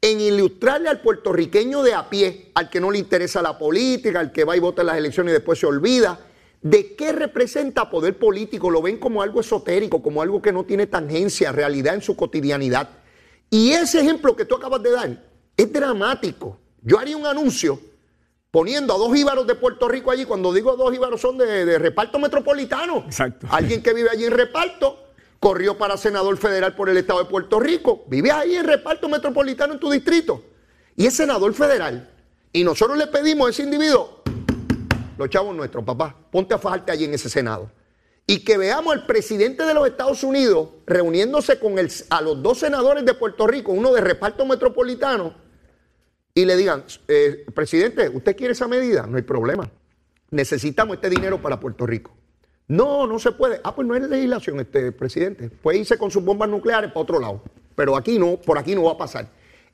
en 0.00 0.20
ilustrarle 0.20 0.88
al 0.88 1.00
puertorriqueño 1.00 1.82
de 1.82 1.94
a 1.94 2.08
pie, 2.08 2.52
al 2.54 2.70
que 2.70 2.80
no 2.80 2.90
le 2.90 2.98
interesa 2.98 3.42
la 3.42 3.58
política, 3.58 4.20
al 4.20 4.32
que 4.32 4.44
va 4.44 4.56
y 4.56 4.60
vota 4.60 4.82
en 4.82 4.86
las 4.86 4.96
elecciones 4.96 5.32
y 5.32 5.34
después 5.34 5.58
se 5.58 5.66
olvida, 5.66 6.20
de 6.62 6.94
qué 6.94 7.12
representa 7.12 7.90
poder 7.90 8.16
político. 8.16 8.70
Lo 8.70 8.82
ven 8.82 8.98
como 8.98 9.22
algo 9.22 9.40
esotérico, 9.40 10.02
como 10.02 10.22
algo 10.22 10.40
que 10.40 10.52
no 10.52 10.64
tiene 10.64 10.86
tangencia, 10.86 11.52
realidad 11.52 11.94
en 11.94 12.02
su 12.02 12.16
cotidianidad. 12.16 12.88
Y 13.50 13.72
ese 13.72 14.00
ejemplo 14.00 14.36
que 14.36 14.44
tú 14.44 14.54
acabas 14.54 14.82
de 14.82 14.90
dar 14.90 15.24
es 15.56 15.72
dramático. 15.72 16.58
Yo 16.82 16.98
haría 16.98 17.16
un 17.16 17.26
anuncio 17.26 17.80
poniendo 18.50 18.94
a 18.94 18.98
dos 18.98 19.16
íbaros 19.16 19.46
de 19.46 19.54
Puerto 19.56 19.88
Rico 19.88 20.10
allí. 20.10 20.24
Cuando 20.24 20.52
digo 20.52 20.76
dos 20.76 20.94
íbaros 20.94 21.20
son 21.20 21.38
de, 21.38 21.64
de 21.64 21.78
reparto 21.78 22.18
metropolitano. 22.18 23.04
Exacto. 23.06 23.46
Alguien 23.50 23.82
que 23.82 23.92
vive 23.92 24.10
allí 24.10 24.24
en 24.24 24.32
reparto, 24.32 25.07
corrió 25.40 25.78
para 25.78 25.96
senador 25.96 26.36
federal 26.36 26.74
por 26.74 26.88
el 26.88 26.96
estado 26.96 27.20
de 27.20 27.30
Puerto 27.30 27.60
Rico. 27.60 28.04
Vive 28.08 28.30
ahí 28.30 28.56
en 28.56 28.66
reparto 28.66 29.08
metropolitano 29.08 29.74
en 29.74 29.80
tu 29.80 29.90
distrito. 29.90 30.42
Y 30.96 31.06
es 31.06 31.14
senador 31.14 31.54
federal. 31.54 32.10
Y 32.52 32.64
nosotros 32.64 32.98
le 32.98 33.06
pedimos 33.06 33.46
a 33.46 33.50
ese 33.50 33.62
individuo, 33.62 34.22
los 35.16 35.28
chavos 35.28 35.54
nuestros, 35.54 35.84
papá, 35.84 36.16
ponte 36.30 36.54
a 36.54 36.58
fajarte 36.58 36.92
allí 36.92 37.04
en 37.04 37.14
ese 37.14 37.28
senado. 37.28 37.70
Y 38.26 38.44
que 38.44 38.58
veamos 38.58 38.92
al 38.92 39.06
presidente 39.06 39.64
de 39.64 39.74
los 39.74 39.86
Estados 39.86 40.22
Unidos 40.22 40.70
reuniéndose 40.86 41.58
con 41.58 41.78
el, 41.78 41.90
a 42.10 42.20
los 42.20 42.42
dos 42.42 42.58
senadores 42.58 43.04
de 43.04 43.14
Puerto 43.14 43.46
Rico, 43.46 43.72
uno 43.72 43.92
de 43.92 44.00
reparto 44.00 44.44
metropolitano, 44.44 45.34
y 46.34 46.44
le 46.44 46.56
digan, 46.56 46.84
eh, 47.08 47.46
presidente, 47.54 48.08
¿usted 48.08 48.36
quiere 48.36 48.52
esa 48.52 48.68
medida? 48.68 49.06
No 49.06 49.16
hay 49.16 49.22
problema. 49.22 49.70
Necesitamos 50.30 50.96
este 50.96 51.10
dinero 51.10 51.40
para 51.42 51.58
Puerto 51.58 51.86
Rico. 51.86 52.16
No, 52.68 53.06
no 53.06 53.18
se 53.18 53.32
puede. 53.32 53.60
Ah, 53.64 53.74
pues 53.74 53.88
no 53.88 53.96
es 53.96 54.02
legislación, 54.02 54.60
este 54.60 54.92
presidente. 54.92 55.48
Puede 55.48 55.78
irse 55.78 55.98
con 55.98 56.10
sus 56.10 56.22
bombas 56.22 56.48
nucleares 56.48 56.90
para 56.90 57.00
otro 57.00 57.18
lado. 57.18 57.42
Pero 57.74 57.96
aquí 57.96 58.18
no, 58.18 58.36
por 58.36 58.58
aquí 58.58 58.74
no 58.74 58.84
va 58.84 58.92
a 58.92 58.98
pasar. 58.98 59.28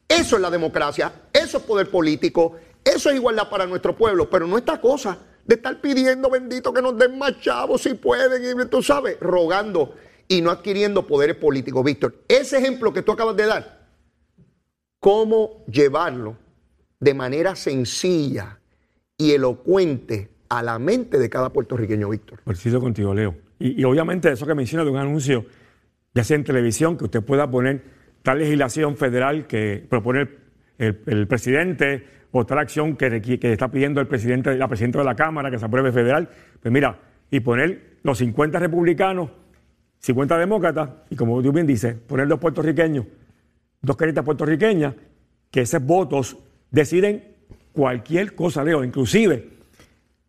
Eso 0.09 0.36
es 0.36 0.42
la 0.42 0.51
democracia, 0.51 1.12
eso 1.32 1.59
es 1.59 1.64
poder 1.64 1.90
político, 1.90 2.57
eso 2.84 3.09
es 3.09 3.16
igualdad 3.16 3.49
para 3.49 3.66
nuestro 3.66 3.97
pueblo, 3.97 4.28
pero 4.28 4.47
no 4.47 4.59
esta 4.59 4.80
cosa 4.80 5.18
de 5.47 5.55
estar 5.55 5.80
pidiendo, 5.80 6.28
bendito, 6.30 6.72
que 6.72 6.82
nos 6.82 6.97
den 6.99 7.18
más 7.18 7.34
si 7.78 7.95
pueden, 7.95 8.61
y 8.61 8.66
tú 8.66 8.82
sabes, 8.82 9.18
rogando 9.20 9.95
y 10.28 10.42
no 10.42 10.51
adquiriendo 10.51 11.07
poderes 11.07 11.36
políticos. 11.36 11.84
Víctor, 11.84 12.22
ese 12.28 12.59
ejemplo 12.59 12.92
que 12.92 13.03
tú 13.03 13.12
acabas 13.12 13.36
de 13.36 13.47
dar, 13.47 13.88
cómo 15.01 15.64
llevarlo 15.66 16.36
de 17.01 17.14
manera 17.14 17.57
sencilla 17.57 18.61
y 19.16 19.32
elocuente 19.32 20.34
a 20.59 20.62
la 20.62 20.78
mente 20.78 21.18
de 21.18 21.28
cada 21.28 21.50
puertorriqueño, 21.50 22.09
Víctor. 22.09 22.40
Preciso 22.44 22.80
contigo, 22.80 23.14
Leo. 23.14 23.34
Y, 23.59 23.82
obviamente 23.84 24.30
eso 24.30 24.46
que 24.46 24.55
menciona 24.55 24.84
de 24.84 24.90
un 24.90 24.98
anuncio, 24.98 25.46
ya 26.14 26.24
sea 26.24 26.36
en 26.36 26.44
televisión, 26.44 26.96
que 26.96 27.05
usted 27.05 27.22
pueda 27.22 27.50
poner 27.50 27.82
tal 28.22 28.38
legislación 28.38 28.96
federal 28.96 29.46
que 29.46 29.84
propone 29.88 30.28
el, 30.78 31.26
presidente 31.26 32.05
o 32.32 32.44
tal 32.44 32.59
acción 32.59 32.96
que, 32.96 33.38
está 33.42 33.68
pidiendo 33.68 34.00
el 34.00 34.07
presidente, 34.07 34.57
la 34.57 34.68
presidenta 34.68 34.98
de 34.98 35.05
la 35.05 35.14
Cámara 35.14 35.50
que 35.50 35.59
se 35.59 35.64
apruebe 35.64 35.92
federal. 35.92 36.28
Pues 36.61 36.72
mira, 36.72 36.98
y 37.30 37.40
poner 37.40 37.98
los 38.02 38.18
50 38.18 38.59
republicanos, 38.59 39.30
50 40.00 40.38
demócratas, 40.38 40.90
y 41.11 41.16
como 41.16 41.40
tú 41.42 41.52
bien 41.52 41.66
dices, 41.66 41.94
poner 41.94 42.28
dos 42.28 42.38
puertorriqueños, 42.38 43.07
dos 43.80 43.96
caritas 43.96 44.24
puertorriqueñas, 44.24 44.94
que 45.50 45.62
esos 45.62 45.82
votos 45.82 46.36
deciden 46.70 47.24
cualquier 47.72 48.34
cosa, 48.34 48.64
Leo, 48.64 48.84
inclusive 48.84 49.53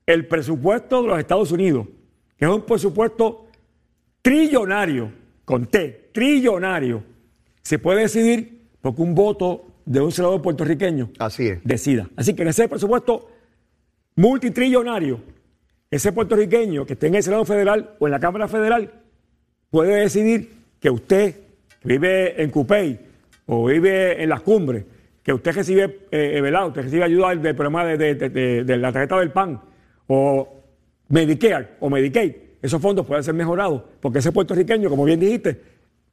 el 0.06 0.28
presupuesto 0.28 1.02
de 1.02 1.08
los 1.08 1.20
Estados 1.20 1.52
Unidos, 1.52 1.88
que 2.38 2.46
es 2.46 2.52
un 2.52 2.62
presupuesto 2.62 3.48
trillonario, 4.22 5.12
con 5.46 5.66
T, 5.68 6.10
trillonario, 6.12 7.04
se 7.62 7.80
puede 7.80 8.02
decidir 8.02 8.62
porque 8.82 9.02
un 9.02 9.14
voto 9.16 9.66
de 9.86 10.02
un 10.02 10.12
senador 10.12 10.42
puertorriqueño 10.42 11.12
Así 11.20 11.48
es. 11.48 11.64
decida. 11.64 12.08
Así 12.16 12.34
que 12.34 12.42
en 12.42 12.48
ese 12.50 12.68
presupuesto 12.68 13.30
multitrillonario, 14.16 15.20
ese 15.92 16.12
puertorriqueño 16.12 16.86
que 16.86 16.94
esté 16.94 17.08
en 17.08 17.16
el 17.16 17.24
Senado 17.24 17.46
Federal 17.46 17.92
o 18.00 18.08
en 18.08 18.12
la 18.12 18.20
Cámara 18.20 18.48
Federal 18.48 18.92
puede 19.70 19.96
decidir 20.02 20.52
que 20.80 20.90
usted 20.90 21.36
que 21.82 21.88
vive 21.88 22.42
en 22.42 22.50
Cupey 22.50 23.00
o 23.46 23.66
vive 23.66 24.22
en 24.24 24.30
las 24.30 24.42
cumbres, 24.42 24.86
que 25.22 25.34
usted 25.34 25.54
recibe, 25.54 26.00
eh, 26.12 26.40
¿verdad? 26.42 26.68
Usted 26.68 26.84
recibe 26.84 27.04
ayuda 27.04 27.30
del, 27.36 27.56
programa 27.56 27.86
de, 27.86 27.98
de- 28.16 28.30
de- 28.30 28.64
de 28.64 28.78
la 28.78 28.92
tarjeta 28.92 29.20
del 29.20 29.32
PAN 29.32 29.62
o 30.08 30.64
Medicare 31.10 31.70
o 31.80 31.90
Medicaid, 31.90 32.34
esos 32.62 32.82
fondos 32.82 33.06
pueden 33.06 33.24
ser 33.24 33.34
mejorados 33.34 33.84
porque 34.00 34.20
ese 34.20 34.32
puertorriqueño, 34.32 34.90
como 34.90 35.06
bien 35.06 35.20
dijiste, 35.20 35.62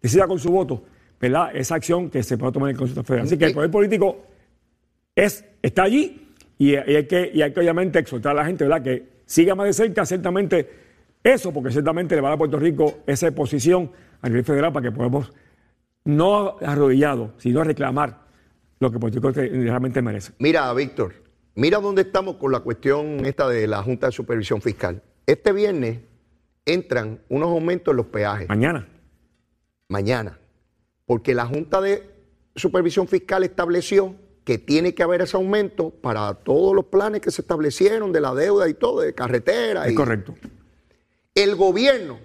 decida 0.00 0.26
con 0.26 0.38
su 0.38 0.50
voto, 0.50 0.82
¿verdad? 1.20 1.50
Esa 1.54 1.76
acción 1.76 2.10
que 2.10 2.22
se 2.22 2.36
puede 2.36 2.52
tomar 2.52 2.70
en 2.70 2.74
el 2.74 2.78
Consejo 2.78 3.02
Federal. 3.02 3.26
Así 3.26 3.38
que 3.38 3.46
el 3.46 3.54
poder 3.54 3.70
político 3.70 4.26
es, 5.14 5.44
está 5.62 5.84
allí 5.84 6.28
y, 6.58 6.74
hay 6.74 7.06
que, 7.06 7.30
y 7.32 7.42
hay 7.42 7.52
que 7.52 7.60
obviamente 7.60 7.98
exhortar 7.98 8.32
a 8.32 8.34
la 8.34 8.44
gente, 8.44 8.64
¿verdad? 8.64 8.82
Que 8.82 9.08
siga 9.24 9.54
más 9.54 9.66
de 9.66 9.72
cerca 9.72 10.04
ciertamente 10.04 10.68
eso, 11.22 11.52
porque 11.52 11.70
ciertamente 11.70 12.14
le 12.14 12.20
va 12.20 12.28
a 12.28 12.30
dar 12.30 12.36
a 12.36 12.38
Puerto 12.38 12.58
Rico 12.58 12.98
esa 13.06 13.30
posición 13.30 13.90
a 14.20 14.28
nivel 14.28 14.44
federal 14.44 14.72
para 14.72 14.90
que 14.90 14.92
podamos, 14.92 15.32
no 16.04 16.56
arrodillado, 16.60 17.32
sino 17.38 17.62
reclamar 17.62 18.22
lo 18.80 18.90
que 18.90 18.98
Puerto 18.98 19.20
Rico 19.20 19.30
realmente 19.30 20.02
merece. 20.02 20.32
Mira, 20.38 20.72
Víctor, 20.74 21.14
mira 21.54 21.78
dónde 21.78 22.02
estamos 22.02 22.36
con 22.36 22.52
la 22.52 22.60
cuestión 22.60 23.24
esta 23.26 23.48
de 23.48 23.66
la 23.66 23.82
Junta 23.82 24.06
de 24.06 24.12
Supervisión 24.12 24.60
Fiscal. 24.60 25.02
Este 25.26 25.52
viernes 25.52 26.00
entran 26.64 27.20
unos 27.28 27.48
aumentos 27.50 27.92
en 27.92 27.96
los 27.96 28.06
peajes. 28.06 28.48
Mañana. 28.48 28.88
mañana, 29.88 30.38
porque 31.06 31.34
la 31.34 31.46
Junta 31.46 31.80
de 31.80 32.08
Supervisión 32.56 33.08
Fiscal 33.08 33.44
estableció 33.44 34.14
que 34.44 34.58
tiene 34.58 34.94
que 34.94 35.02
haber 35.02 35.22
ese 35.22 35.36
aumento 35.36 35.90
para 35.90 36.34
todos 36.34 36.74
los 36.74 36.86
planes 36.86 37.20
que 37.20 37.30
se 37.30 37.42
establecieron 37.42 38.12
de 38.12 38.20
la 38.20 38.34
deuda 38.34 38.68
y 38.68 38.74
todo, 38.74 39.00
de 39.00 39.14
carretera. 39.14 39.86
Es 39.86 39.92
y 39.92 39.94
correcto. 39.94 40.34
El 41.34 41.54
gobierno 41.54 42.18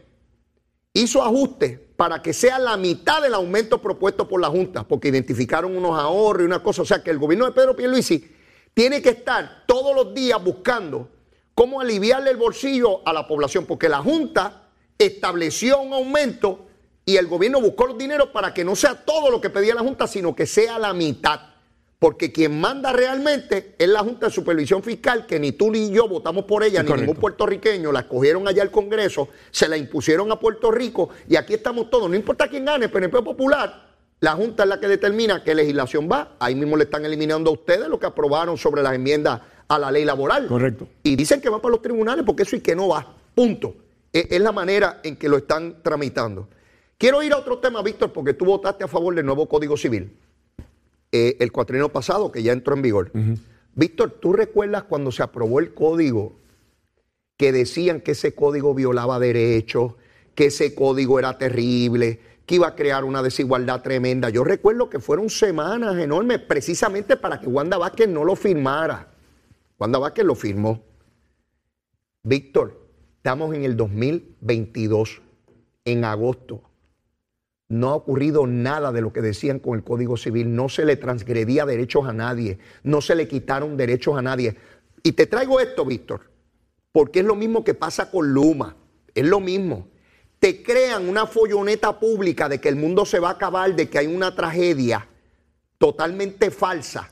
hizo 0.93 1.21
ajustes 1.21 1.79
para 1.95 2.21
que 2.21 2.33
sea 2.33 2.57
la 2.59 2.75
mitad 2.77 3.21
del 3.21 3.33
aumento 3.33 3.81
propuesto 3.81 4.27
por 4.27 4.41
la 4.41 4.47
Junta, 4.47 4.87
porque 4.87 5.09
identificaron 5.09 5.75
unos 5.75 5.97
ahorros 5.97 6.43
y 6.43 6.45
una 6.45 6.63
cosa. 6.63 6.81
O 6.81 6.85
sea 6.85 7.03
que 7.03 7.11
el 7.11 7.19
gobierno 7.19 7.45
de 7.45 7.51
Pedro 7.51 7.75
Pierluisi 7.75 8.36
tiene 8.77 9.01
que 9.01 9.09
estar 9.09 9.63
todos 9.65 9.95
los 9.95 10.13
días 10.13 10.39
buscando 10.43 11.09
cómo 11.55 11.81
aliviarle 11.81 12.29
el 12.29 12.37
bolsillo 12.37 13.01
a 13.07 13.11
la 13.11 13.27
población, 13.27 13.65
porque 13.65 13.89
la 13.89 14.03
Junta 14.03 14.67
estableció 14.99 15.81
un 15.81 15.93
aumento 15.93 16.67
y 17.03 17.17
el 17.17 17.25
gobierno 17.25 17.59
buscó 17.59 17.87
los 17.87 17.97
dineros 17.97 18.27
para 18.27 18.53
que 18.53 18.63
no 18.63 18.75
sea 18.75 19.03
todo 19.03 19.31
lo 19.31 19.41
que 19.41 19.49
pedía 19.49 19.73
la 19.73 19.81
Junta, 19.81 20.05
sino 20.05 20.35
que 20.35 20.45
sea 20.45 20.77
la 20.77 20.93
mitad. 20.93 21.39
Porque 21.97 22.31
quien 22.31 22.61
manda 22.61 22.93
realmente 22.93 23.73
es 23.79 23.89
la 23.89 24.01
Junta 24.01 24.27
de 24.27 24.31
Supervisión 24.31 24.83
Fiscal, 24.83 25.25
que 25.25 25.39
ni 25.39 25.53
tú 25.53 25.71
ni 25.71 25.89
yo 25.89 26.07
votamos 26.07 26.45
por 26.45 26.63
ella, 26.63 26.83
ni 26.83 26.89
correcto. 26.89 27.07
ningún 27.07 27.19
puertorriqueño, 27.19 27.91
la 27.91 28.01
escogieron 28.01 28.47
allá 28.47 28.61
al 28.61 28.69
Congreso, 28.69 29.29
se 29.49 29.67
la 29.67 29.75
impusieron 29.75 30.31
a 30.31 30.39
Puerto 30.39 30.69
Rico 30.69 31.09
y 31.27 31.35
aquí 31.35 31.55
estamos 31.55 31.89
todos. 31.89 32.07
No 32.07 32.15
importa 32.15 32.47
quién 32.47 32.65
gane, 32.65 32.89
PNP 32.89 33.23
Popular, 33.23 33.86
la 34.19 34.31
Junta 34.33 34.63
es 34.63 34.69
la 34.69 34.79
que 34.79 34.87
determina 34.87 35.43
qué 35.43 35.53
legislación 35.53 36.09
va. 36.11 36.35
Ahí 36.39 36.55
mismo 36.55 36.75
le 36.77 36.85
están 36.85 37.05
eliminando 37.05 37.49
a 37.51 37.53
ustedes 37.53 37.87
lo 37.87 37.99
que 37.99 38.07
aprobaron 38.07 38.57
sobre 38.57 38.81
las 38.81 38.93
enmiendas 38.93 39.41
a 39.67 39.77
la 39.77 39.91
ley 39.91 40.05
laboral. 40.05 40.47
Correcto. 40.47 40.87
Y 41.03 41.15
dicen 41.15 41.39
que 41.41 41.49
va 41.49 41.61
para 41.61 41.73
los 41.73 41.81
tribunales 41.81 42.25
porque 42.25 42.43
eso 42.43 42.55
y 42.55 42.61
que 42.61 42.75
no 42.75 42.87
va. 42.87 43.15
Punto. 43.35 43.75
E- 44.11 44.27
Es 44.31 44.41
la 44.41 44.51
manera 44.51 45.01
en 45.03 45.17
que 45.17 45.29
lo 45.29 45.37
están 45.37 45.83
tramitando. 45.83 46.47
Quiero 46.97 47.21
ir 47.21 47.31
a 47.33 47.37
otro 47.37 47.59
tema, 47.59 47.83
Víctor, 47.83 48.11
porque 48.11 48.33
tú 48.33 48.45
votaste 48.45 48.83
a 48.83 48.87
favor 48.87 49.13
del 49.13 49.25
nuevo 49.25 49.47
Código 49.47 49.77
Civil, 49.77 50.17
eh, 51.11 51.37
el 51.39 51.51
cuatrienio 51.51 51.89
pasado, 51.89 52.31
que 52.31 52.41
ya 52.41 52.53
entró 52.53 52.73
en 52.75 52.81
vigor. 52.81 53.11
Víctor, 53.75 54.17
¿tú 54.19 54.33
recuerdas 54.33 54.83
cuando 54.83 55.11
se 55.11 55.21
aprobó 55.21 55.59
el 55.59 55.75
código 55.75 56.39
que 57.37 57.51
decían 57.51 58.01
que 58.01 58.11
ese 58.11 58.33
código 58.33 58.73
violaba 58.73 59.19
derechos, 59.19 59.93
que 60.33 60.45
ese 60.47 60.73
código 60.73 61.19
era 61.19 61.37
terrible, 61.37 62.19
que 62.47 62.55
iba 62.55 62.67
a 62.67 62.75
crear 62.75 63.03
una 63.03 63.21
desigualdad 63.21 63.83
tremenda? 63.83 64.29
Yo 64.29 64.45
recuerdo 64.45 64.89
que 64.89 64.99
fueron 64.99 65.29
semanas 65.29 65.97
enormes 65.97 66.39
precisamente 66.39 67.17
para 67.17 67.41
que 67.41 67.47
Wanda 67.47 67.77
Vázquez 67.77 68.07
no 68.07 68.23
lo 68.23 68.37
firmara. 68.37 69.09
Wanda 69.77 69.99
Vázquez 69.99 70.25
lo 70.25 70.33
firmó. 70.33 70.81
Víctor, 72.23 72.87
estamos 73.17 73.53
en 73.53 73.65
el 73.65 73.75
2022, 73.75 75.21
en 75.83 76.05
agosto. 76.05 76.63
No 77.67 77.89
ha 77.89 77.95
ocurrido 77.95 78.47
nada 78.47 78.93
de 78.93 79.01
lo 79.01 79.11
que 79.11 79.21
decían 79.21 79.59
con 79.59 79.77
el 79.77 79.83
Código 79.83 80.15
Civil. 80.15 80.55
No 80.55 80.69
se 80.69 80.85
le 80.85 80.95
transgredía 80.95 81.65
derechos 81.65 82.07
a 82.07 82.13
nadie. 82.13 82.59
No 82.81 83.01
se 83.01 83.15
le 83.15 83.27
quitaron 83.27 83.75
derechos 83.75 84.17
a 84.17 84.21
nadie. 84.21 84.55
Y 85.03 85.11
te 85.11 85.25
traigo 85.25 85.59
esto, 85.59 85.83
Víctor, 85.83 86.31
porque 86.93 87.19
es 87.19 87.25
lo 87.25 87.35
mismo 87.35 87.65
que 87.65 87.73
pasa 87.73 88.09
con 88.09 88.33
Luma. 88.33 88.77
Es 89.13 89.25
lo 89.25 89.41
mismo. 89.41 89.89
Te 90.39 90.61
crean 90.61 91.09
una 91.09 91.25
folloneta 91.25 91.99
pública 91.99 92.47
de 92.47 92.59
que 92.59 92.69
el 92.69 92.75
mundo 92.75 93.05
se 93.05 93.19
va 93.19 93.29
a 93.29 93.33
acabar, 93.33 93.75
de 93.75 93.89
que 93.89 93.97
hay 93.97 94.07
una 94.07 94.35
tragedia 94.35 95.07
totalmente 95.77 96.51
falsa 96.51 97.11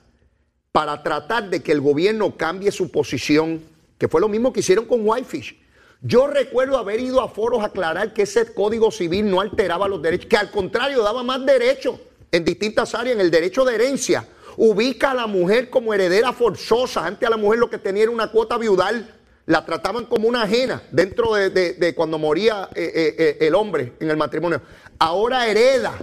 para 0.71 1.01
tratar 1.01 1.49
de 1.49 1.63
que 1.63 1.71
el 1.71 1.82
gobierno 1.82 2.36
cambie 2.36 2.71
su 2.71 2.91
posición, 2.91 3.63
que 3.97 4.07
fue 4.07 4.21
lo 4.21 4.28
mismo 4.28 4.51
que 4.51 4.59
hicieron 4.59 4.86
con 4.86 5.07
Whitefish. 5.07 5.57
Yo 6.01 6.28
recuerdo 6.28 6.78
haber 6.78 6.99
ido 6.99 7.21
a 7.21 7.30
foros 7.30 7.61
a 7.61 7.67
aclarar 7.67 8.13
que 8.13 8.23
ese 8.23 8.53
código 8.53 8.91
civil 8.91 9.30
no 9.30 9.41
alteraba 9.41 9.88
los 9.88 10.01
derechos, 10.01 10.28
que 10.30 10.38
al 10.38 10.51
contrario 10.51 11.01
daba 11.01 11.23
más 11.23 11.45
derechos 11.45 11.99
en 12.32 12.43
distintas 12.43 12.93
áreas, 12.93 13.15
en 13.15 13.21
el 13.21 13.32
derecho 13.32 13.65
de 13.65 13.76
herencia. 13.76 14.28
Ubica 14.57 15.11
a 15.11 15.15
la 15.15 15.28
mujer 15.28 15.69
como 15.69 15.93
heredera 15.93 16.34
forzosa. 16.34 17.05
Antes 17.05 17.26
a 17.26 17.30
la 17.30 17.38
mujer 17.38 17.59
lo 17.59 17.69
que 17.69 17.78
tenía 17.78 18.03
era 18.03 18.11
una 18.11 18.30
cuota 18.30 18.57
viudal. 18.57 19.14
La 19.48 19.64
trataban 19.64 20.06
como 20.06 20.28
una 20.28 20.43
ajena 20.43 20.82
dentro 20.91 21.36
de, 21.36 21.93
cuando 21.96 22.18
moría 22.18 22.70
eh, 22.74 22.91
eh, 22.96 23.16
eh, 23.18 23.38
el 23.41 23.54
hombre 23.54 23.93
en 24.00 24.10
el 24.10 24.18
matrimonio. 24.18 24.62
Ahora 24.98 25.48
hereda 25.48 25.93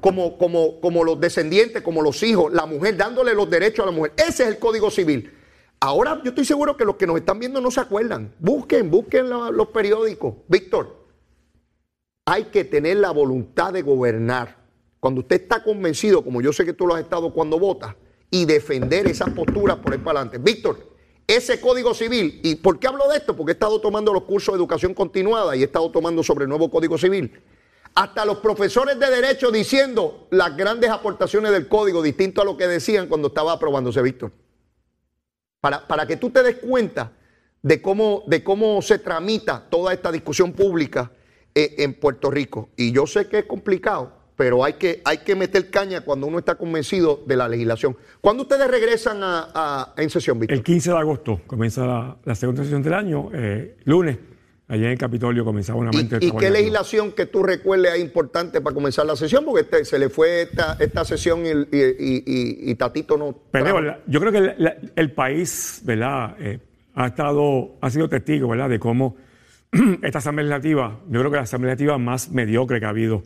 como, 0.00 0.38
como, 0.38 0.80
como 0.80 1.02
los 1.02 1.18
descendientes, 1.18 1.82
como 1.82 2.02
los 2.02 2.22
hijos, 2.22 2.52
la 2.52 2.66
mujer, 2.66 2.96
dándole 2.96 3.34
los 3.34 3.50
derechos 3.50 3.82
a 3.82 3.86
la 3.86 3.92
mujer. 3.92 4.12
Ese 4.16 4.44
es 4.44 4.48
el 4.48 4.58
código 4.58 4.90
civil. 4.90 5.32
Ahora 5.80 6.20
yo 6.22 6.30
estoy 6.30 6.44
seguro 6.44 6.76
que 6.76 6.84
los 6.84 6.96
que 6.96 7.06
nos 7.06 7.16
están 7.16 7.38
viendo 7.40 7.60
no 7.60 7.70
se 7.70 7.80
acuerdan. 7.80 8.32
Busquen, 8.38 8.90
busquen 8.90 9.28
los 9.28 9.68
periódicos. 9.68 10.34
Víctor, 10.48 11.04
hay 12.26 12.44
que 12.44 12.64
tener 12.64 12.98
la 12.98 13.10
voluntad 13.10 13.72
de 13.72 13.82
gobernar. 13.82 14.56
Cuando 15.00 15.20
usted 15.20 15.42
está 15.42 15.62
convencido, 15.62 16.22
como 16.22 16.40
yo 16.40 16.52
sé 16.52 16.64
que 16.64 16.72
tú 16.72 16.86
lo 16.86 16.94
has 16.94 17.02
estado 17.02 17.32
cuando 17.34 17.58
votas, 17.58 17.94
y 18.30 18.46
defender 18.46 19.06
esas 19.06 19.30
posturas 19.30 19.76
por 19.76 19.92
ahí 19.92 19.98
para 19.98 20.20
adelante. 20.20 20.38
Víctor, 20.38 20.93
ese 21.26 21.60
código 21.60 21.94
civil, 21.94 22.40
¿y 22.42 22.56
por 22.56 22.78
qué 22.78 22.88
hablo 22.88 23.08
de 23.08 23.16
esto? 23.16 23.34
Porque 23.34 23.52
he 23.52 23.54
estado 23.54 23.80
tomando 23.80 24.12
los 24.12 24.24
cursos 24.24 24.52
de 24.52 24.58
educación 24.58 24.94
continuada 24.94 25.56
y 25.56 25.62
he 25.62 25.64
estado 25.64 25.90
tomando 25.90 26.22
sobre 26.22 26.44
el 26.44 26.48
nuevo 26.48 26.70
código 26.70 26.98
civil. 26.98 27.40
Hasta 27.94 28.24
los 28.24 28.38
profesores 28.38 28.98
de 28.98 29.08
derecho 29.08 29.50
diciendo 29.50 30.26
las 30.30 30.56
grandes 30.56 30.90
aportaciones 30.90 31.52
del 31.52 31.68
código, 31.68 32.02
distinto 32.02 32.42
a 32.42 32.44
lo 32.44 32.56
que 32.56 32.66
decían 32.66 33.06
cuando 33.08 33.28
estaba 33.28 33.52
aprobándose, 33.52 34.02
Víctor 34.02 34.32
para, 35.86 36.06
que 36.06 36.16
tú 36.16 36.30
te 36.30 36.42
des 36.42 36.56
cuenta 36.56 37.12
de 37.62 37.80
cómo, 37.80 38.22
de 38.26 38.44
cómo 38.44 38.82
se 38.82 38.98
tramita 38.98 39.64
toda 39.70 39.94
esta 39.94 40.12
discusión 40.12 40.52
pública 40.52 41.10
eh, 41.54 41.76
en 41.78 41.94
Puerto 41.94 42.30
Rico. 42.30 42.68
Y 42.76 42.92
yo 42.92 43.06
sé 43.06 43.28
que 43.28 43.38
es 43.38 43.44
complicado, 43.46 44.12
pero 44.36 44.64
hay 44.64 44.74
que, 44.74 45.00
hay 45.04 45.18
que 45.18 45.36
meter 45.36 45.70
caña 45.70 46.00
cuando 46.00 46.26
uno 46.26 46.38
está 46.38 46.56
convencido 46.56 47.22
de 47.26 47.36
la 47.36 47.48
legislación. 47.48 47.96
¿Cuándo 48.20 48.42
ustedes 48.42 48.68
regresan 48.68 49.20
a, 49.22 49.94
en 49.96 50.10
sesión, 50.10 50.38
Víctor? 50.38 50.56
El 50.56 50.64
15 50.64 50.90
de 50.90 50.98
agosto 50.98 51.40
comienza 51.46 52.16
la, 52.24 52.34
segunda 52.34 52.62
sesión 52.62 52.82
del 52.82 52.94
año, 52.94 53.30
eh, 53.32 53.76
lunes. 53.84 54.18
Allá 54.66 54.86
en 54.86 54.92
el 54.92 54.98
Capitolio 54.98 55.44
comenzaba 55.44 55.78
una 55.78 55.90
¿Y, 55.92 56.26
¿y 56.26 56.32
qué 56.32 56.50
legislación 56.50 57.12
que 57.12 57.26
tú 57.26 57.42
recuerdes 57.42 57.94
es 57.94 58.00
importante 58.00 58.62
para 58.62 58.72
comenzar 58.72 59.04
la 59.04 59.14
sesión? 59.14 59.44
Porque 59.44 59.60
este, 59.60 59.84
se 59.84 59.98
le 59.98 60.08
fue 60.08 60.42
esta, 60.42 60.78
esta 60.80 61.04
sesión 61.04 61.42
y, 61.44 62.74
Tatito 62.76 63.18
no. 63.18 63.38
Pero 63.50 63.96
yo 64.06 64.20
creo 64.20 64.32
que 64.32 64.54
el, 64.96 65.12
país, 65.12 65.82
¿verdad? 65.84 66.34
Eh, 66.40 66.60
ha 66.94 67.08
estado, 67.08 67.74
ha 67.82 67.90
sido 67.90 68.08
testigo, 68.08 68.48
¿verdad? 68.48 68.70
De 68.70 68.78
cómo 68.78 69.16
esta 70.02 70.18
asamblea 70.18 70.46
legislativa, 70.46 70.98
yo 71.10 71.20
creo 71.20 71.30
que 71.30 71.36
la 71.36 71.42
asamblea 71.42 71.74
legislativa 71.74 71.98
más 71.98 72.30
mediocre 72.30 72.80
que 72.80 72.86
ha 72.86 72.90
habido 72.90 73.22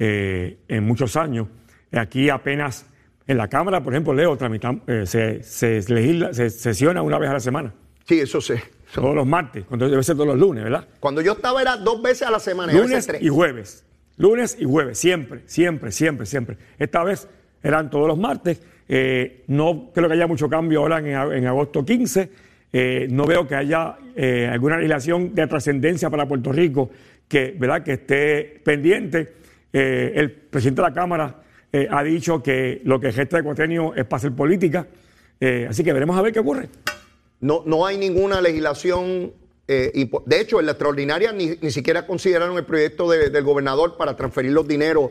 eh, 0.00 0.58
en 0.66 0.84
muchos 0.84 1.14
años. 1.16 1.46
Aquí 1.92 2.28
apenas 2.28 2.86
en 3.28 3.36
la 3.36 3.46
Cámara, 3.46 3.80
por 3.84 3.92
ejemplo, 3.92 4.12
Leo, 4.12 4.36
tramitamos, 4.36 4.82
eh, 4.88 5.06
se, 5.06 5.44
se, 5.44 5.82
se 5.82 6.50
sesiona 6.50 7.02
una 7.02 7.18
vez 7.18 7.30
a 7.30 7.34
la 7.34 7.40
semana. 7.40 7.72
Sí, 8.04 8.18
eso 8.18 8.40
sé. 8.40 8.60
Todos 8.92 9.14
los 9.14 9.24
martes, 9.24 9.64
cuando 9.66 9.88
debe 9.88 10.02
ser 10.02 10.16
todos 10.16 10.26
los 10.26 10.38
lunes, 10.38 10.64
¿verdad? 10.64 10.88
Cuando 10.98 11.20
yo 11.20 11.32
estaba 11.32 11.62
era 11.62 11.76
dos 11.76 12.02
veces 12.02 12.26
a 12.26 12.30
la 12.32 12.40
semana. 12.40 12.72
Lunes 12.72 13.08
y 13.20 13.28
jueves. 13.28 13.84
Lunes 14.16 14.56
y 14.58 14.64
jueves, 14.64 14.98
siempre, 14.98 15.42
siempre, 15.46 15.92
siempre, 15.92 16.26
siempre. 16.26 16.56
Esta 16.76 17.04
vez 17.04 17.28
eran 17.62 17.88
todos 17.88 18.08
los 18.08 18.18
martes. 18.18 18.60
Eh, 18.88 19.44
no 19.46 19.90
creo 19.94 20.08
que 20.08 20.14
haya 20.14 20.26
mucho 20.26 20.48
cambio 20.48 20.80
ahora 20.80 20.98
en, 20.98 21.46
agosto 21.46 21.84
15. 21.84 22.30
Eh, 22.72 23.06
no 23.10 23.26
veo 23.26 23.46
que 23.46 23.54
haya 23.54 23.96
eh, 24.16 24.48
alguna 24.50 24.76
legislación 24.76 25.34
de 25.34 25.46
trascendencia 25.46 26.10
para 26.10 26.26
Puerto 26.26 26.50
Rico 26.50 26.90
que, 27.28 27.54
¿verdad? 27.56 27.84
que 27.84 27.92
esté 27.92 28.60
pendiente. 28.64 29.39
El 29.72 30.30
presidente 30.32 30.82
de 30.82 30.88
la 30.88 30.94
Cámara 30.94 31.42
ha 31.90 32.02
dicho 32.02 32.42
que 32.42 32.80
lo 32.84 32.98
que 32.98 33.12
gesta 33.12 33.36
de 33.36 33.42
cuatrenio 33.42 33.94
es 33.94 34.04
para 34.04 34.18
hacer 34.18 34.32
política. 34.32 34.86
así 35.68 35.84
que 35.84 35.92
veremos 35.92 36.16
a 36.18 36.22
ver 36.22 36.32
qué 36.32 36.40
ocurre. 36.40 36.68
No, 37.40 37.62
no 37.64 37.86
hay 37.86 37.96
ninguna 37.96 38.40
legislación. 38.40 39.32
Eh, 39.66 40.10
de 40.26 40.40
hecho, 40.40 40.60
en 40.60 40.66
la 40.66 40.72
extraordinaria 40.72 41.32
ni, 41.32 41.56
siquiera 41.70 42.06
consideraron 42.06 42.56
el 42.56 42.64
proyecto 42.64 43.08
del 43.08 43.44
gobernador 43.44 43.96
para 43.96 44.16
transferir 44.16 44.52
los 44.52 44.66
dineros 44.66 45.10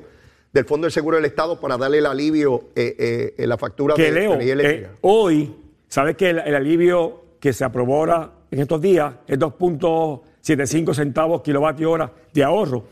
del 0.52 0.66
Fondo 0.66 0.86
del 0.86 0.92
Seguro 0.92 1.18
del 1.18 1.26
Estado 1.26 1.60
para 1.60 1.78
darle 1.78 2.00
el 2.00 2.06
alivio 2.06 2.70
eh, 2.76 2.96
eh, 2.98 3.36
en 3.38 3.50
la 3.50 3.58
factura 3.58 3.96
de 3.96 4.08
energía 4.08 4.54
eléctrica. 4.54 4.92
hoy, 5.02 5.56
¿sabes 5.88 6.16
que 6.18 6.32
el, 6.32 6.40
alivio 6.40 7.24
que 7.40 7.54
se 7.54 7.64
aprobó 7.64 7.98
ahora 7.98 8.32
en 8.52 8.60
estos 8.60 8.82
días 8.82 9.14
es 9.28 9.40
2.75 9.40 10.94
centavos 10.94 11.42
kilovatio 11.42 11.92
hora 11.92 12.12
de 12.34 12.44
ahorro? 12.44 12.86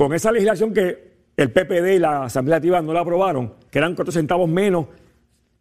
Con 0.00 0.14
esa 0.14 0.32
legislación 0.32 0.72
que 0.72 1.10
el 1.36 1.52
PPD 1.52 1.96
y 1.96 1.98
la 1.98 2.24
Asamblea 2.24 2.56
Legislativa 2.56 2.80
no 2.80 2.94
la 2.94 3.00
aprobaron, 3.00 3.52
que 3.70 3.78
eran 3.78 3.94
4 3.94 4.10
centavos 4.10 4.48
menos 4.48 4.86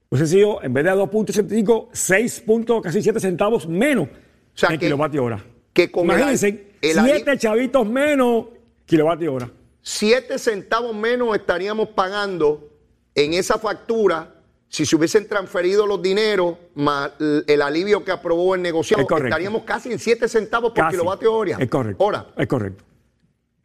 pues 0.08 0.30
sido, 0.30 0.64
en 0.64 0.74
vez 0.74 0.86
de 0.86 0.92
2.75, 0.92 1.90
6. 1.92 2.44
casi 2.82 3.02
7 3.02 3.20
centavos 3.20 3.68
menos 3.68 4.08
o 4.08 4.10
sea, 4.54 4.70
en 4.70 4.80
kilovatio 4.80 5.26
hora. 5.26 5.44
Que 5.74 5.92
con 5.92 6.06
Imagínense, 6.06 6.68
7 6.82 7.38
chavitos 7.38 7.86
menos 7.86 8.46
kilovatio 8.86 9.34
hora. 9.34 9.52
7 9.82 10.40
centavos 10.40 10.96
menos 10.96 11.36
estaríamos 11.36 11.90
pagando 11.90 12.70
en 13.16 13.34
esa 13.34 13.60
factura 13.60 14.36
si 14.70 14.86
se 14.86 14.96
hubiesen 14.96 15.28
transferido 15.28 15.86
los 15.86 16.02
dineros 16.02 16.56
más 16.76 17.12
el 17.20 17.62
alivio 17.62 18.06
que 18.06 18.12
aprobó 18.14 18.56
el 18.56 18.62
negociado. 18.62 19.06
Estaríamos 19.22 19.64
casi 19.64 19.92
en 19.92 20.00
7 20.00 20.30
centavos 20.30 20.72
por 20.72 20.88
kilovatio 20.88 21.34
hora. 21.34 21.58
Es 21.60 21.68
correcto. 21.70 22.06
Hora. 22.06 22.28
Es 22.38 22.48
correcto. 22.48 22.86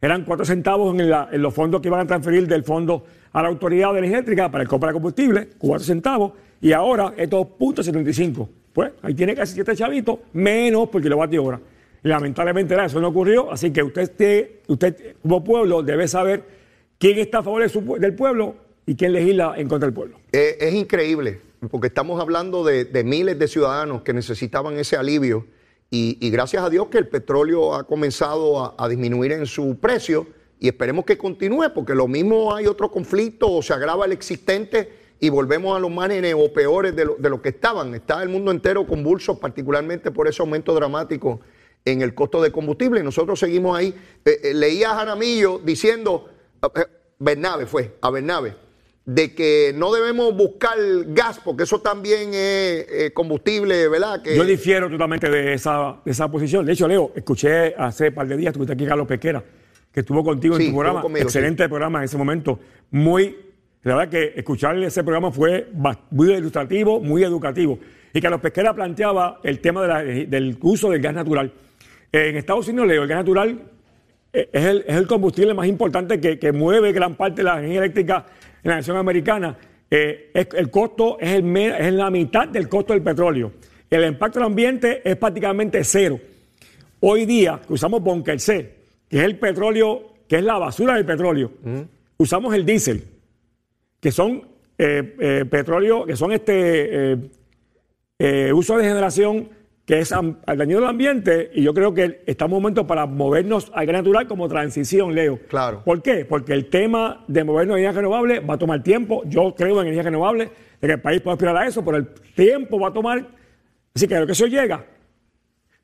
Eran 0.05 0.23
4 0.23 0.45
centavos 0.45 0.95
en, 0.99 1.41
los 1.41 1.51
fondos 1.51 1.81
que 1.81 1.87
iban 1.87 2.01
a 2.01 2.05
transferir 2.05 2.47
del 2.47 2.63
fondo 2.63 3.03
a 3.33 3.41
la 3.41 3.47
autoridad 3.47 3.91
de 3.91 4.05
eléctrica 4.05 4.51
para 4.51 4.61
el 4.61 4.67
compra 4.67 4.89
de 4.89 4.93
combustible, 4.93 5.49
4 5.57 5.83
centavos, 5.83 6.33
y 6.61 6.73
ahora 6.73 7.15
es 7.17 7.27
2.75. 7.27 8.47
Pues 8.71 8.91
ahí 9.01 9.15
tiene 9.15 9.33
casi 9.33 9.55
7 9.55 9.75
chavitos, 9.75 10.19
menos 10.33 10.89
por 10.89 11.01
kilovatio 11.01 11.43
hora. 11.43 11.59
Lamentablemente 12.03 12.75
eso 12.85 13.01
no 13.01 13.07
ocurrió, 13.07 13.51
así 13.51 13.71
que 13.71 13.81
usted, 13.81 14.59
usted 14.67 15.15
como 15.23 15.43
pueblo 15.43 15.81
debe 15.81 16.07
saber 16.07 16.43
quién 16.99 17.17
está 17.17 17.39
a 17.39 17.43
favor 17.43 17.67
del 17.99 18.13
pueblo 18.13 18.57
y 18.85 18.93
quién 18.95 19.11
legisla 19.11 19.55
en 19.57 19.67
contra 19.67 19.87
del 19.87 19.95
pueblo. 19.95 20.19
es 20.31 20.71
increíble, 20.75 21.41
porque 21.71 21.87
estamos 21.87 22.21
hablando 22.21 22.63
de 22.63 23.03
miles 23.03 23.39
de 23.39 23.47
ciudadanos 23.47 24.03
que 24.03 24.13
necesitaban 24.13 24.77
ese 24.77 24.97
alivio 24.97 25.47
y, 26.19 26.29
gracias 26.29 26.63
a 26.63 26.69
Dios 26.69 26.87
que 26.87 26.97
el 26.97 27.07
petróleo 27.07 27.73
ha 27.73 27.85
comenzado 27.85 28.75
a, 28.77 28.89
disminuir 28.89 29.31
en 29.31 29.45
su 29.45 29.77
precio 29.77 30.27
y 30.59 30.67
esperemos 30.67 31.05
que 31.05 31.17
continúe, 31.17 31.71
porque 31.73 31.95
lo 31.95 32.07
mismo 32.07 32.53
hay 32.53 32.67
otro 32.67 32.91
conflicto 32.91 33.49
o 33.49 33.61
se 33.61 33.73
agrava 33.73 34.05
el 34.05 34.11
existente 34.11 35.05
y 35.19 35.29
volvemos 35.29 35.75
a 35.75 35.79
los 35.79 35.89
márgenes 35.89 36.35
o 36.37 36.51
peores 36.51 36.95
de 36.95 37.05
lo, 37.05 37.41
que 37.41 37.49
estaban. 37.49 37.95
Está 37.95 38.21
el 38.23 38.29
mundo 38.29 38.51
entero 38.51 38.85
convulso, 38.85 39.39
particularmente 39.39 40.11
por 40.11 40.27
ese 40.27 40.41
aumento 40.41 40.73
dramático 40.73 41.39
en 41.85 42.01
el 42.01 42.13
costo 42.13 42.41
de 42.41 42.51
combustible. 42.51 42.99
Y 42.99 43.03
nosotros 43.03 43.39
seguimos 43.39 43.77
ahí. 43.77 43.95
Eh, 44.25 44.39
eh, 44.43 44.53
leía 44.53 44.91
a 44.91 44.95
Jaramillo 44.95 45.59
diciendo, 45.59 46.29
eh, 46.75 46.85
Bernabe 47.19 47.65
fue, 47.67 47.95
a 48.01 48.09
Bernabe, 48.09 48.55
de 49.05 49.35
que 49.35 49.71
no 49.75 49.93
debemos 49.93 50.35
buscar 50.35 50.77
gas, 51.07 51.39
porque 51.43 51.63
eso 51.63 51.79
también 51.79 52.29
es 52.29 52.87
eh, 52.89 53.11
combustible, 53.13 53.87
¿verdad? 53.87 54.21
Que... 54.23 54.35
Yo 54.35 54.43
difiero 54.43 54.89
totalmente 54.89 55.29
de 55.29 55.53
esa, 55.53 55.97
esa 56.05 56.29
posición. 56.31 56.65
De 56.65 56.73
hecho, 56.73 56.87
Leo, 56.87 57.11
escuché 57.15 57.75
hace 57.77 58.07
un 58.09 58.15
par 58.15 58.27
de 58.27 58.35
días, 58.37 58.51
estuviste 58.51 58.73
aquí 58.73 58.85
Carlos 58.85 59.07
Pequera, 59.07 59.43
que 59.91 59.99
estuvo 59.99 60.23
contigo 60.23 60.57
Sí, 60.57 60.63
en 60.65 60.69
tu 60.71 60.75
programa. 60.77 61.01
conmigo, 61.03 61.23
Excelente 61.23 61.69
programa 61.69 61.99
en 61.99 62.05
ese 62.05 62.17
momento. 62.17 62.59
Muy, 62.89 63.35
la 63.83 63.95
verdad 63.95 64.09
que 64.11 64.33
escuchar 64.39 64.75
ese 64.81 65.03
programa 65.03 65.31
fue 65.31 65.67
muy 66.09 66.33
ilustrativo, 66.33 66.99
muy 66.99 67.23
educativo. 67.23 67.77
Y 68.11 68.19
Carlos 68.21 68.41
Pesquera 68.41 68.73
planteaba 68.73 69.39
el 69.43 69.59
tema 69.59 69.81
de 69.83 69.87
la- 69.87 70.03
del 70.03 70.57
uso 70.61 70.89
del 70.89 71.01
gas 71.01 71.13
natural. 71.13 71.51
En 72.11 72.37
Estados 72.37 72.67
Unidos, 72.69 72.87
Leo, 72.87 73.03
el 73.03 73.07
gas 73.09 73.17
natural 73.19 73.59
eh, 74.33 74.49
es 74.51 74.65
el, 74.65 74.83
es 74.87 74.95
el 74.95 75.05
combustible 75.05 75.53
más 75.53 75.67
importante 75.67 76.19
que, 76.19 76.39
que 76.39 76.51
mueve 76.51 76.91
gran 76.91 77.15
parte 77.15 77.37
de 77.41 77.43
la 77.43 77.59
energía 77.59 77.79
eléctrica 77.79 78.25
en 78.65 78.69
la 78.71 78.75
nación 78.77 78.97
americana. 78.97 79.55
Eh, 79.89 80.31
es- 80.33 80.47
el 80.55 80.71
costo 80.71 81.17
es, 81.19 81.29
el 81.33 81.43
me- 81.43 81.67
es 81.87 81.93
la 81.93 82.09
mitad 82.09 82.47
del 82.47 82.67
costo 82.67 82.93
del 82.93 83.03
petróleo. 83.03 83.53
El 83.89 84.03
impacto 84.05 84.39
al 84.39 84.45
ambiente 84.47 85.07
es 85.07 85.15
prácticamente 85.17 85.83
cero. 85.83 86.19
Hoy 86.99 87.25
día 87.25 87.61
que 87.65 87.71
usamos 87.73 88.01
Bunker 88.01 88.39
C, 88.39 88.75
que 89.07 89.17
es 89.19 89.23
el 89.23 89.37
petróleo, 89.37 90.13
que 90.27 90.37
es 90.37 90.43
la 90.43 90.57
basura 90.57 90.95
del 90.95 91.05
petróleo, 91.05 91.51
usamos 92.17 92.55
el 92.55 92.65
diésel, 92.65 93.03
que 93.99 94.11
son 94.11 94.47
eh, 94.77 95.15
eh, 95.19 95.45
petróleo, 95.49 96.05
que 96.05 96.15
son 96.15 96.31
este 96.33 97.17
uso 98.53 98.77
de 98.77 98.83
generación 98.83 99.49
que 99.85 99.99
es 99.99 100.11
al 100.11 100.35
daño 100.45 100.79
del 100.79 100.89
ambiente 100.89 101.51
y 101.53 101.61
yo 101.61 101.73
creo 101.73 101.93
que 101.93 102.23
estamos 102.25 102.53
en 102.53 102.57
un 102.57 102.63
momento 102.63 102.87
para 102.87 103.05
movernos 103.05 103.71
al 103.73 103.85
gas 103.85 103.97
natural 103.97 104.27
como 104.27 104.47
transición, 104.49 105.13
Leo. 105.13 105.39
Claro. 105.47 105.83
¿Por 105.85 106.01
qué? 106.01 106.25
Porque 106.25 106.53
el 106.53 106.69
tema 106.71 107.23
de 107.27 107.43
movernos 107.43 107.75
a 107.75 107.79
energía 107.79 107.99
renovable 108.01 108.39
va 108.39 108.55
a 108.55 108.57
tomar 108.57 108.81
tiempo. 108.81 109.21
Yo 109.25 109.53
creo 109.55 109.75
en 109.81 109.87
energía 109.87 110.01
renovable, 110.03 110.49
de 110.81 110.87
que 110.87 110.93
el 110.93 111.01
país 111.01 111.21
puede 111.21 111.33
aspirar 111.35 111.57
a 111.57 111.67
eso, 111.67 111.85
pero 111.85 111.97
el 111.97 112.07
tiempo 112.35 112.79
va 112.79 112.87
a 112.87 112.93
tomar. 112.93 113.27
Así 113.93 114.07
que 114.07 114.15
a 114.15 114.21
lo 114.21 114.25
que 114.25 114.31
eso 114.31 114.47
llega, 114.47 114.83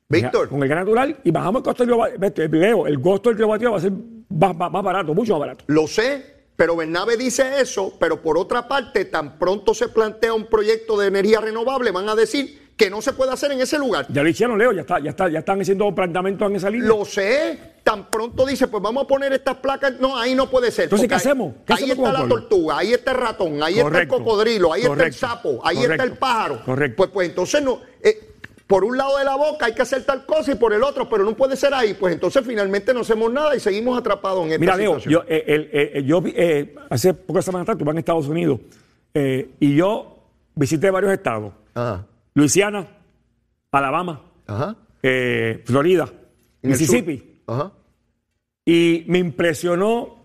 Víctor, 0.08 0.48
con 0.48 0.62
el 0.62 0.68
gas 0.68 0.78
natural 0.80 1.16
y 1.24 1.30
bajamos 1.30 1.60
el 1.60 1.64
costo 1.64 1.84
del 1.86 1.94
kilovatio. 1.94 2.48
Leo, 2.48 2.86
el 2.86 3.00
costo 3.00 3.30
del 3.30 3.36
kilovatio 3.36 3.70
va 3.70 3.78
a 3.78 3.80
ser 3.80 3.92
más, 4.28 4.56
más- 4.56 4.70
más 4.72 4.82
barato, 4.82 5.14
mucho 5.14 5.32
más 5.34 5.40
barato. 5.40 5.64
lo 5.68 5.86
sé, 5.86 6.42
pero 6.56 6.76
Bernabe 6.76 7.16
dice 7.16 7.60
eso, 7.60 7.94
pero 7.98 8.20
por 8.20 8.36
otra 8.36 8.68
parte, 8.68 9.04
tan 9.06 9.38
pronto 9.38 9.72
se 9.74 9.88
plantea 9.88 10.34
un 10.34 10.46
proyecto 10.46 10.98
de 10.98 11.06
energía 11.06 11.40
renovable, 11.40 11.90
van 11.92 12.08
a 12.08 12.14
decir 12.14 12.60
que 12.76 12.90
no 12.90 13.00
se 13.02 13.12
puede 13.12 13.30
hacer 13.32 13.52
en 13.52 13.60
ese 13.60 13.78
lugar. 13.78 14.06
Ya 14.08 14.22
lo 14.22 14.28
hicieron, 14.28 14.58
Leo, 14.58 14.72
ya, 14.72 14.80
está, 14.80 14.98
ya, 14.98 15.10
está, 15.10 15.28
ya 15.28 15.38
están 15.40 15.60
haciendo 15.60 15.94
planteamientos 15.94 16.50
en 16.50 16.56
esa 16.56 16.70
línea. 16.70 16.88
Lo 16.88 17.04
sé, 17.04 17.58
tan 17.84 18.10
pronto 18.10 18.44
dice, 18.46 18.66
pues 18.66 18.82
vamos 18.82 19.04
a 19.04 19.06
poner 19.06 19.32
estas 19.32 19.56
placas. 19.56 19.94
No, 20.00 20.18
ahí 20.18 20.34
no 20.34 20.50
puede 20.50 20.70
ser. 20.70 20.84
Entonces, 20.84 21.08
¿qué 21.08 21.14
hacemos? 21.14 21.54
¿Qué 21.66 21.74
ahí 21.74 21.84
hacemos 21.84 21.98
está 22.08 22.12
la 22.12 22.18
pueblo? 22.20 22.34
tortuga, 22.40 22.78
ahí 22.78 22.92
está 22.92 23.12
el 23.12 23.16
ratón, 23.18 23.62
ahí 23.62 23.78
está 23.78 24.00
el 24.02 24.08
cocodrilo, 24.08 24.72
ahí 24.72 24.82
está 24.82 25.04
el 25.04 25.12
sapo, 25.12 25.60
ahí 25.64 25.78
está 25.78 26.02
el 26.02 26.16
pájaro. 26.16 26.64
Correcto. 26.64 26.96
Pues, 26.96 27.10
pues 27.10 27.28
entonces 27.28 27.62
no. 27.62 27.80
eh, 28.02 28.28
por 28.66 28.84
un 28.84 28.96
lado 28.96 29.18
de 29.18 29.24
la 29.24 29.36
boca 29.36 29.66
hay 29.66 29.74
que 29.74 29.82
hacer 29.82 30.02
tal 30.04 30.24
cosa 30.24 30.52
y 30.52 30.54
por 30.54 30.72
el 30.72 30.82
otro, 30.82 31.06
pero 31.08 31.24
no 31.24 31.36
puede 31.36 31.56
ser 31.56 31.74
ahí. 31.74 31.92
Pues 31.92 32.14
entonces 32.14 32.42
finalmente 32.46 32.94
no 32.94 33.00
hacemos 33.00 33.30
nada 33.30 33.54
y 33.54 33.60
seguimos 33.60 33.98
atrapados 33.98 34.44
en 34.46 34.52
esta 34.52 34.60
Mira, 34.60 34.76
Leo, 34.76 34.98
situación. 34.98 35.12
yo, 35.12 35.24
eh, 35.28 35.44
el- 35.46 35.70
eh, 35.72 36.02
yo 36.06 36.22
eh, 36.24 36.74
hace 36.88 37.12
pocas 37.12 37.44
semanas 37.44 37.64
atrás 37.64 37.76
estuve 37.76 37.90
en 37.92 37.98
Estados 37.98 38.26
Unidos 38.28 38.60
y 39.14 39.76
yo 39.76 40.16
visité 40.54 40.90
varios 40.90 41.12
estados. 41.12 41.52
Ajá, 41.74 42.06
Luisiana, 42.34 42.88
Alabama, 43.70 44.22
ajá. 44.46 44.76
eh, 45.02 45.62
Florida. 45.66 46.08
Mississippi. 46.62 47.42
Ajá. 47.46 47.72
Y 48.64 49.04
me 49.08 49.18
impresionó 49.18 50.24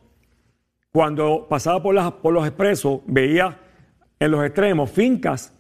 cuando 0.92 1.48
pasaba 1.50 1.82
por, 1.82 1.96
las, 1.96 2.12
por 2.14 2.34
los 2.34 2.46
expresos, 2.46 3.02
veía 3.08 3.60
en 4.20 4.32
los 4.32 4.44
extremos 4.46 4.90
fincas, 4.92 5.54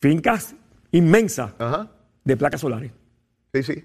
fincas 0.00 0.54
inmensas 0.92 1.52
Ajá. 1.58 1.90
de 2.24 2.36
placas 2.36 2.60
solares. 2.60 2.92
Sí, 3.52 3.62
sí. 3.62 3.84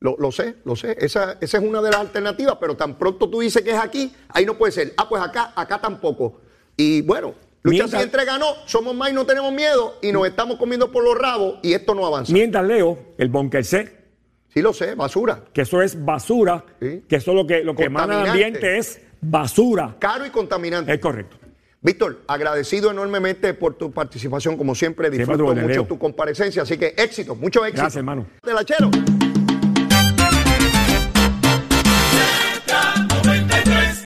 Lo, 0.00 0.16
lo 0.18 0.30
sé, 0.32 0.56
lo 0.64 0.76
sé. 0.76 0.96
Esa, 1.00 1.32
esa 1.40 1.58
es 1.58 1.64
una 1.64 1.80
de 1.80 1.90
las 1.90 2.00
alternativas, 2.00 2.56
pero 2.60 2.76
tan 2.76 2.94
pronto 2.98 3.28
tú 3.30 3.40
dices 3.40 3.62
que 3.62 3.70
es 3.70 3.78
aquí, 3.78 4.12
ahí 4.28 4.44
no 4.44 4.54
puede 4.58 4.72
ser. 4.72 4.92
Ah, 4.96 5.08
pues 5.08 5.22
acá, 5.22 5.52
acá 5.56 5.80
tampoco. 5.80 6.40
Y 6.76 7.00
bueno, 7.02 7.34
lucha 7.64 7.84
Mientras- 7.84 8.02
si 8.02 8.04
entre 8.06 8.24
ganó, 8.24 8.46
somos 8.66 8.94
más 8.94 9.10
y 9.10 9.14
no 9.14 9.24
tenemos 9.26 9.52
miedo 9.52 9.96
y 10.02 10.12
nos 10.12 10.26
estamos 10.26 10.56
comiendo 10.58 10.92
por 10.92 11.02
los 11.02 11.16
rabos 11.18 11.56
y 11.62 11.72
esto 11.72 11.94
no 11.94 12.06
avanza. 12.06 12.32
Mientras 12.32 12.64
leo 12.64 12.98
el 13.18 13.28
Bunker 13.28 13.64
C, 13.64 14.04
Sí 14.48 14.62
lo 14.62 14.72
sé, 14.72 14.94
basura. 14.94 15.40
que 15.52 15.62
eso 15.62 15.82
es 15.82 16.04
basura, 16.04 16.64
Sí. 16.80 17.02
que 17.08 17.16
eso 17.16 17.32
lo 17.34 17.46
que, 17.46 17.64
lo 17.64 17.74
que 17.74 17.84
emana 17.84 18.14
Contaminante. 18.14 18.30
ambiente 18.44 18.78
es 18.78 19.00
basura. 19.20 19.96
Caro 19.98 20.24
y 20.26 20.30
contaminante. 20.30 20.92
Es 20.92 21.00
correcto. 21.00 21.38
Víctor, 21.80 22.20
agradecido 22.28 22.90
enormemente 22.90 23.52
por 23.54 23.74
tu 23.74 23.90
participación, 23.92 24.56
como 24.56 24.74
siempre. 24.74 25.08
Siempre 25.08 25.26
Disfruto 25.34 25.54
tu 25.54 25.60
mucho 25.60 25.84
tu 25.84 25.98
comparecencia, 25.98 26.62
así 26.62 26.78
que 26.78 26.94
éxito, 26.96 27.34
mucho 27.34 27.64
éxito. 27.64 27.82
Gracias, 27.82 27.96
hermano. 27.96 28.26
De 28.42 28.54
la 28.54 28.64
Chero. 28.64 28.90